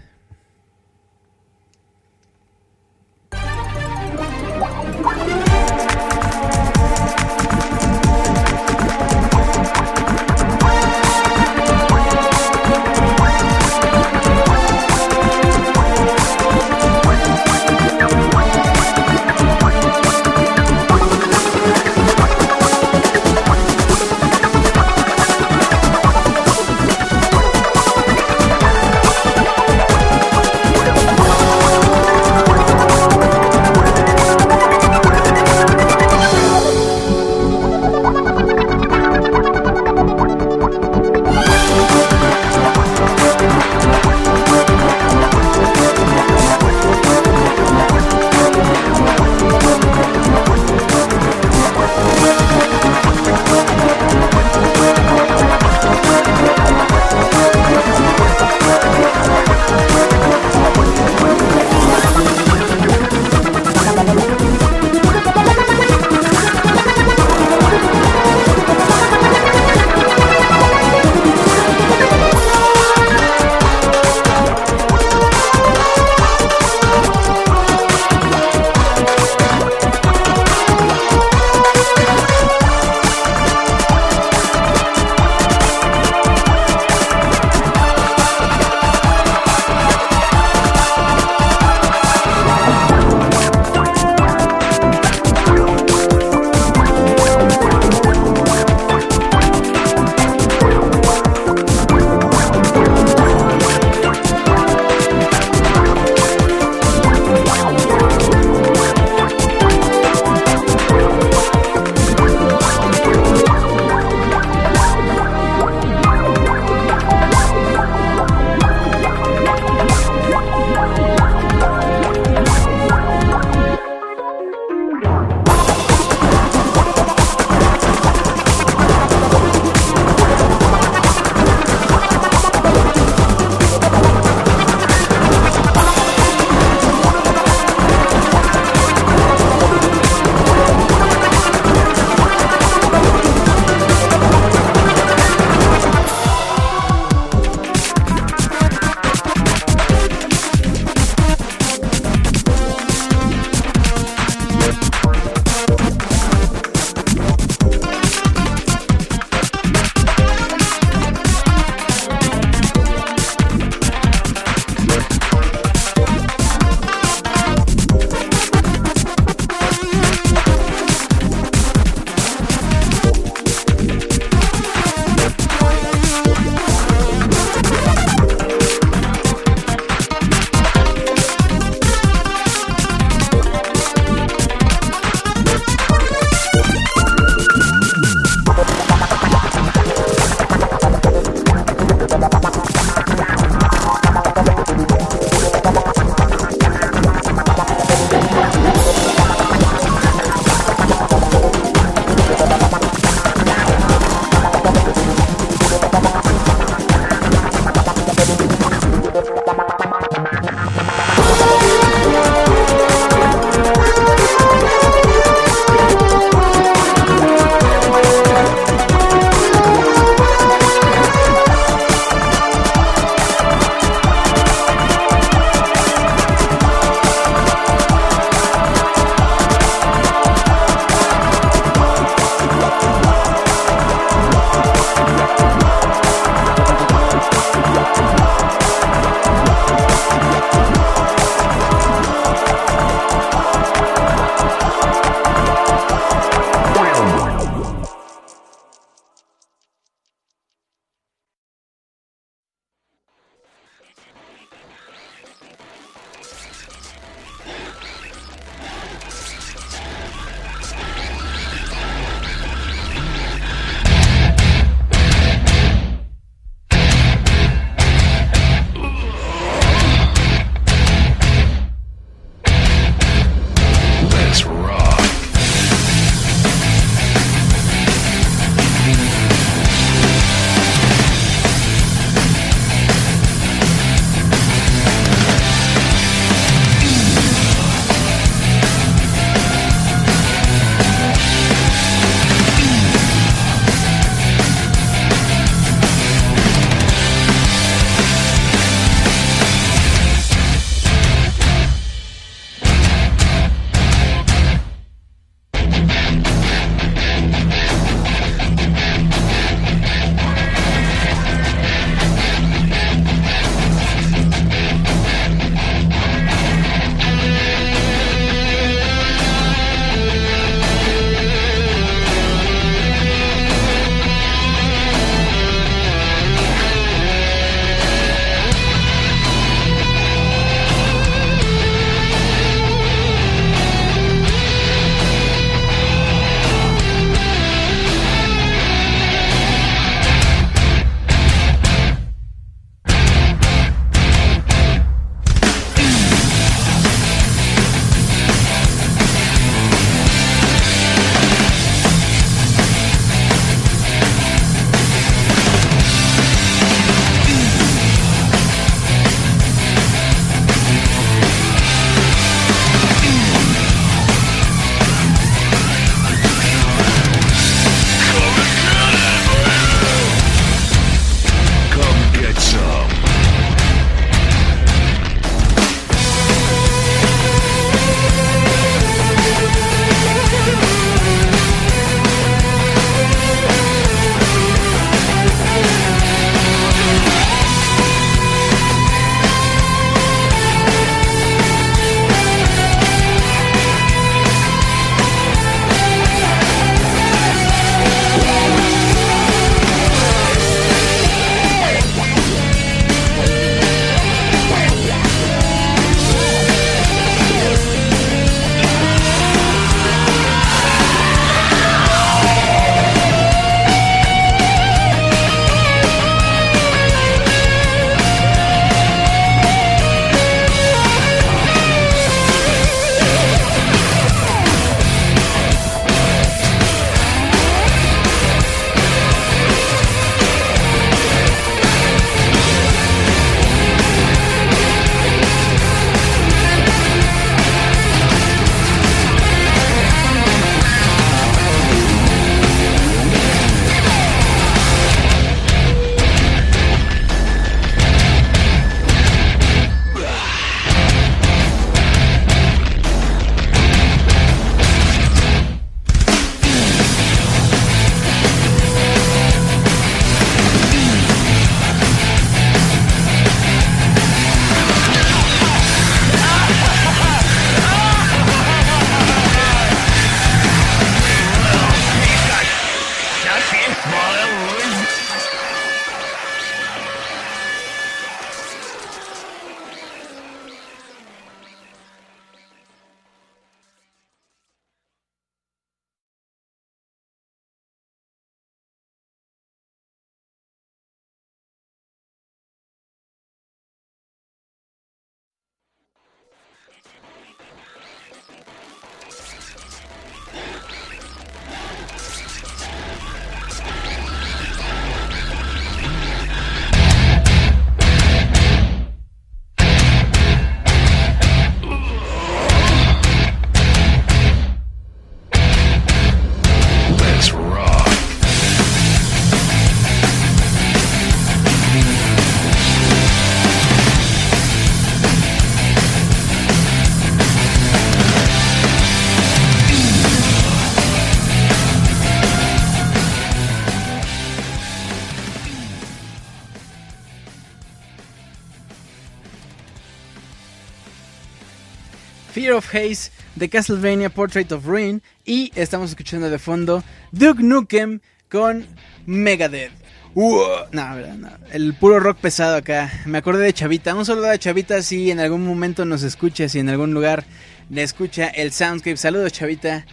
Of 542.57 542.73
Haze 542.73 543.11
de 543.35 543.49
Castlevania 543.49 544.09
Portrait 544.09 544.51
of 544.51 544.65
Ruin 544.65 545.01
y 545.25 545.51
estamos 545.55 545.91
escuchando 545.91 546.29
de 546.29 546.39
fondo 546.39 546.83
Duke 547.11 547.43
Nukem 547.43 547.99
con 548.29 548.65
Megadeth. 549.05 549.71
no, 550.15 550.65
no, 550.71 551.29
el 551.51 551.75
puro 551.75 551.99
rock 551.99 552.17
pesado 552.17 552.57
acá. 552.57 552.91
Me 553.05 553.19
acordé 553.19 553.45
de 553.45 553.53
Chavita. 553.53 553.93
Un 553.93 554.05
saludo 554.05 554.29
a 554.29 554.37
Chavita 554.37 554.81
si 554.81 555.11
en 555.11 555.19
algún 555.19 555.45
momento 555.45 555.85
nos 555.85 556.03
escucha, 556.03 556.49
si 556.49 556.59
en 556.59 556.69
algún 556.69 556.93
lugar 556.93 557.25
le 557.69 557.83
escucha 557.83 558.27
el 558.27 558.51
Soundscape. 558.51 558.97
Saludos 558.97 559.31
Chavita. 559.31 559.85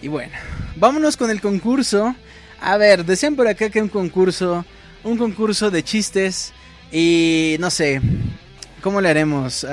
Y 0.00 0.08
bueno, 0.08 0.32
vámonos 0.76 1.16
con 1.16 1.30
el 1.30 1.40
concurso. 1.40 2.14
A 2.60 2.76
ver, 2.76 3.04
decían 3.04 3.36
por 3.36 3.48
acá 3.48 3.68
que 3.70 3.82
un 3.82 3.88
concurso, 3.88 4.64
un 5.02 5.18
concurso 5.18 5.70
de 5.70 5.82
chistes 5.82 6.52
y 6.92 7.56
no 7.58 7.70
sé, 7.70 8.00
¿cómo 8.80 9.00
le 9.00 9.08
haremos? 9.08 9.66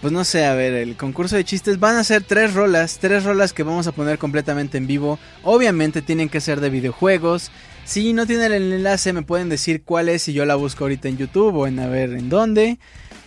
Pues 0.00 0.12
no 0.12 0.24
sé, 0.24 0.46
a 0.46 0.54
ver, 0.54 0.74
el 0.74 0.96
concurso 0.96 1.34
de 1.34 1.44
chistes 1.44 1.80
van 1.80 1.96
a 1.96 2.04
ser 2.04 2.22
tres 2.22 2.54
rolas, 2.54 2.98
tres 3.00 3.24
rolas 3.24 3.52
que 3.52 3.64
vamos 3.64 3.88
a 3.88 3.92
poner 3.92 4.18
completamente 4.18 4.78
en 4.78 4.86
vivo. 4.86 5.18
Obviamente 5.42 6.02
tienen 6.02 6.28
que 6.28 6.40
ser 6.40 6.60
de 6.60 6.70
videojuegos. 6.70 7.50
Si 7.84 8.12
no 8.12 8.26
tienen 8.26 8.52
el 8.52 8.72
enlace 8.72 9.12
me 9.12 9.22
pueden 9.22 9.48
decir 9.48 9.82
cuál 9.82 10.08
es 10.08 10.28
y 10.28 10.32
yo 10.32 10.44
la 10.44 10.54
busco 10.54 10.84
ahorita 10.84 11.08
en 11.08 11.16
YouTube 11.16 11.56
o 11.56 11.66
en 11.66 11.80
a 11.80 11.88
ver 11.88 12.12
en 12.12 12.28
dónde. 12.28 12.78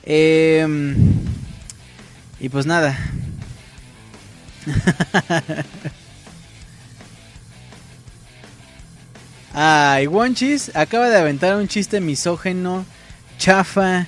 Eh, 0.04 0.96
y 2.40 2.48
pues 2.50 2.66
nada. 2.66 2.98
Ay, 9.54 10.08
Wonchis 10.08 10.74
acaba 10.76 11.10
de 11.10 11.18
aventar 11.18 11.58
un 11.58 11.68
chiste 11.68 12.00
misógeno, 12.00 12.86
chafa. 13.38 14.08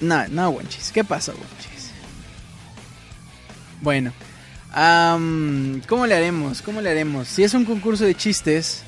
No, 0.00 0.28
no, 0.28 0.50
Wonchis. 0.50 0.92
¿Qué 0.92 1.04
pasa, 1.04 1.32
Wonchis? 1.32 1.90
Bueno, 3.80 4.12
¿cómo 5.88 6.06
le 6.06 6.14
haremos? 6.14 6.62
¿Cómo 6.62 6.80
le 6.80 6.90
haremos? 6.90 7.28
Si 7.28 7.44
es 7.44 7.54
un 7.54 7.64
concurso 7.64 8.04
de 8.04 8.14
chistes, 8.14 8.82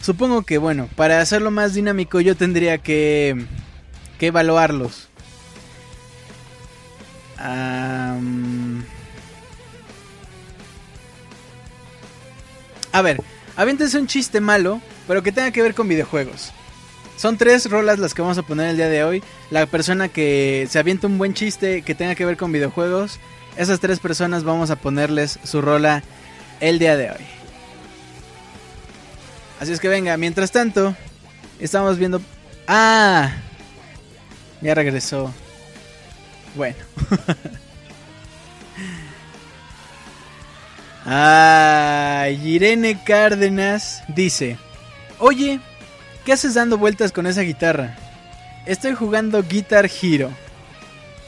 supongo 0.00 0.42
que, 0.42 0.58
bueno, 0.58 0.88
para 0.94 1.20
hacerlo 1.20 1.50
más 1.50 1.74
dinámico 1.74 2.20
yo 2.20 2.36
tendría 2.36 2.78
que, 2.78 3.46
que 4.18 4.26
evaluarlos. 4.26 5.08
A 12.92 13.02
ver, 13.02 13.22
aviéntense 13.56 13.98
un 13.98 14.06
chiste 14.06 14.40
malo, 14.40 14.80
pero 15.06 15.22
que 15.22 15.32
tenga 15.32 15.50
que 15.50 15.62
ver 15.62 15.74
con 15.74 15.88
videojuegos. 15.88 16.52
Son 17.16 17.38
tres 17.38 17.70
rolas 17.70 17.98
las 17.98 18.12
que 18.12 18.22
vamos 18.22 18.38
a 18.38 18.42
poner 18.42 18.68
el 18.68 18.76
día 18.76 18.88
de 18.88 19.02
hoy. 19.02 19.22
La 19.50 19.66
persona 19.66 20.08
que 20.08 20.66
se 20.70 20.78
avienta 20.78 21.06
un 21.06 21.18
buen 21.18 21.34
chiste 21.34 21.82
que 21.82 21.94
tenga 21.94 22.14
que 22.14 22.26
ver 22.26 22.36
con 22.36 22.52
videojuegos, 22.52 23.18
esas 23.56 23.80
tres 23.80 24.00
personas 24.00 24.44
vamos 24.44 24.70
a 24.70 24.76
ponerles 24.76 25.38
su 25.42 25.62
rola 25.62 26.02
el 26.60 26.78
día 26.78 26.96
de 26.96 27.10
hoy. 27.10 27.24
Así 29.60 29.72
es 29.72 29.80
que 29.80 29.88
venga, 29.88 30.16
mientras 30.18 30.52
tanto, 30.52 30.94
estamos 31.58 31.98
viendo... 31.98 32.20
Ah, 32.68 33.32
ya 34.60 34.74
regresó. 34.74 35.32
Bueno. 36.54 36.76
ah, 41.06 42.26
Irene 42.42 43.02
Cárdenas 43.04 44.02
dice, 44.08 44.58
oye, 45.18 45.60
¿qué 46.26 46.32
haces 46.32 46.54
dando 46.54 46.76
vueltas 46.76 47.12
con 47.12 47.26
esa 47.26 47.42
guitarra? 47.42 47.96
Estoy 48.66 48.94
jugando 48.94 49.44
Guitar 49.44 49.88
Hero. 50.02 50.30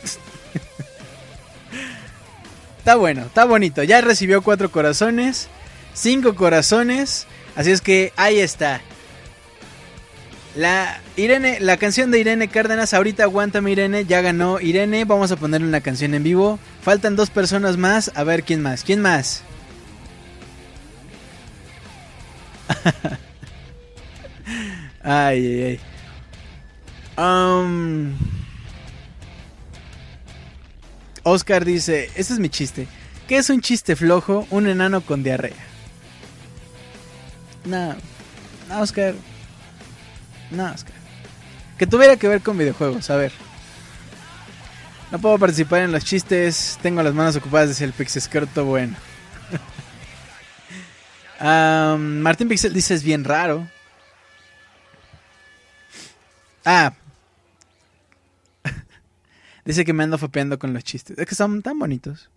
está 2.79 2.97
bueno, 2.97 3.23
está 3.23 3.45
bonito. 3.45 3.85
Ya 3.85 4.01
recibió 4.01 4.43
cuatro 4.43 4.73
corazones, 4.73 5.47
cinco 5.95 6.35
corazones. 6.35 7.29
Así 7.55 7.71
es 7.71 7.81
que 7.81 8.13
ahí 8.17 8.41
está. 8.41 8.81
La 10.57 11.01
Irene, 11.17 11.61
la 11.61 11.77
canción 11.77 12.11
de 12.11 12.19
Irene 12.19 12.49
Cárdenas, 12.49 12.93
ahorita 12.93 13.23
aguántame 13.23 13.71
Irene, 13.71 14.05
ya 14.05 14.21
ganó 14.21 14.61
Irene, 14.61 15.05
vamos 15.05 15.31
a 15.31 15.37
ponerle 15.37 15.69
una 15.69 15.81
canción 15.81 16.15
en 16.15 16.25
vivo. 16.25 16.59
Faltan 16.83 17.15
dos 17.15 17.31
personas 17.31 17.77
más, 17.77 18.11
a 18.17 18.25
ver 18.25 18.43
quién 18.43 18.63
más, 18.63 18.83
quién 18.83 19.01
más. 19.01 19.45
ay, 25.09 25.47
ay, 25.47 25.63
ay. 25.65 25.81
Um, 27.19 28.15
Oscar 31.23 31.65
dice, 31.65 32.11
este 32.15 32.35
es 32.35 32.39
mi 32.39 32.49
chiste. 32.49 32.87
¿Qué 33.27 33.39
es 33.39 33.51
un 33.51 33.61
chiste 33.61 33.97
flojo? 33.97 34.47
Un 34.51 34.69
enano 34.69 35.01
con 35.01 35.23
diarrea. 35.23 35.53
No, 37.65 37.95
no, 38.69 38.81
Oscar. 38.81 39.15
No, 40.51 40.73
es 40.73 40.85
que... 41.77 41.87
tuviera 41.87 42.17
que 42.17 42.29
ver 42.29 42.41
con 42.41 42.57
videojuegos, 42.57 43.11
a 43.11 43.17
ver. 43.17 43.33
No 45.11 45.19
puedo 45.19 45.39
participar 45.39 45.83
en 45.83 45.93
los 45.93 46.05
chistes, 46.05 46.79
tengo 46.83 47.03
las 47.03 47.15
manos 47.15 47.37
ocupadas 47.37 47.69
desde 47.69 47.87
el 47.87 47.93
Pixescroto, 47.93 48.65
bueno. 48.65 48.97
Martín 51.41 52.49
Pixel 52.49 52.73
dice 52.73 52.95
es 52.95 53.03
bien 53.03 53.25
raro. 53.25 53.67
Ah. 56.71 56.93
dice 59.65 59.85
que 59.85 59.93
me 59.93 60.05
ando 60.05 60.19
fopeando 60.19 60.59
con 60.59 60.75
los 60.75 60.85
chistes. 60.85 61.19
Es 61.19 61.27
que 61.27 61.35
son 61.35 61.63
tan 61.63 61.79
bonitos 61.79 62.31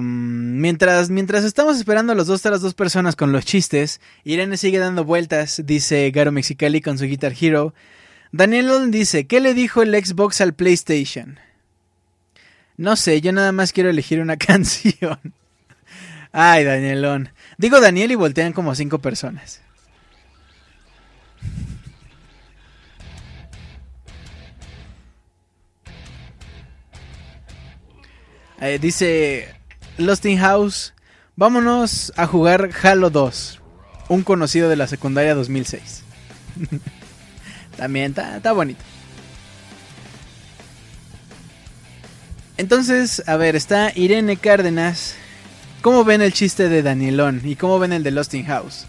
mientras, 0.00 1.08
mientras 1.08 1.44
estamos 1.44 1.76
esperando 1.78 2.12
a 2.12 2.16
los 2.16 2.26
dos 2.26 2.44
las 2.44 2.60
dos 2.60 2.74
personas 2.74 3.14
con 3.14 3.32
los 3.32 3.44
chistes, 3.44 4.00
Irene 4.24 4.56
sigue 4.56 4.78
dando 4.78 5.04
vueltas, 5.04 5.62
dice 5.64 6.10
Garo 6.10 6.32
Mexicali 6.32 6.80
con 6.80 6.98
su 6.98 7.04
Guitar 7.04 7.32
Hero. 7.40 7.74
Danielon 8.32 8.90
dice, 8.90 9.26
¿qué 9.26 9.40
le 9.40 9.54
dijo 9.54 9.82
el 9.82 9.94
Xbox 9.94 10.40
al 10.40 10.54
PlayStation? 10.54 11.38
No 12.76 12.96
sé, 12.96 13.20
yo 13.20 13.32
nada 13.32 13.52
más 13.52 13.72
quiero 13.72 13.88
elegir 13.88 14.20
una 14.20 14.36
canción. 14.36 15.18
Ay, 16.32 16.64
Danielón. 16.64 17.30
Digo 17.56 17.80
Daniel 17.80 18.12
y 18.12 18.16
voltean 18.16 18.52
como 18.52 18.74
cinco 18.74 18.98
personas. 18.98 19.62
Eh, 28.60 28.78
dice 28.80 29.54
Lost 29.98 30.24
in 30.24 30.38
House, 30.38 30.94
vámonos 31.36 32.12
a 32.16 32.26
jugar 32.26 32.70
Halo 32.82 33.10
2, 33.10 33.60
un 34.08 34.22
conocido 34.22 34.68
de 34.68 34.76
la 34.76 34.86
secundaria 34.86 35.34
2006. 35.34 36.02
También 37.76 38.14
está 38.16 38.52
bonito. 38.52 38.82
Entonces, 42.56 43.22
a 43.26 43.36
ver, 43.36 43.54
está 43.54 43.92
Irene 43.94 44.38
Cárdenas. 44.38 45.14
¿Cómo 45.82 46.04
ven 46.04 46.22
el 46.22 46.32
chiste 46.32 46.70
de 46.70 46.82
Danielón? 46.82 47.42
¿Y 47.44 47.56
cómo 47.56 47.78
ven 47.78 47.92
el 47.92 48.02
de 48.02 48.10
Lost 48.10 48.32
in 48.32 48.46
House? 48.46 48.86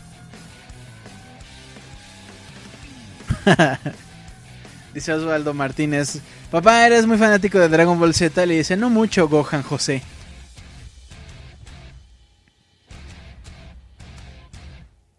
Dice 4.93 5.13
Osvaldo 5.13 5.53
Martínez, 5.53 6.19
papá, 6.49 6.85
eres 6.85 7.05
muy 7.05 7.17
fanático 7.17 7.59
de 7.59 7.67
Dragon 7.69 7.99
Ball 7.99 8.13
Z. 8.13 8.45
Le 8.45 8.57
dice, 8.57 8.77
no 8.77 8.89
mucho, 8.89 9.27
Gohan 9.27 9.63
José. 9.63 10.01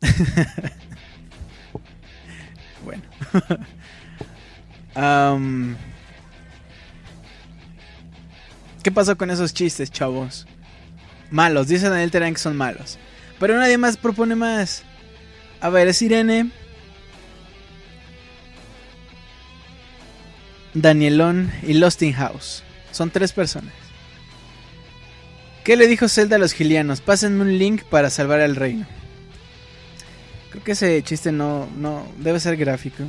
bueno. 2.85 3.03
¿Qué 8.83 8.91
pasó 8.91 9.17
con 9.17 9.31
esos 9.31 9.55
chistes, 9.55 9.91
chavos? 9.91 10.47
Malos, 11.31 11.69
dice 11.69 11.89
Daniel 11.89 12.11
Terán 12.11 12.35
que 12.35 12.41
son 12.41 12.57
malos. 12.57 12.99
Pero 13.39 13.57
nadie 13.57 13.79
más 13.79 13.97
propone 13.97 14.35
más. 14.35 14.83
A 15.61 15.69
ver, 15.69 15.87
es 15.89 16.03
Irene. 16.03 16.51
Danielón 20.74 21.51
y 21.62 21.74
Lost 21.74 22.03
in 22.03 22.12
House. 22.12 22.62
Son 22.90 23.11
tres 23.11 23.32
personas. 23.32 23.73
¿Qué 25.65 25.77
le 25.77 25.86
dijo 25.86 26.09
Zelda 26.09 26.36
a 26.36 26.39
los 26.39 26.53
gilianos? 26.53 27.01
Pásenme 27.01 27.43
un 27.43 27.59
link 27.59 27.82
para 27.85 28.11
salvar 28.11 28.40
al 28.40 28.57
reino. 28.57 28.86
Creo 30.51 30.65
que 30.65 30.73
ese 30.73 31.03
chiste 31.03 31.31
no, 31.31 31.69
no 31.77 32.07
debe 32.19 32.40
ser 32.40 32.57
gráfico. 32.57 33.05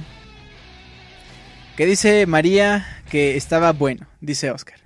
¿Qué 1.78 1.86
dice 1.86 2.26
María 2.26 3.02
que 3.10 3.38
estaba 3.38 3.72
bueno? 3.72 4.06
Dice 4.20 4.52
Oscar. 4.52 4.78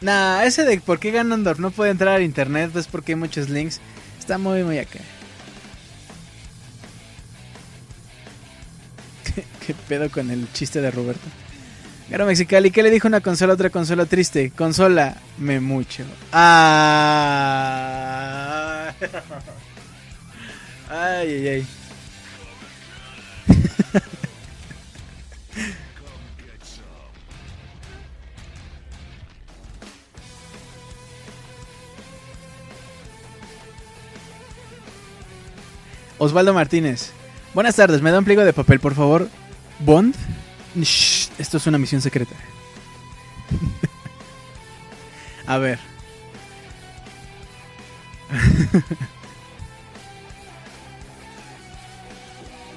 Nah, 0.00 0.44
ese 0.44 0.64
de 0.64 0.78
por 0.80 1.00
qué 1.00 1.10
Ganondorf 1.10 1.58
no 1.58 1.72
puede 1.72 1.90
entrar 1.90 2.20
a 2.20 2.22
internet 2.22 2.76
es 2.76 2.86
porque 2.86 3.12
hay 3.12 3.16
muchos 3.16 3.48
links. 3.48 3.80
Está 4.20 4.38
muy, 4.38 4.62
muy 4.62 4.78
acá. 4.78 5.00
¿Qué 9.66 9.74
pedo 9.74 10.08
con 10.10 10.30
el 10.30 10.46
chiste 10.52 10.80
de 10.80 10.92
Roberto? 10.92 11.26
Garo 12.08 12.24
Mexicali, 12.24 12.70
¿qué 12.70 12.84
le 12.84 12.90
dijo 12.92 13.08
una 13.08 13.20
consola 13.20 13.52
a 13.52 13.54
otra 13.54 13.68
consola 13.68 14.06
triste? 14.06 14.52
Consola, 14.52 15.16
me 15.38 15.58
mucho. 15.58 16.04
Ah. 16.32 17.32
Ay, 20.88 21.28
ay, 21.28 21.48
ay. 21.48 21.66
Osvaldo 36.18 36.54
Martínez. 36.54 37.10
Buenas 37.52 37.74
tardes, 37.74 38.00
me 38.00 38.12
da 38.12 38.20
un 38.20 38.24
pliego 38.24 38.44
de 38.44 38.52
papel, 38.52 38.78
por 38.78 38.94
favor. 38.94 39.28
Bond. 39.80 40.14
Esto 41.38 41.56
es 41.56 41.66
una 41.66 41.78
misión 41.78 42.02
secreta. 42.02 42.36
A 45.46 45.58
ver. 45.58 45.78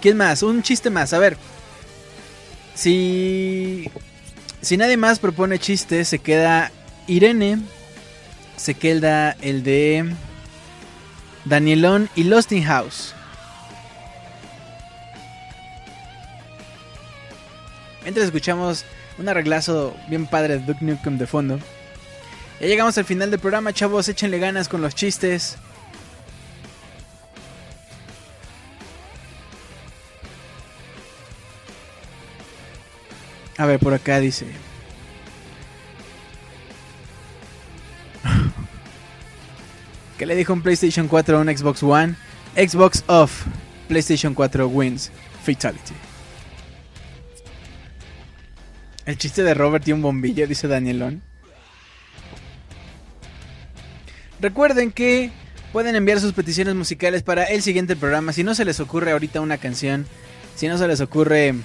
¿Quién 0.02 0.18
más? 0.18 0.44
Un 0.44 0.62
chiste 0.64 0.90
más. 0.90 1.14
A 1.14 1.20
ver. 1.20 1.38
Si. 2.76 3.90
Si 4.62 4.78
nadie 4.78 4.98
más 4.98 5.20
propone 5.20 5.60
chistes, 5.60 6.08
se 6.08 6.20
queda 6.20 6.72
Irene. 7.08 7.60
Se 8.56 8.76
queda 8.76 9.32
el 9.42 9.64
de. 9.64 10.14
Danielón 11.46 12.10
y 12.16 12.24
Lost 12.24 12.52
in 12.52 12.64
House. 12.64 13.16
Escuchamos 18.24 18.86
un 19.18 19.30
arreglazo 19.30 19.96
bien 20.08 20.26
padre 20.26 20.58
de 20.60 20.66
Duke 20.66 20.84
Nukem 20.84 21.18
de 21.18 21.28
fondo. 21.28 21.60
Ya 22.60 22.68
llegamos 22.68 22.98
al 22.98 23.06
final 23.06 23.32
del 23.32 23.40
programa, 23.40 23.74
chavos. 23.74 24.10
Échenle 24.10 24.40
ganas 24.40 24.68
con 24.68 24.82
los 24.82 24.94
chistes. 24.96 25.58
A 33.58 33.66
ver, 33.66 33.80
por 33.80 33.94
acá 33.94 34.20
dice. 34.20 34.48
¿Qué 40.18 40.26
le 40.26 40.36
dijo 40.36 40.54
un 40.54 40.62
PlayStation 40.62 41.08
4 41.08 41.38
a 41.38 41.42
un 41.42 41.48
Xbox 41.48 41.84
One? 41.84 42.16
Xbox 42.56 43.04
off. 43.08 43.46
PlayStation 43.88 44.34
4 44.34 44.68
wins. 44.68 45.12
Fatality. 45.44 46.09
El 49.10 49.18
chiste 49.18 49.42
de 49.42 49.56
Robert 49.56 49.88
y 49.88 49.92
un 49.92 50.04
bombillo, 50.04 50.46
dice 50.46 50.68
Danielón. 50.68 51.24
Recuerden 54.40 54.92
que 54.92 55.32
pueden 55.74 55.96
enviar 55.96 56.20
sus 56.20 56.34
peticiones 56.34 56.76
musicales 56.76 57.24
para 57.24 57.46
el 57.46 57.64
siguiente 57.64 57.96
programa. 57.96 58.34
Si 58.34 58.44
no 58.44 58.54
se 58.54 58.66
les 58.66 58.80
ocurre 58.80 59.12
ahorita 59.12 59.42
una 59.42 59.58
canción, 59.58 60.06
si 60.56 60.68
no 60.68 60.78
se 60.78 60.88
les 60.88 61.02
ocurre 61.02 61.56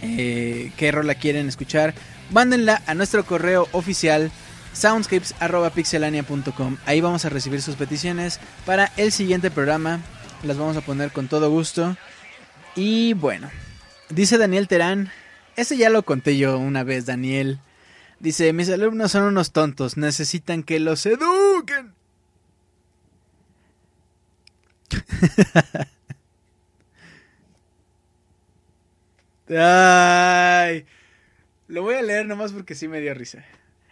eh, 0.00 0.72
qué 0.78 0.90
rola 0.90 1.16
quieren 1.16 1.48
escuchar, 1.48 1.92
mándenla 2.30 2.80
a 2.86 2.94
nuestro 2.94 3.26
correo 3.26 3.68
oficial 3.72 4.30
soundscapes.pixelania.com. 4.72 6.78
Ahí 6.86 7.02
vamos 7.02 7.26
a 7.26 7.28
recibir 7.28 7.60
sus 7.60 7.76
peticiones 7.76 8.40
para 8.64 8.90
el 8.96 9.12
siguiente 9.12 9.50
programa. 9.50 10.00
Las 10.44 10.56
vamos 10.56 10.78
a 10.78 10.80
poner 10.80 11.10
con 11.10 11.28
todo 11.28 11.50
gusto. 11.50 11.94
Y 12.74 13.12
bueno, 13.12 13.50
dice 14.08 14.38
Daniel 14.38 14.66
Terán, 14.66 15.10
ese 15.56 15.76
ya 15.76 15.90
lo 15.90 16.02
conté 16.04 16.36
yo 16.36 16.58
una 16.58 16.84
vez, 16.84 17.06
Daniel. 17.06 17.60
Dice, 18.20 18.52
mis 18.52 18.68
alumnos 18.70 19.12
son 19.12 19.24
unos 19.24 19.52
tontos, 19.52 19.96
necesitan 19.96 20.62
que 20.62 20.78
los 20.78 21.04
eduquen. 21.06 21.94
Ay, 29.48 30.86
lo 31.68 31.82
voy 31.82 31.96
a 31.96 32.02
leer 32.02 32.26
nomás 32.26 32.52
porque 32.52 32.74
sí 32.74 32.88
me 32.88 33.00
dio 33.00 33.12
risa. 33.14 33.44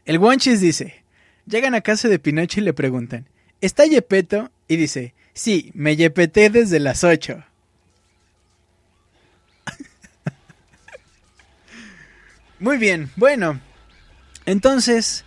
El 0.04 0.18
Wonchis 0.18 0.60
dice, 0.60 1.02
llegan 1.46 1.74
a 1.74 1.80
casa 1.80 2.08
de 2.08 2.18
Pinocho 2.18 2.60
y 2.60 2.62
le 2.62 2.72
preguntan, 2.72 3.28
¿está 3.60 3.84
Yepeto? 3.84 4.50
Y 4.68 4.76
dice, 4.76 5.14
sí, 5.34 5.70
me 5.74 5.96
yepeté 5.96 6.50
desde 6.50 6.78
las 6.80 7.04
8. 7.04 7.44
Muy 12.60 12.76
bien, 12.76 13.10
bueno, 13.16 13.58
entonces 14.44 15.24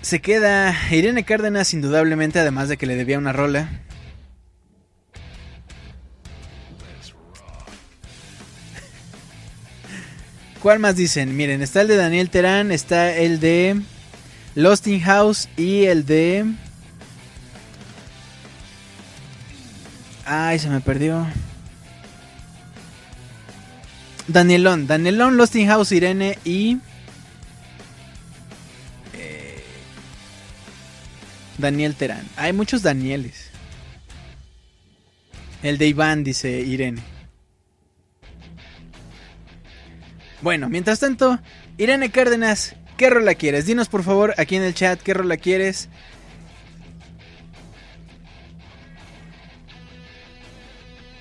se 0.00 0.20
queda 0.20 0.74
Irene 0.90 1.24
Cárdenas 1.24 1.72
indudablemente, 1.72 2.40
además 2.40 2.68
de 2.68 2.76
que 2.76 2.86
le 2.86 2.96
debía 2.96 3.18
una 3.18 3.32
rola. 3.32 3.70
¿Cuál 10.60 10.80
más 10.80 10.96
dicen? 10.96 11.36
Miren, 11.36 11.62
está 11.62 11.82
el 11.82 11.88
de 11.88 11.96
Daniel 11.96 12.30
Terán, 12.30 12.72
está 12.72 13.14
el 13.16 13.38
de 13.38 13.80
Lost 14.56 14.88
in 14.88 15.00
House 15.02 15.48
y 15.56 15.84
el 15.84 16.04
de... 16.04 16.46
Ay, 20.26 20.58
se 20.58 20.68
me 20.68 20.80
perdió. 20.80 21.28
Danielón, 24.28 24.86
Danielón, 24.86 25.36
Lost 25.36 25.56
House, 25.66 25.92
Irene 25.92 26.38
y... 26.44 26.78
Eh, 29.14 29.62
Daniel 31.58 31.94
Terán. 31.94 32.26
Hay 32.36 32.52
muchos 32.52 32.82
Danieles. 32.82 33.50
El 35.62 35.78
de 35.78 35.86
Iván, 35.86 36.24
dice 36.24 36.60
Irene. 36.60 37.02
Bueno, 40.40 40.68
mientras 40.68 40.98
tanto, 40.98 41.38
Irene 41.78 42.10
Cárdenas, 42.10 42.74
¿qué 42.96 43.10
rola 43.10 43.36
quieres? 43.36 43.66
Dinos 43.66 43.88
por 43.88 44.02
favor 44.02 44.34
aquí 44.38 44.56
en 44.56 44.64
el 44.64 44.74
chat 44.74 45.00
qué 45.00 45.14
rola 45.14 45.36
quieres. 45.36 45.88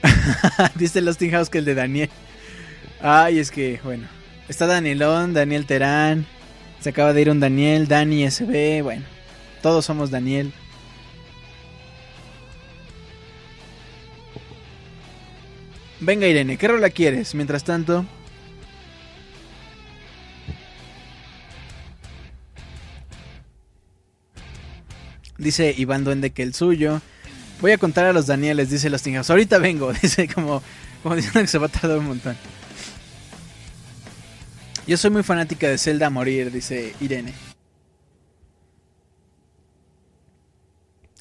Dice 0.76 1.02
Lost 1.02 1.22
House 1.30 1.50
que 1.50 1.60
el 1.60 1.66
de 1.66 1.76
Daniel. 1.76 2.10
Ay, 3.04 3.40
es 3.40 3.52
que, 3.52 3.80
bueno. 3.84 4.08
Está 4.48 4.68
Danielón, 4.68 5.34
Daniel 5.34 5.66
Terán. 5.66 6.26
Se 6.80 6.90
acaba 6.90 7.14
de 7.14 7.22
ir 7.22 7.30
un 7.30 7.40
Daniel, 7.40 7.88
Dani 7.88 8.30
SB. 8.30 8.82
Bueno, 8.84 9.06
todos 9.62 9.86
somos 9.86 10.12
Daniel. 10.12 10.54
Venga, 16.00 16.28
Irene, 16.28 16.58
¿qué 16.58 16.68
rola 16.68 16.90
quieres? 16.90 17.36
Mientras 17.36 17.64
tanto. 17.64 18.06
Dice 25.38 25.74
Iván 25.76 26.04
Duende 26.04 26.32
que 26.32 26.44
el 26.44 26.54
suyo. 26.54 27.02
Voy 27.62 27.72
a 27.72 27.78
contar 27.78 28.06
a 28.06 28.14
los 28.14 28.28
Danieles, 28.28 28.70
dice 28.70 28.90
los 28.90 29.04
House. 29.04 29.30
Ahorita 29.30 29.60
vengo, 29.60 29.92
dice 30.02 30.28
como, 30.28 30.62
como 31.02 31.16
diciendo 31.16 31.42
que 31.42 31.48
se 31.48 31.58
va 31.58 31.68
a 31.68 31.70
tardar 31.70 31.98
un 31.98 32.08
montón. 32.08 32.36
Yo 34.88 34.98
soy 34.98 35.12
muy 35.12 35.24
fanática 35.24 35.70
de 35.70 35.78
Zelda 35.78 36.08
a 36.08 36.10
morir, 36.10 36.52
dice 36.52 36.94
Irene. 37.00 37.34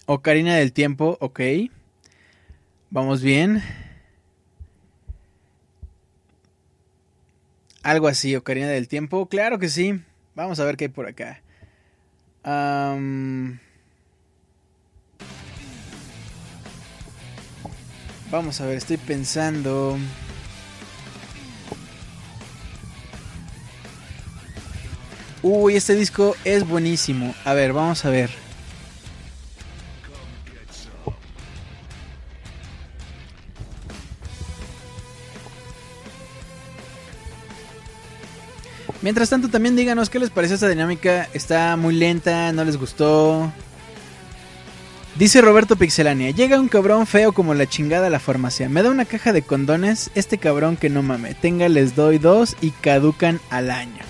Ocarina 0.06 0.56
del 0.56 0.72
Tiempo, 0.72 1.16
ok. 1.20 1.40
Vamos 2.90 3.22
bien. 3.22 3.62
Algo 7.84 8.08
así, 8.08 8.34
Ocarina 8.34 8.66
del 8.66 8.88
Tiempo. 8.88 9.26
Claro 9.28 9.60
que 9.60 9.68
sí. 9.68 10.02
Vamos 10.34 10.58
a 10.58 10.64
ver 10.64 10.76
qué 10.76 10.86
hay 10.86 10.90
por 10.90 11.06
acá. 11.06 11.40
Vamos 18.30 18.60
a 18.60 18.66
ver, 18.66 18.78
estoy 18.78 18.96
pensando... 18.96 19.96
Uy, 25.42 25.76
este 25.76 25.94
disco 25.94 26.36
es 26.44 26.68
buenísimo. 26.68 27.34
A 27.44 27.54
ver, 27.54 27.72
vamos 27.72 28.04
a 28.04 28.10
ver. 28.10 28.30
Mientras 39.02 39.30
tanto, 39.30 39.48
también 39.48 39.76
díganos 39.76 40.10
qué 40.10 40.18
les 40.18 40.28
parece 40.28 40.54
esta 40.54 40.68
dinámica. 40.68 41.26
Está 41.32 41.76
muy 41.76 41.94
lenta, 41.94 42.52
no 42.52 42.64
les 42.64 42.76
gustó. 42.76 43.50
Dice 45.16 45.40
Roberto 45.40 45.76
Pixelania, 45.76 46.30
llega 46.30 46.60
un 46.60 46.68
cabrón 46.68 47.06
feo 47.06 47.32
como 47.32 47.54
la 47.54 47.66
chingada 47.66 48.06
a 48.06 48.10
la 48.10 48.20
farmacia. 48.20 48.68
Me 48.68 48.82
da 48.82 48.90
una 48.90 49.06
caja 49.06 49.32
de 49.32 49.42
condones, 49.42 50.10
este 50.14 50.38
cabrón 50.38 50.76
que 50.76 50.90
no 50.90 51.02
mame. 51.02 51.34
Tenga, 51.34 51.68
les 51.68 51.96
doy 51.96 52.18
dos 52.18 52.56
y 52.60 52.70
caducan 52.70 53.40
al 53.50 53.70
año. 53.70 54.09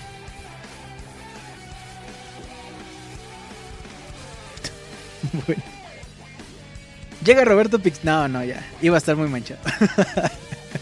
Llega 7.31 7.45
Roberto 7.45 7.79
Pix... 7.79 8.03
No, 8.03 8.27
no, 8.27 8.43
ya. 8.43 8.61
Iba 8.83 8.97
a 8.97 8.99
estar 8.99 9.15
muy 9.15 9.29
manchado. 9.29 9.61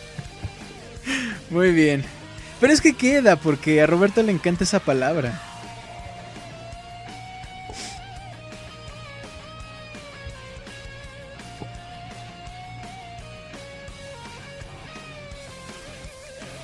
muy 1.51 1.73
bien. 1.73 2.03
Pero 2.59 2.73
es 2.73 2.81
que 2.81 2.95
queda, 2.95 3.37
porque 3.37 3.83
a 3.83 3.87
Roberto 3.87 4.23
le 4.23 4.33
encanta 4.33 4.65
esa 4.65 4.81
palabra. 4.81 5.39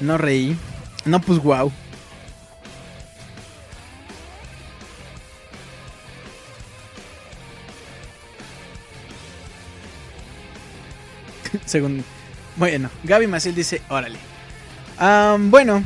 No 0.00 0.16
reí. 0.16 0.56
No, 1.04 1.20
pues 1.20 1.42
wow. 1.42 1.70
Según. 11.66 12.04
Bueno, 12.56 12.90
Gaby 13.04 13.26
Maciel 13.26 13.54
dice: 13.54 13.82
Órale. 13.88 14.18
Bueno. 15.50 15.82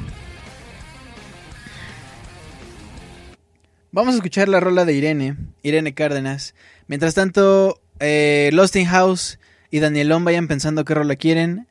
Vamos 3.90 4.14
a 4.14 4.16
escuchar 4.18 4.48
la 4.48 4.60
rola 4.60 4.84
de 4.84 4.92
Irene, 4.92 5.36
Irene 5.62 5.94
Cárdenas. 5.94 6.54
Mientras 6.88 7.14
tanto, 7.14 7.80
eh, 8.00 8.50
House 8.88 9.38
y 9.70 9.80
Danielón 9.80 10.24
vayan 10.24 10.46
pensando 10.46 10.84
qué 10.84 10.94
rola 10.94 11.16
quieren. 11.16 11.66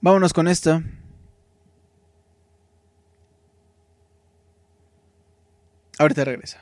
Vámonos 0.00 0.32
con 0.32 0.48
esto. 0.48 0.82
Ahorita 5.98 6.24
regresa. 6.24 6.60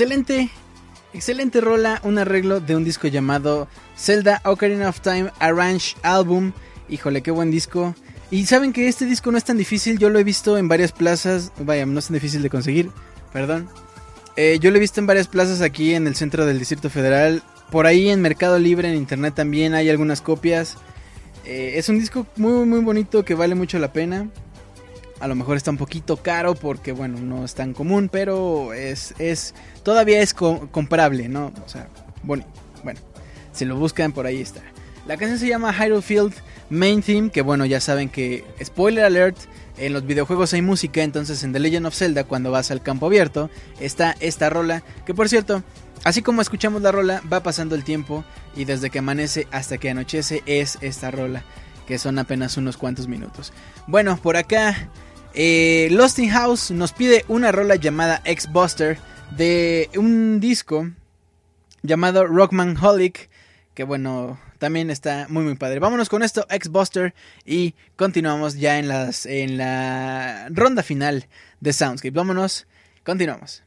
Excelente, 0.00 0.48
excelente 1.12 1.60
rola, 1.60 2.00
un 2.04 2.18
arreglo 2.18 2.60
de 2.60 2.76
un 2.76 2.84
disco 2.84 3.08
llamado 3.08 3.66
Zelda 3.96 4.40
Ocarina 4.44 4.88
of 4.88 5.00
Time 5.00 5.32
Arrange 5.40 5.96
Album. 6.02 6.52
Híjole, 6.88 7.20
qué 7.20 7.32
buen 7.32 7.50
disco. 7.50 7.96
Y 8.30 8.46
saben 8.46 8.72
que 8.72 8.86
este 8.86 9.06
disco 9.06 9.32
no 9.32 9.38
es 9.38 9.42
tan 9.42 9.58
difícil, 9.58 9.98
yo 9.98 10.08
lo 10.08 10.20
he 10.20 10.22
visto 10.22 10.56
en 10.56 10.68
varias 10.68 10.92
plazas, 10.92 11.50
vaya, 11.58 11.84
no 11.84 11.98
es 11.98 12.06
tan 12.06 12.14
difícil 12.14 12.42
de 12.42 12.48
conseguir, 12.48 12.92
perdón. 13.32 13.68
Eh, 14.36 14.58
yo 14.60 14.70
lo 14.70 14.76
he 14.76 14.80
visto 14.80 15.00
en 15.00 15.08
varias 15.08 15.26
plazas 15.26 15.62
aquí 15.62 15.94
en 15.94 16.06
el 16.06 16.14
centro 16.14 16.46
del 16.46 16.60
Distrito 16.60 16.90
Federal. 16.90 17.42
Por 17.72 17.86
ahí 17.86 18.08
en 18.08 18.22
Mercado 18.22 18.56
Libre, 18.60 18.88
en 18.88 18.94
Internet 18.94 19.34
también 19.34 19.74
hay 19.74 19.90
algunas 19.90 20.20
copias. 20.20 20.76
Eh, 21.44 21.72
es 21.74 21.88
un 21.88 21.98
disco 21.98 22.24
muy, 22.36 22.66
muy 22.66 22.82
bonito 22.82 23.24
que 23.24 23.34
vale 23.34 23.56
mucho 23.56 23.80
la 23.80 23.92
pena. 23.92 24.28
A 25.18 25.26
lo 25.26 25.34
mejor 25.34 25.56
está 25.56 25.72
un 25.72 25.76
poquito 25.76 26.18
caro 26.18 26.54
porque, 26.54 26.92
bueno, 26.92 27.18
no 27.18 27.44
es 27.44 27.56
tan 27.56 27.74
común, 27.74 28.08
pero 28.08 28.72
es, 28.72 29.12
es 29.18 29.54
todavía 29.88 30.20
es 30.20 30.34
comparable, 30.34 31.30
¿no? 31.30 31.50
O 31.64 31.68
sea, 31.68 31.88
bueno, 32.22 32.44
bueno, 32.84 33.00
si 33.52 33.64
lo 33.64 33.74
buscan 33.76 34.12
por 34.12 34.26
ahí 34.26 34.42
está. 34.42 34.60
La 35.06 35.16
canción 35.16 35.38
se 35.38 35.48
llama 35.48 35.72
Hyrule 35.72 36.02
Field 36.02 36.34
Main 36.68 37.00
Theme, 37.00 37.30
que 37.30 37.40
bueno, 37.40 37.64
ya 37.64 37.80
saben 37.80 38.10
que, 38.10 38.44
spoiler 38.62 39.06
alert, 39.06 39.38
en 39.78 39.94
los 39.94 40.04
videojuegos 40.04 40.52
hay 40.52 40.60
música, 40.60 41.02
entonces 41.02 41.42
en 41.42 41.54
The 41.54 41.58
Legend 41.58 41.86
of 41.86 41.94
Zelda, 41.94 42.24
cuando 42.24 42.50
vas 42.50 42.70
al 42.70 42.82
campo 42.82 43.06
abierto, 43.06 43.48
está 43.80 44.14
esta 44.20 44.50
rola, 44.50 44.82
que 45.06 45.14
por 45.14 45.30
cierto, 45.30 45.62
así 46.04 46.20
como 46.20 46.42
escuchamos 46.42 46.82
la 46.82 46.92
rola, 46.92 47.22
va 47.32 47.42
pasando 47.42 47.74
el 47.74 47.82
tiempo 47.82 48.26
y 48.54 48.66
desde 48.66 48.90
que 48.90 48.98
amanece 48.98 49.46
hasta 49.52 49.78
que 49.78 49.88
anochece 49.88 50.42
es 50.44 50.76
esta 50.82 51.10
rola, 51.10 51.44
que 51.86 51.96
son 51.96 52.18
apenas 52.18 52.58
unos 52.58 52.76
cuantos 52.76 53.08
minutos. 53.08 53.54
Bueno, 53.86 54.18
por 54.22 54.36
acá, 54.36 54.90
eh, 55.32 55.88
Lost 55.92 56.18
in 56.18 56.28
House 56.28 56.72
nos 56.72 56.92
pide 56.92 57.24
una 57.28 57.52
rola 57.52 57.76
llamada 57.76 58.20
X-Buster 58.26 58.98
de 59.36 59.90
un 59.96 60.40
disco 60.40 60.90
llamado 61.82 62.26
Rockman 62.26 62.76
Holic, 62.76 63.30
que 63.74 63.84
bueno, 63.84 64.38
también 64.58 64.90
está 64.90 65.26
muy 65.28 65.44
muy 65.44 65.54
padre. 65.54 65.78
Vámonos 65.78 66.08
con 66.08 66.22
esto, 66.22 66.46
X-Buster, 66.50 67.14
y 67.44 67.74
continuamos 67.96 68.56
ya 68.56 68.78
en, 68.78 68.88
las, 68.88 69.26
en 69.26 69.58
la 69.58 70.48
ronda 70.50 70.82
final 70.82 71.26
de 71.60 71.72
Soundscape. 71.72 72.10
Vámonos, 72.10 72.66
continuamos. 73.04 73.62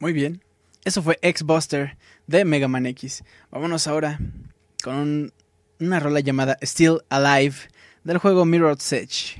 Muy 0.00 0.12
bien, 0.12 0.44
eso 0.84 1.02
fue 1.02 1.18
X-Buster 1.22 1.96
de 2.28 2.44
Mega 2.44 2.68
Man 2.68 2.86
X. 2.86 3.24
Vámonos 3.50 3.88
ahora 3.88 4.20
con 4.84 5.32
una 5.80 5.98
rola 5.98 6.20
llamada 6.20 6.56
Still 6.62 7.00
Alive 7.08 7.56
del 8.04 8.18
juego 8.18 8.44
Mirror's 8.44 8.92
Edge. 8.92 9.36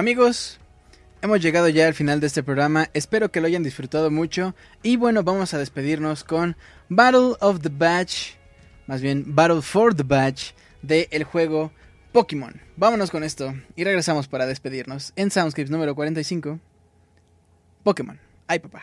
Amigos, 0.00 0.58
hemos 1.20 1.42
llegado 1.42 1.68
ya 1.68 1.86
al 1.86 1.92
final 1.92 2.20
de 2.20 2.28
este 2.28 2.42
programa. 2.42 2.88
Espero 2.94 3.30
que 3.30 3.42
lo 3.42 3.48
hayan 3.48 3.62
disfrutado 3.62 4.10
mucho. 4.10 4.54
Y 4.82 4.96
bueno, 4.96 5.22
vamos 5.24 5.52
a 5.52 5.58
despedirnos 5.58 6.24
con 6.24 6.56
Battle 6.88 7.34
of 7.40 7.60
the 7.60 7.68
Batch. 7.70 8.30
Más 8.86 9.02
bien, 9.02 9.24
Battle 9.26 9.60
for 9.60 9.94
the 9.94 10.02
Batch. 10.02 10.52
De 10.80 11.06
el 11.10 11.24
juego 11.24 11.70
Pokémon. 12.12 12.62
Vámonos 12.76 13.10
con 13.10 13.24
esto. 13.24 13.52
Y 13.76 13.84
regresamos 13.84 14.26
para 14.26 14.46
despedirnos. 14.46 15.12
En 15.16 15.30
Soundscapes 15.30 15.70
número 15.70 15.94
45. 15.94 16.58
Pokémon. 17.84 18.18
Ay, 18.46 18.60
papá. 18.60 18.80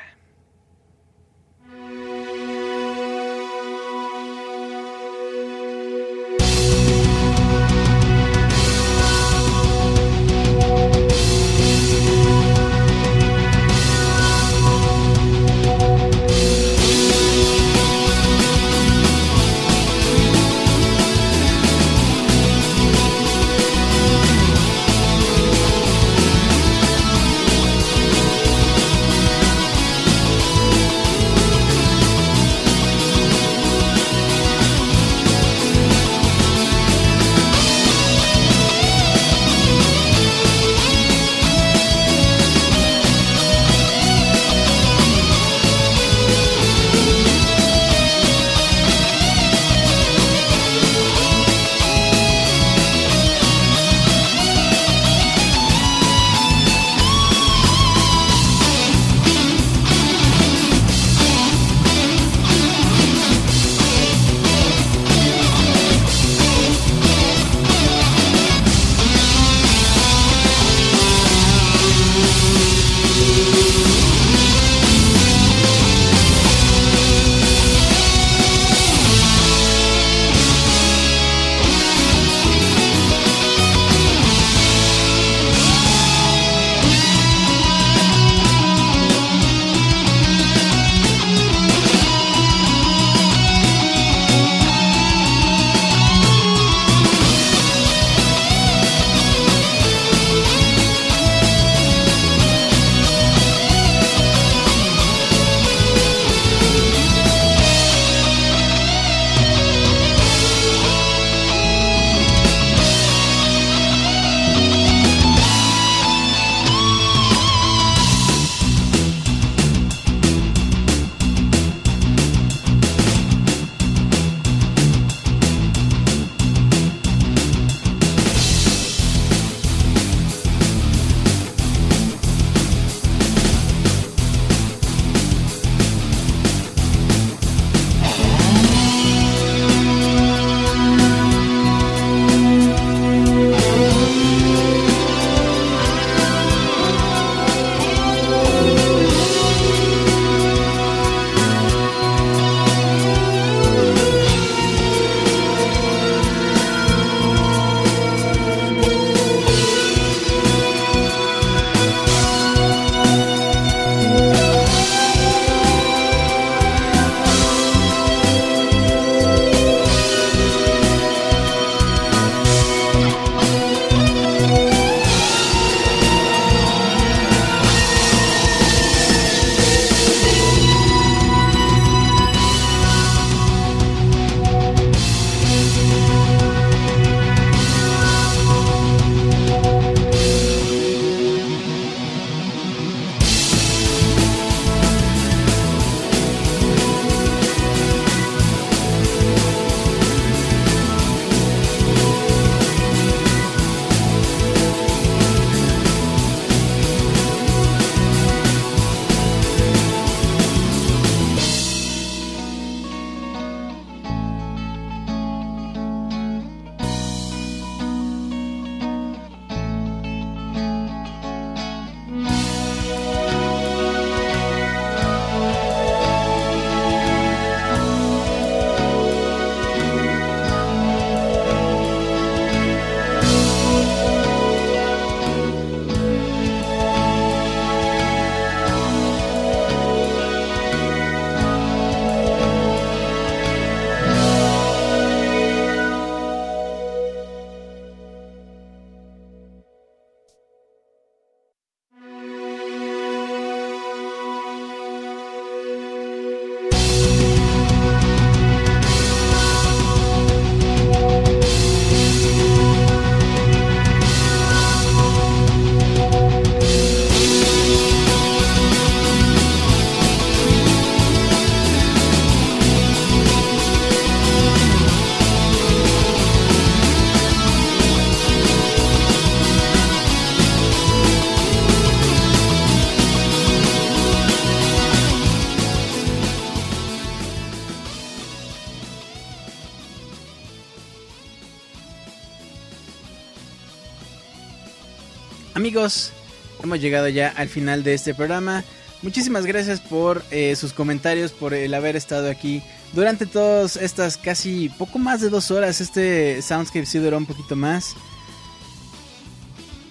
Llegado 296.79 297.07
ya 297.09 297.29
al 297.35 297.49
final 297.49 297.83
de 297.83 297.93
este 297.93 298.13
programa. 298.13 298.63
Muchísimas 299.01 299.45
gracias 299.45 299.79
por 299.79 300.23
eh, 300.31 300.55
sus 300.55 300.73
comentarios, 300.73 301.31
por 301.31 301.53
el 301.53 301.73
haber 301.73 301.95
estado 301.95 302.29
aquí 302.29 302.63
durante 302.93 303.25
todas 303.25 303.75
estas 303.75 304.17
casi 304.17 304.69
poco 304.69 304.97
más 304.97 305.21
de 305.21 305.29
dos 305.29 305.51
horas. 305.51 305.81
Este 305.81 306.41
Soundscape 306.41 306.85
sí 306.85 306.97
duró 306.97 307.17
un 307.17 307.25
poquito 307.25 307.55
más. 307.55 307.95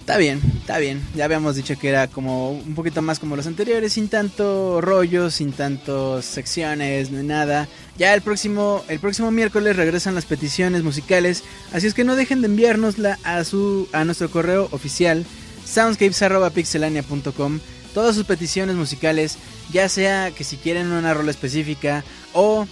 Está 0.07 0.17
bien, 0.17 0.41
está 0.61 0.77
bien. 0.77 1.05
Ya 1.15 1.25
habíamos 1.25 1.57
dicho 1.57 1.77
que 1.77 1.89
era 1.89 2.07
como 2.07 2.51
un 2.51 2.75
poquito 2.75 3.01
más 3.01 3.19
como 3.19 3.35
los 3.35 3.45
anteriores, 3.45 3.91
sin 3.91 4.07
tanto 4.07 4.79
rollo, 4.79 5.29
sin 5.29 5.51
tantas 5.51 6.23
secciones, 6.23 7.11
ni 7.11 7.27
nada. 7.27 7.67
Ya 7.97 8.13
el 8.13 8.21
próximo, 8.21 8.85
el 8.87 8.99
próximo 8.99 9.31
miércoles 9.31 9.75
regresan 9.75 10.15
las 10.15 10.25
peticiones 10.25 10.83
musicales, 10.83 11.43
así 11.73 11.87
es 11.87 11.93
que 11.93 12.05
no 12.05 12.15
dejen 12.15 12.41
de 12.41 12.47
enviárnosla 12.47 13.19
a 13.25 13.43
su 13.43 13.89
a 13.91 14.05
nuestro 14.05 14.31
correo 14.31 14.69
oficial 14.71 15.25
soundscapes@pixelania.com. 15.67 17.59
Todas 17.93 18.15
sus 18.15 18.25
peticiones 18.25 18.75
musicales, 18.75 19.37
ya 19.71 19.89
sea 19.89 20.31
que 20.31 20.43
si 20.43 20.57
quieren 20.57 20.91
una 20.91 21.13
rola 21.13 21.31
específica 21.31 22.03
o 22.33 22.67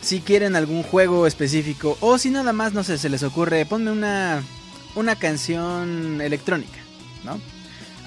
si 0.00 0.20
quieren 0.20 0.56
algún 0.56 0.82
juego 0.82 1.26
específico 1.26 1.98
o 2.00 2.18
si 2.18 2.30
nada 2.30 2.52
más 2.52 2.72
no 2.72 2.82
sé, 2.82 2.98
se 2.98 3.10
les 3.10 3.22
ocurre, 3.22 3.66
ponme 3.66 3.90
una 3.90 4.42
una 4.94 5.16
canción 5.16 6.20
electrónica, 6.20 6.78
¿no? 7.24 7.40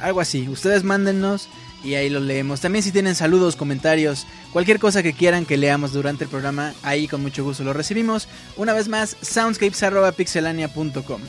Algo 0.01 0.21
así. 0.21 0.47
Ustedes 0.49 0.83
mándennos 0.83 1.47
y 1.83 1.95
ahí 1.95 2.09
lo 2.09 2.19
leemos. 2.19 2.61
También 2.61 2.83
si 2.83 2.91
tienen 2.91 3.15
saludos, 3.15 3.55
comentarios, 3.55 4.25
cualquier 4.51 4.79
cosa 4.79 5.03
que 5.03 5.13
quieran 5.13 5.45
que 5.45 5.57
leamos 5.57 5.93
durante 5.93 6.25
el 6.25 6.29
programa, 6.29 6.73
ahí 6.81 7.07
con 7.07 7.21
mucho 7.21 7.43
gusto 7.43 7.63
lo 7.63 7.73
recibimos. 7.73 8.27
Una 8.57 8.73
vez 8.73 8.87
más, 8.87 9.15
soundscapes.pixelania.com. 9.21 11.21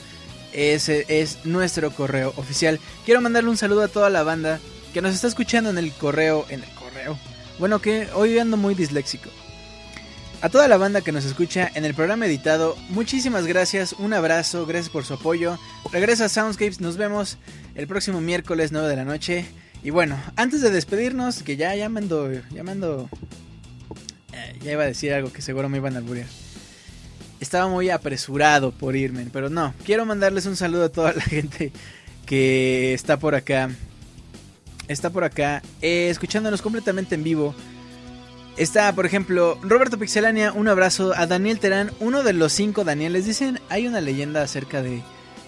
Ese 0.55 1.05
es 1.09 1.45
nuestro 1.45 1.91
correo 1.91 2.33
oficial. 2.37 2.79
Quiero 3.05 3.21
mandarle 3.21 3.51
un 3.51 3.57
saludo 3.57 3.83
a 3.83 3.89
toda 3.89 4.09
la 4.09 4.23
banda 4.23 4.61
que 4.93 5.03
nos 5.03 5.13
está 5.13 5.27
escuchando 5.27 5.69
en 5.69 5.79
el 5.79 5.93
correo, 5.93 6.47
en 6.49 6.63
el 6.63 6.71
correo. 6.71 7.19
Bueno, 7.59 7.81
que 7.81 8.09
hoy 8.15 8.39
ando 8.39 8.57
muy 8.57 8.77
disléxico. 8.77 9.31
A 10.41 10.49
toda 10.51 10.69
la 10.69 10.77
banda 10.77 11.01
que 11.01 11.11
nos 11.11 11.25
escucha 11.25 11.71
en 11.75 11.85
el 11.85 11.95
programa 11.95 12.27
editado, 12.27 12.77
muchísimas 12.91 13.47
gracias, 13.47 13.95
un 13.95 14.13
abrazo, 14.13 14.65
gracias 14.67 14.91
por 14.91 15.05
su 15.05 15.15
apoyo. 15.15 15.59
Regresa 15.91 16.29
Soundscapes, 16.29 16.81
nos 16.81 16.97
vemos 16.97 17.39
el 17.75 17.87
próximo 17.89 18.21
miércoles 18.21 18.71
9 18.71 18.89
de 18.89 18.97
la 18.97 19.05
noche. 19.05 19.47
Y 19.83 19.91
bueno, 19.91 20.23
antes 20.37 20.61
de 20.61 20.71
despedirnos, 20.71 21.43
que 21.43 21.57
ya, 21.57 21.75
ya 21.75 21.89
mando, 21.89 22.31
ya 22.51 22.63
mando... 22.63 23.09
Eh, 24.33 24.59
ya 24.63 24.73
iba 24.73 24.85
a 24.85 24.87
decir 24.87 25.13
algo 25.13 25.33
que 25.33 25.43
seguro 25.43 25.69
me 25.69 25.79
iban 25.79 25.95
a 25.95 25.99
alburear. 25.99 26.29
Estaba 27.41 27.69
muy 27.69 27.91
apresurado 27.91 28.71
por 28.73 28.97
irme, 28.97 29.27
pero 29.33 29.51
no. 29.51 29.75
Quiero 29.85 30.07
mandarles 30.07 30.47
un 30.47 30.57
saludo 30.57 30.85
a 30.85 30.89
toda 30.89 31.13
la 31.13 31.23
gente 31.23 31.73
que 32.27 32.95
está 32.95 33.19
por 33.19 33.35
acá. 33.35 33.71
Está 34.89 35.11
por 35.11 35.25
acá, 35.25 35.63
eh, 35.81 36.09
escuchándonos 36.11 36.61
completamente 36.61 37.15
en 37.15 37.25
vivo 37.25 37.55
Está, 38.57 38.95
por 38.95 39.05
ejemplo, 39.05 39.59
Roberto 39.63 39.99
Pixelania, 39.99 40.53
un 40.53 40.69
abrazo 40.69 41.13
a 41.17 41.27
Daniel 41.27 41.59
Terán, 41.59 41.91
uno 41.99 42.23
de 42.23 42.33
los 42.33 42.53
cinco 42.53 42.85
Danieles. 42.85 43.27
Dicen, 43.27 43.59
hay 43.69 43.89
una 43.89 44.01
leyenda 44.01 44.43
acerca 44.43 44.81
de 44.81 45.03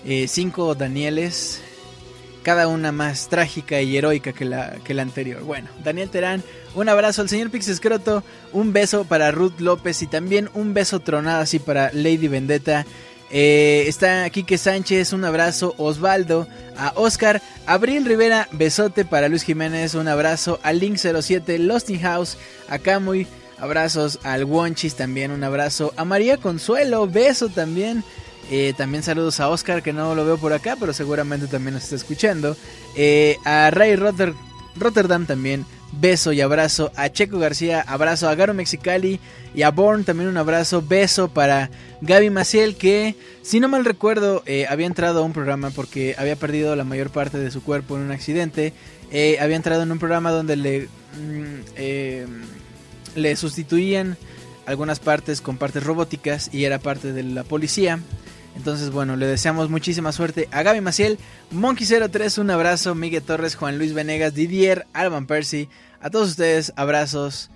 eh, 0.04 0.26
cinco 0.26 0.74
Danieles, 0.74 1.62
cada 2.46 2.68
una 2.68 2.92
más 2.92 3.28
trágica 3.28 3.80
y 3.82 3.96
heroica 3.96 4.32
que 4.32 4.44
la, 4.44 4.76
que 4.84 4.94
la 4.94 5.02
anterior. 5.02 5.42
Bueno, 5.42 5.68
Daniel 5.82 6.10
Terán, 6.10 6.44
un 6.76 6.88
abrazo 6.88 7.22
al 7.22 7.28
señor 7.28 7.50
Pixescroto, 7.50 8.22
un 8.52 8.72
beso 8.72 9.02
para 9.04 9.32
Ruth 9.32 9.58
López 9.58 10.00
y 10.02 10.06
también 10.06 10.48
un 10.54 10.72
beso 10.72 11.00
tronado 11.00 11.42
así 11.42 11.58
para 11.58 11.90
Lady 11.92 12.28
Vendetta. 12.28 12.86
Eh, 13.32 13.86
está 13.88 14.30
Quique 14.30 14.58
Sánchez, 14.58 15.12
un 15.12 15.24
abrazo. 15.24 15.74
Osvaldo, 15.76 16.46
a 16.76 16.92
Oscar, 16.94 17.42
Abril 17.66 18.04
Rivera, 18.04 18.46
besote 18.52 19.04
para 19.04 19.28
Luis 19.28 19.42
Jiménez, 19.42 19.96
un 19.96 20.06
abrazo. 20.06 20.60
A 20.62 20.72
Link07, 20.72 21.58
Losting 21.58 21.98
House, 21.98 22.38
a 22.68 22.78
Camuy, 22.78 23.26
abrazos. 23.58 24.20
Al 24.22 24.44
Wonchis 24.44 24.94
también, 24.94 25.32
un 25.32 25.42
abrazo. 25.42 25.92
A 25.96 26.04
María 26.04 26.36
Consuelo, 26.36 27.08
beso 27.08 27.48
también. 27.48 28.04
Eh, 28.50 28.74
también 28.76 29.02
saludos 29.02 29.40
a 29.40 29.48
Oscar, 29.48 29.82
que 29.82 29.92
no 29.92 30.14
lo 30.14 30.24
veo 30.24 30.38
por 30.38 30.52
acá, 30.52 30.76
pero 30.78 30.92
seguramente 30.92 31.46
también 31.46 31.74
nos 31.74 31.84
está 31.84 31.96
escuchando. 31.96 32.56
Eh, 32.94 33.36
a 33.44 33.70
Ray 33.70 33.96
Rotterdam 33.96 35.26
también, 35.26 35.66
beso 35.92 36.32
y 36.32 36.40
abrazo. 36.40 36.92
A 36.96 37.08
Checo 37.08 37.38
García, 37.38 37.80
abrazo. 37.80 38.28
A 38.28 38.34
Garo 38.34 38.54
Mexicali 38.54 39.20
y 39.54 39.62
a 39.62 39.70
Born 39.70 40.04
también 40.04 40.28
un 40.28 40.36
abrazo. 40.36 40.82
Beso 40.82 41.28
para 41.28 41.70
Gaby 42.00 42.30
Maciel, 42.30 42.76
que 42.76 43.16
si 43.42 43.60
no 43.60 43.68
mal 43.68 43.84
recuerdo 43.84 44.42
eh, 44.46 44.66
había 44.68 44.86
entrado 44.86 45.20
a 45.20 45.22
un 45.22 45.32
programa 45.32 45.70
porque 45.70 46.14
había 46.18 46.36
perdido 46.36 46.76
la 46.76 46.84
mayor 46.84 47.10
parte 47.10 47.38
de 47.38 47.50
su 47.50 47.62
cuerpo 47.62 47.96
en 47.96 48.02
un 48.02 48.12
accidente. 48.12 48.72
Eh, 49.10 49.38
había 49.40 49.56
entrado 49.56 49.82
en 49.82 49.92
un 49.92 49.98
programa 49.98 50.30
donde 50.30 50.56
le, 50.56 50.82
mm, 50.82 51.60
eh, 51.76 52.26
le 53.14 53.36
sustituían 53.36 54.16
algunas 54.66 54.98
partes 54.98 55.40
con 55.40 55.58
partes 55.58 55.84
robóticas 55.84 56.50
y 56.52 56.64
era 56.64 56.78
parte 56.78 57.12
de 57.12 57.22
la 57.22 57.44
policía. 57.44 58.00
Entonces, 58.56 58.90
bueno, 58.90 59.16
le 59.16 59.26
deseamos 59.26 59.70
muchísima 59.70 60.12
suerte 60.12 60.48
a 60.50 60.62
Gaby 60.62 60.80
Maciel, 60.80 61.18
Monkey03, 61.52 62.38
un 62.38 62.50
abrazo, 62.50 62.94
Miguel 62.94 63.22
Torres, 63.22 63.54
Juan 63.54 63.78
Luis 63.78 63.92
Venegas, 63.92 64.34
Didier, 64.34 64.86
Alban 64.92 65.26
Percy, 65.26 65.68
a 66.00 66.10
todos 66.10 66.30
ustedes, 66.30 66.72
abrazos, 66.76 67.50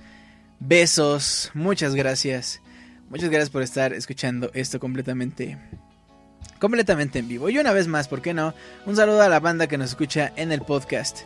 besos, 0.61 1.51
muchas 1.55 1.95
gracias. 1.95 2.61
Muchas 3.09 3.29
gracias 3.31 3.51
por 3.51 3.63
estar 3.63 3.93
escuchando 3.93 4.53
esto 4.55 4.79
completamente 4.79 5.59
completamente 6.61 7.19
en 7.19 7.27
vivo. 7.27 7.49
Y 7.49 7.59
una 7.59 7.73
vez 7.73 7.89
más, 7.89 8.07
¿por 8.07 8.23
qué 8.23 8.33
no? 8.33 8.55
Un 8.87 8.95
saludo 8.95 9.23
a 9.23 9.29
la 9.29 9.41
banda 9.41 9.67
que 9.67 9.79
nos 9.79 9.91
escucha 9.91 10.33
en 10.37 10.53
el 10.53 10.61
podcast, 10.61 11.23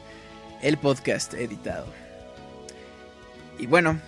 el 0.63 0.79
podcast 0.79 1.35
editado. 1.35 1.87
Y 3.59 3.67
bueno, 3.67 4.01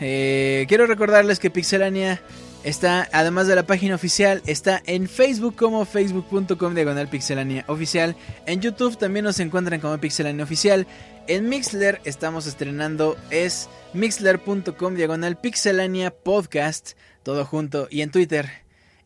eh, 0.00 0.66
quiero 0.68 0.86
recordarles 0.86 1.38
que 1.38 1.50
Pixelania 1.50 2.20
está, 2.64 3.08
además 3.12 3.46
de 3.46 3.56
la 3.56 3.64
página 3.64 3.94
oficial, 3.94 4.42
está 4.46 4.82
en 4.86 5.08
Facebook 5.08 5.56
como 5.56 5.84
facebook.com 5.84 6.74
diagonal 6.74 7.08
pixelania 7.08 7.64
oficial. 7.68 8.16
En 8.46 8.60
YouTube 8.60 8.98
también 8.98 9.24
nos 9.24 9.40
encuentran 9.40 9.80
como 9.80 9.98
pixelania 9.98 10.44
oficial. 10.44 10.86
En 11.28 11.48
Mixler 11.48 12.00
estamos 12.04 12.46
estrenando, 12.46 13.16
es 13.30 13.68
mixler.com 13.94 14.94
diagonal 14.94 15.40
pixelania 15.40 16.10
podcast 16.10 16.94
todo 17.22 17.44
junto, 17.44 17.88
y 17.90 18.02
en 18.02 18.10
Twitter, 18.10 18.50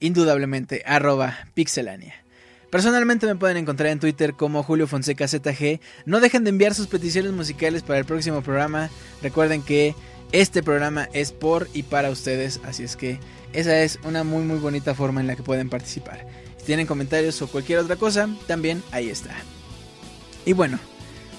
indudablemente, 0.00 0.82
arroba 0.86 1.36
pixelania. 1.54 2.14
Personalmente 2.70 3.26
me 3.26 3.36
pueden 3.36 3.56
encontrar 3.56 3.90
en 3.90 4.00
Twitter 4.00 4.34
como 4.34 4.62
Julio 4.62 4.86
Fonseca 4.86 5.28
ZG. 5.28 5.80
No 6.04 6.20
dejen 6.20 6.44
de 6.44 6.50
enviar 6.50 6.74
sus 6.74 6.88
peticiones 6.88 7.32
musicales 7.32 7.82
para 7.82 8.00
el 8.00 8.04
próximo 8.04 8.42
programa. 8.42 8.90
Recuerden 9.22 9.62
que 9.62 9.94
este 10.32 10.62
programa 10.62 11.08
es 11.12 11.32
por 11.32 11.68
y 11.72 11.84
para 11.84 12.10
ustedes, 12.10 12.60
así 12.64 12.82
es 12.82 12.96
que 12.96 13.20
esa 13.56 13.82
es 13.82 13.98
una 14.04 14.22
muy 14.22 14.42
muy 14.42 14.58
bonita 14.58 14.94
forma 14.94 15.20
en 15.20 15.26
la 15.26 15.34
que 15.34 15.42
pueden 15.42 15.70
participar. 15.70 16.26
Si 16.58 16.66
tienen 16.66 16.86
comentarios 16.86 17.40
o 17.42 17.48
cualquier 17.48 17.78
otra 17.78 17.96
cosa, 17.96 18.28
también 18.46 18.82
ahí 18.92 19.08
está. 19.08 19.34
Y 20.44 20.52
bueno, 20.52 20.78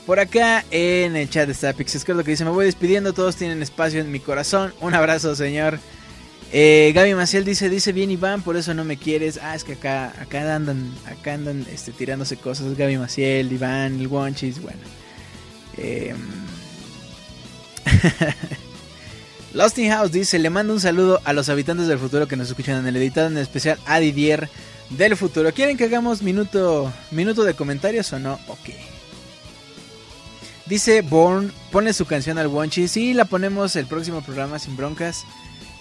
por 0.07 0.19
acá 0.19 0.65
en 0.71 1.15
el 1.15 1.29
chat 1.29 1.47
está 1.49 1.73
Pixescroto 1.73 2.23
que 2.23 2.31
dice, 2.31 2.43
me 2.43 2.51
voy 2.51 2.65
despidiendo, 2.65 3.13
todos 3.13 3.35
tienen 3.35 3.61
espacio 3.61 4.01
en 4.01 4.11
mi 4.11 4.19
corazón. 4.19 4.73
Un 4.81 4.93
abrazo, 4.93 5.35
señor. 5.35 5.79
Eh, 6.51 6.91
Gaby 6.95 7.13
Maciel 7.13 7.43
dice, 7.43 7.69
dice 7.69 7.91
bien 7.91 8.09
Iván, 8.09 8.41
por 8.41 8.57
eso 8.57 8.73
no 8.73 8.83
me 8.83 8.97
quieres. 8.97 9.39
Ah, 9.41 9.53
es 9.53 9.63
que 9.63 9.73
acá, 9.73 10.13
acá 10.19 10.55
andan, 10.55 10.91
acá 11.05 11.33
andan 11.33 11.65
este, 11.71 11.91
tirándose 11.91 12.37
cosas. 12.37 12.75
Gaby 12.77 12.97
Maciel, 12.97 13.51
Iván, 13.51 13.99
el 13.99 14.07
Wonchis, 14.07 14.61
bueno. 14.61 14.79
Eh, 15.77 16.15
House 19.53 20.11
dice, 20.11 20.39
le 20.39 20.49
mando 20.49 20.73
un 20.73 20.79
saludo 20.79 21.21
a 21.23 21.33
los 21.33 21.49
habitantes 21.49 21.87
del 21.87 21.99
futuro 21.99 22.27
que 22.27 22.35
nos 22.35 22.49
escuchan 22.49 22.79
en 22.79 22.87
el 22.87 22.95
editado, 22.95 23.27
en 23.27 23.37
especial 23.37 23.79
a 23.85 23.99
Didier 23.99 24.49
del 24.89 25.15
futuro. 25.15 25.53
¿Quieren 25.53 25.77
que 25.77 25.85
hagamos 25.85 26.21
minuto, 26.21 26.91
minuto 27.11 27.43
de 27.43 27.53
comentarios 27.53 28.11
o 28.13 28.19
no? 28.19 28.33
Ok. 28.47 28.69
Dice 30.65 31.01
Born, 31.01 31.53
pone 31.71 31.93
su 31.93 32.05
canción 32.05 32.37
al 32.37 32.47
Wonchis 32.47 32.97
y 32.97 33.13
la 33.13 33.25
ponemos 33.25 33.75
el 33.77 33.87
próximo 33.87 34.21
programa 34.21 34.59
sin 34.59 34.75
broncas. 34.75 35.23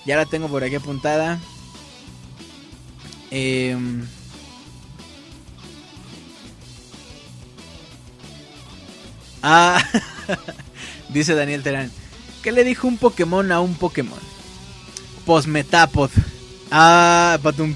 Ya 0.04 0.16
la 0.16 0.26
tengo 0.26 0.48
por 0.48 0.62
aquí 0.62 0.76
apuntada. 0.76 1.40
Em, 3.32 4.06
ah, 9.42 9.82
dice 11.08 11.34
Daniel 11.34 11.64
Terán. 11.64 11.90
¿Qué 12.42 12.52
le 12.52 12.64
dijo 12.64 12.86
un 12.86 12.96
Pokémon 12.96 13.50
a 13.52 13.60
un 13.60 13.74
Pokémon? 13.74 14.18
Posmetapod. 15.24 16.10
Ah, 16.70 17.38
patum. 17.42 17.74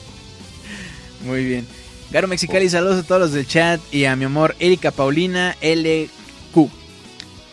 Muy 1.24 1.44
bien. 1.44 1.66
Garo 2.10 2.28
Mexicali, 2.28 2.68
saludos 2.68 3.04
a 3.04 3.06
todos 3.06 3.20
los 3.20 3.32
del 3.32 3.46
chat 3.46 3.80
y 3.92 4.04
a 4.04 4.16
mi 4.16 4.24
amor 4.24 4.56
Erika 4.58 4.90
Paulina 4.90 5.56
LQ. 5.62 6.68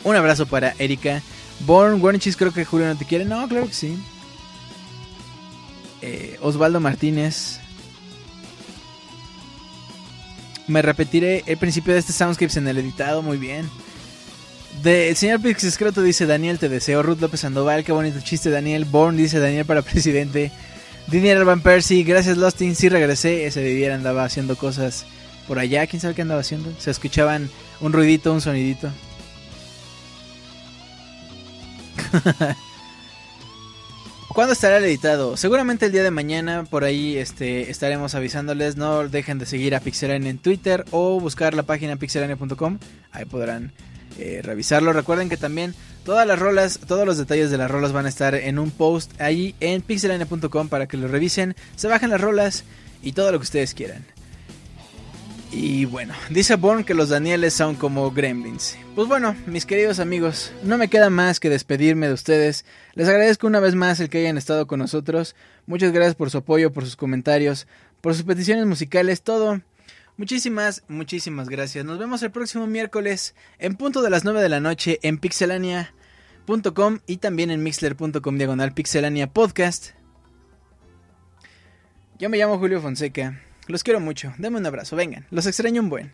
Un 0.03 0.15
abrazo 0.15 0.45
para 0.45 0.73
Erika. 0.79 1.21
Born, 1.61 2.01
Warnichis, 2.01 2.37
creo 2.37 2.53
que 2.53 2.65
Julio 2.65 2.87
no 2.87 2.97
te 2.97 3.05
quiere. 3.05 3.25
No, 3.25 3.47
claro 3.47 3.67
que 3.67 3.73
sí. 3.73 3.97
Eh, 6.01 6.37
Osvaldo 6.41 6.79
Martínez. 6.79 7.59
me 10.67 10.81
repetiré 10.81 11.43
el 11.45 11.57
principio 11.57 11.93
de 11.93 11.99
este 11.99 12.13
Soundscapes 12.13 12.57
en 12.57 12.67
el 12.67 12.77
editado, 12.77 13.21
muy 13.21 13.37
bien. 13.37 13.69
De, 14.83 15.09
el 15.09 15.15
señor 15.15 15.41
Pixescroto 15.41 16.01
dice 16.01 16.25
Daniel, 16.25 16.59
te 16.59 16.69
deseo. 16.69 17.03
Ruth 17.03 17.19
López 17.19 17.39
Sandoval, 17.41 17.83
qué 17.83 17.91
bonito 17.91 18.19
chiste. 18.21 18.49
Daniel 18.49 18.85
Bourne 18.85 19.17
dice 19.17 19.39
Daniel 19.39 19.65
para 19.65 19.81
presidente. 19.83 20.51
Dinier 21.07 21.45
Van 21.45 21.61
Percy, 21.61 22.03
gracias 22.03 22.37
Lostin, 22.37 22.75
sí 22.75 22.89
regresé. 22.89 23.45
Ese 23.45 23.61
Didier 23.61 23.93
andaba 23.93 24.25
haciendo 24.25 24.57
cosas 24.57 25.05
por 25.47 25.57
allá, 25.57 25.87
quién 25.87 26.01
sabe 26.01 26.13
qué 26.15 26.21
andaba 26.21 26.41
haciendo. 26.41 26.69
Se 26.79 26.91
escuchaban 26.91 27.49
un 27.79 27.93
ruidito, 27.93 28.33
un 28.33 28.41
sonidito. 28.41 28.91
¿Cuándo 34.27 34.53
estará 34.53 34.77
el 34.77 34.85
editado? 34.85 35.35
Seguramente 35.37 35.87
el 35.87 35.91
día 35.91 36.03
de 36.03 36.11
mañana, 36.11 36.65
por 36.69 36.83
ahí 36.83 37.17
este, 37.17 37.71
estaremos 37.71 38.13
avisándoles. 38.13 38.75
No 38.75 39.07
dejen 39.07 39.39
de 39.39 39.47
seguir 39.47 39.73
a 39.73 39.79
Pixelania 39.79 40.29
en 40.29 40.37
Twitter 40.37 40.85
o 40.91 41.19
buscar 41.19 41.55
la 41.55 41.63
página 41.63 41.95
pixelania.com. 41.95 42.77
Ahí 43.11 43.25
podrán 43.25 43.71
eh, 44.17 44.41
revisarlo. 44.43 44.93
Recuerden 44.93 45.29
que 45.29 45.37
también 45.37 45.75
todas 46.05 46.25
las 46.25 46.39
rolas, 46.39 46.79
todos 46.87 47.05
los 47.05 47.17
detalles 47.17 47.51
de 47.51 47.57
las 47.57 47.69
rolas 47.69 47.93
van 47.93 48.05
a 48.05 48.09
estar 48.09 48.35
en 48.35 48.59
un 48.59 48.71
post 48.71 49.19
ahí 49.21 49.55
en 49.59 49.81
pixelania.com 49.81 50.69
para 50.69 50.87
que 50.87 50.97
lo 50.97 51.07
revisen, 51.07 51.55
se 51.75 51.87
bajen 51.87 52.09
las 52.09 52.21
rolas 52.21 52.63
y 53.03 53.13
todo 53.13 53.31
lo 53.31 53.39
que 53.39 53.43
ustedes 53.43 53.73
quieran. 53.73 54.05
Y 55.51 55.85
bueno, 55.85 56.13
dice 56.29 56.55
Born 56.55 56.83
que 56.83 56.93
los 56.93 57.09
Danieles 57.09 57.53
son 57.53 57.75
como 57.75 58.11
gremlins. 58.11 58.77
Pues 58.95 59.07
bueno, 59.07 59.35
mis 59.45 59.65
queridos 59.65 59.99
amigos, 59.99 60.51
no 60.63 60.77
me 60.77 60.89
queda 60.89 61.09
más 61.09 61.39
que 61.39 61.49
despedirme 61.49 62.07
de 62.07 62.13
ustedes. 62.13 62.65
Les 62.95 63.07
agradezco 63.07 63.47
una 63.47 63.61
vez 63.61 63.73
más 63.73 63.99
el 63.99 64.09
que 64.09 64.19
hayan 64.19 64.37
estado 64.37 64.67
con 64.67 64.79
nosotros. 64.79 65.35
Muchas 65.65 65.93
gracias 65.93 66.15
por 66.15 66.31
su 66.31 66.39
apoyo, 66.39 66.73
por 66.73 66.83
sus 66.83 66.97
comentarios, 66.97 67.65
por 68.01 68.13
sus 68.13 68.23
peticiones 68.23 68.65
musicales, 68.65 69.21
todo. 69.21 69.61
Muchísimas, 70.17 70.83
muchísimas 70.87 71.47
gracias. 71.47 71.85
Nos 71.85 71.99
vemos 71.99 72.23
el 72.23 72.31
próximo 72.31 72.65
miércoles 72.65 73.35
en 73.59 73.75
punto 73.75 74.01
de 74.01 74.09
las 74.09 74.23
9 74.23 74.41
de 74.41 74.49
la 74.49 74.59
noche 74.59 74.99
en 75.03 75.19
pixelania.com 75.19 76.99
y 77.05 77.17
también 77.17 77.51
en 77.51 77.61
mixler.com 77.61 78.37
diagonal 78.37 78.73
pixelania 78.73 79.27
podcast. 79.27 79.91
Yo 82.17 82.29
me 82.29 82.37
llamo 82.39 82.57
Julio 82.57 82.81
Fonseca. 82.81 83.39
Los 83.67 83.83
quiero 83.83 83.99
mucho. 83.99 84.33
Denme 84.39 84.57
un 84.57 84.65
abrazo, 84.65 84.95
vengan. 84.95 85.27
Los 85.29 85.45
extraño 85.45 85.83
un 85.83 85.89
buen. 85.89 86.13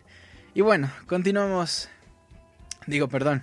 Y 0.52 0.60
bueno, 0.60 0.90
continuamos. 1.06 1.88
Digo, 2.86 3.08
perdón. 3.08 3.42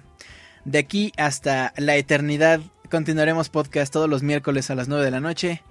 De 0.63 0.77
aquí 0.77 1.11
hasta 1.17 1.73
la 1.75 1.95
eternidad 1.95 2.61
continuaremos 2.91 3.49
podcast 3.49 3.91
todos 3.91 4.07
los 4.07 4.21
miércoles 4.21 4.69
a 4.69 4.75
las 4.75 4.87
9 4.87 5.03
de 5.03 5.11
la 5.11 5.21
noche. 5.21 5.63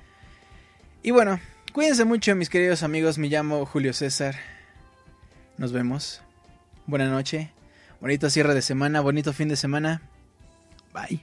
Y 1.05 1.12
bueno, 1.12 1.39
cuídense 1.73 2.05
mucho 2.05 2.35
mis 2.35 2.51
queridos 2.51 2.83
amigos. 2.83 3.19
Me 3.19 3.28
llamo 3.28 3.65
Julio 3.67 3.93
César. 3.93 4.35
Nos 5.61 5.73
vemos. 5.73 6.23
Buena 6.87 7.11
noche. 7.11 7.53
Bonito 8.01 8.31
cierre 8.31 8.55
de 8.55 8.63
semana. 8.63 9.03
Bonito 9.03 9.35
fin 9.35 9.49
de 9.49 9.57
semana. 9.57 10.01
Bye. 10.95 11.23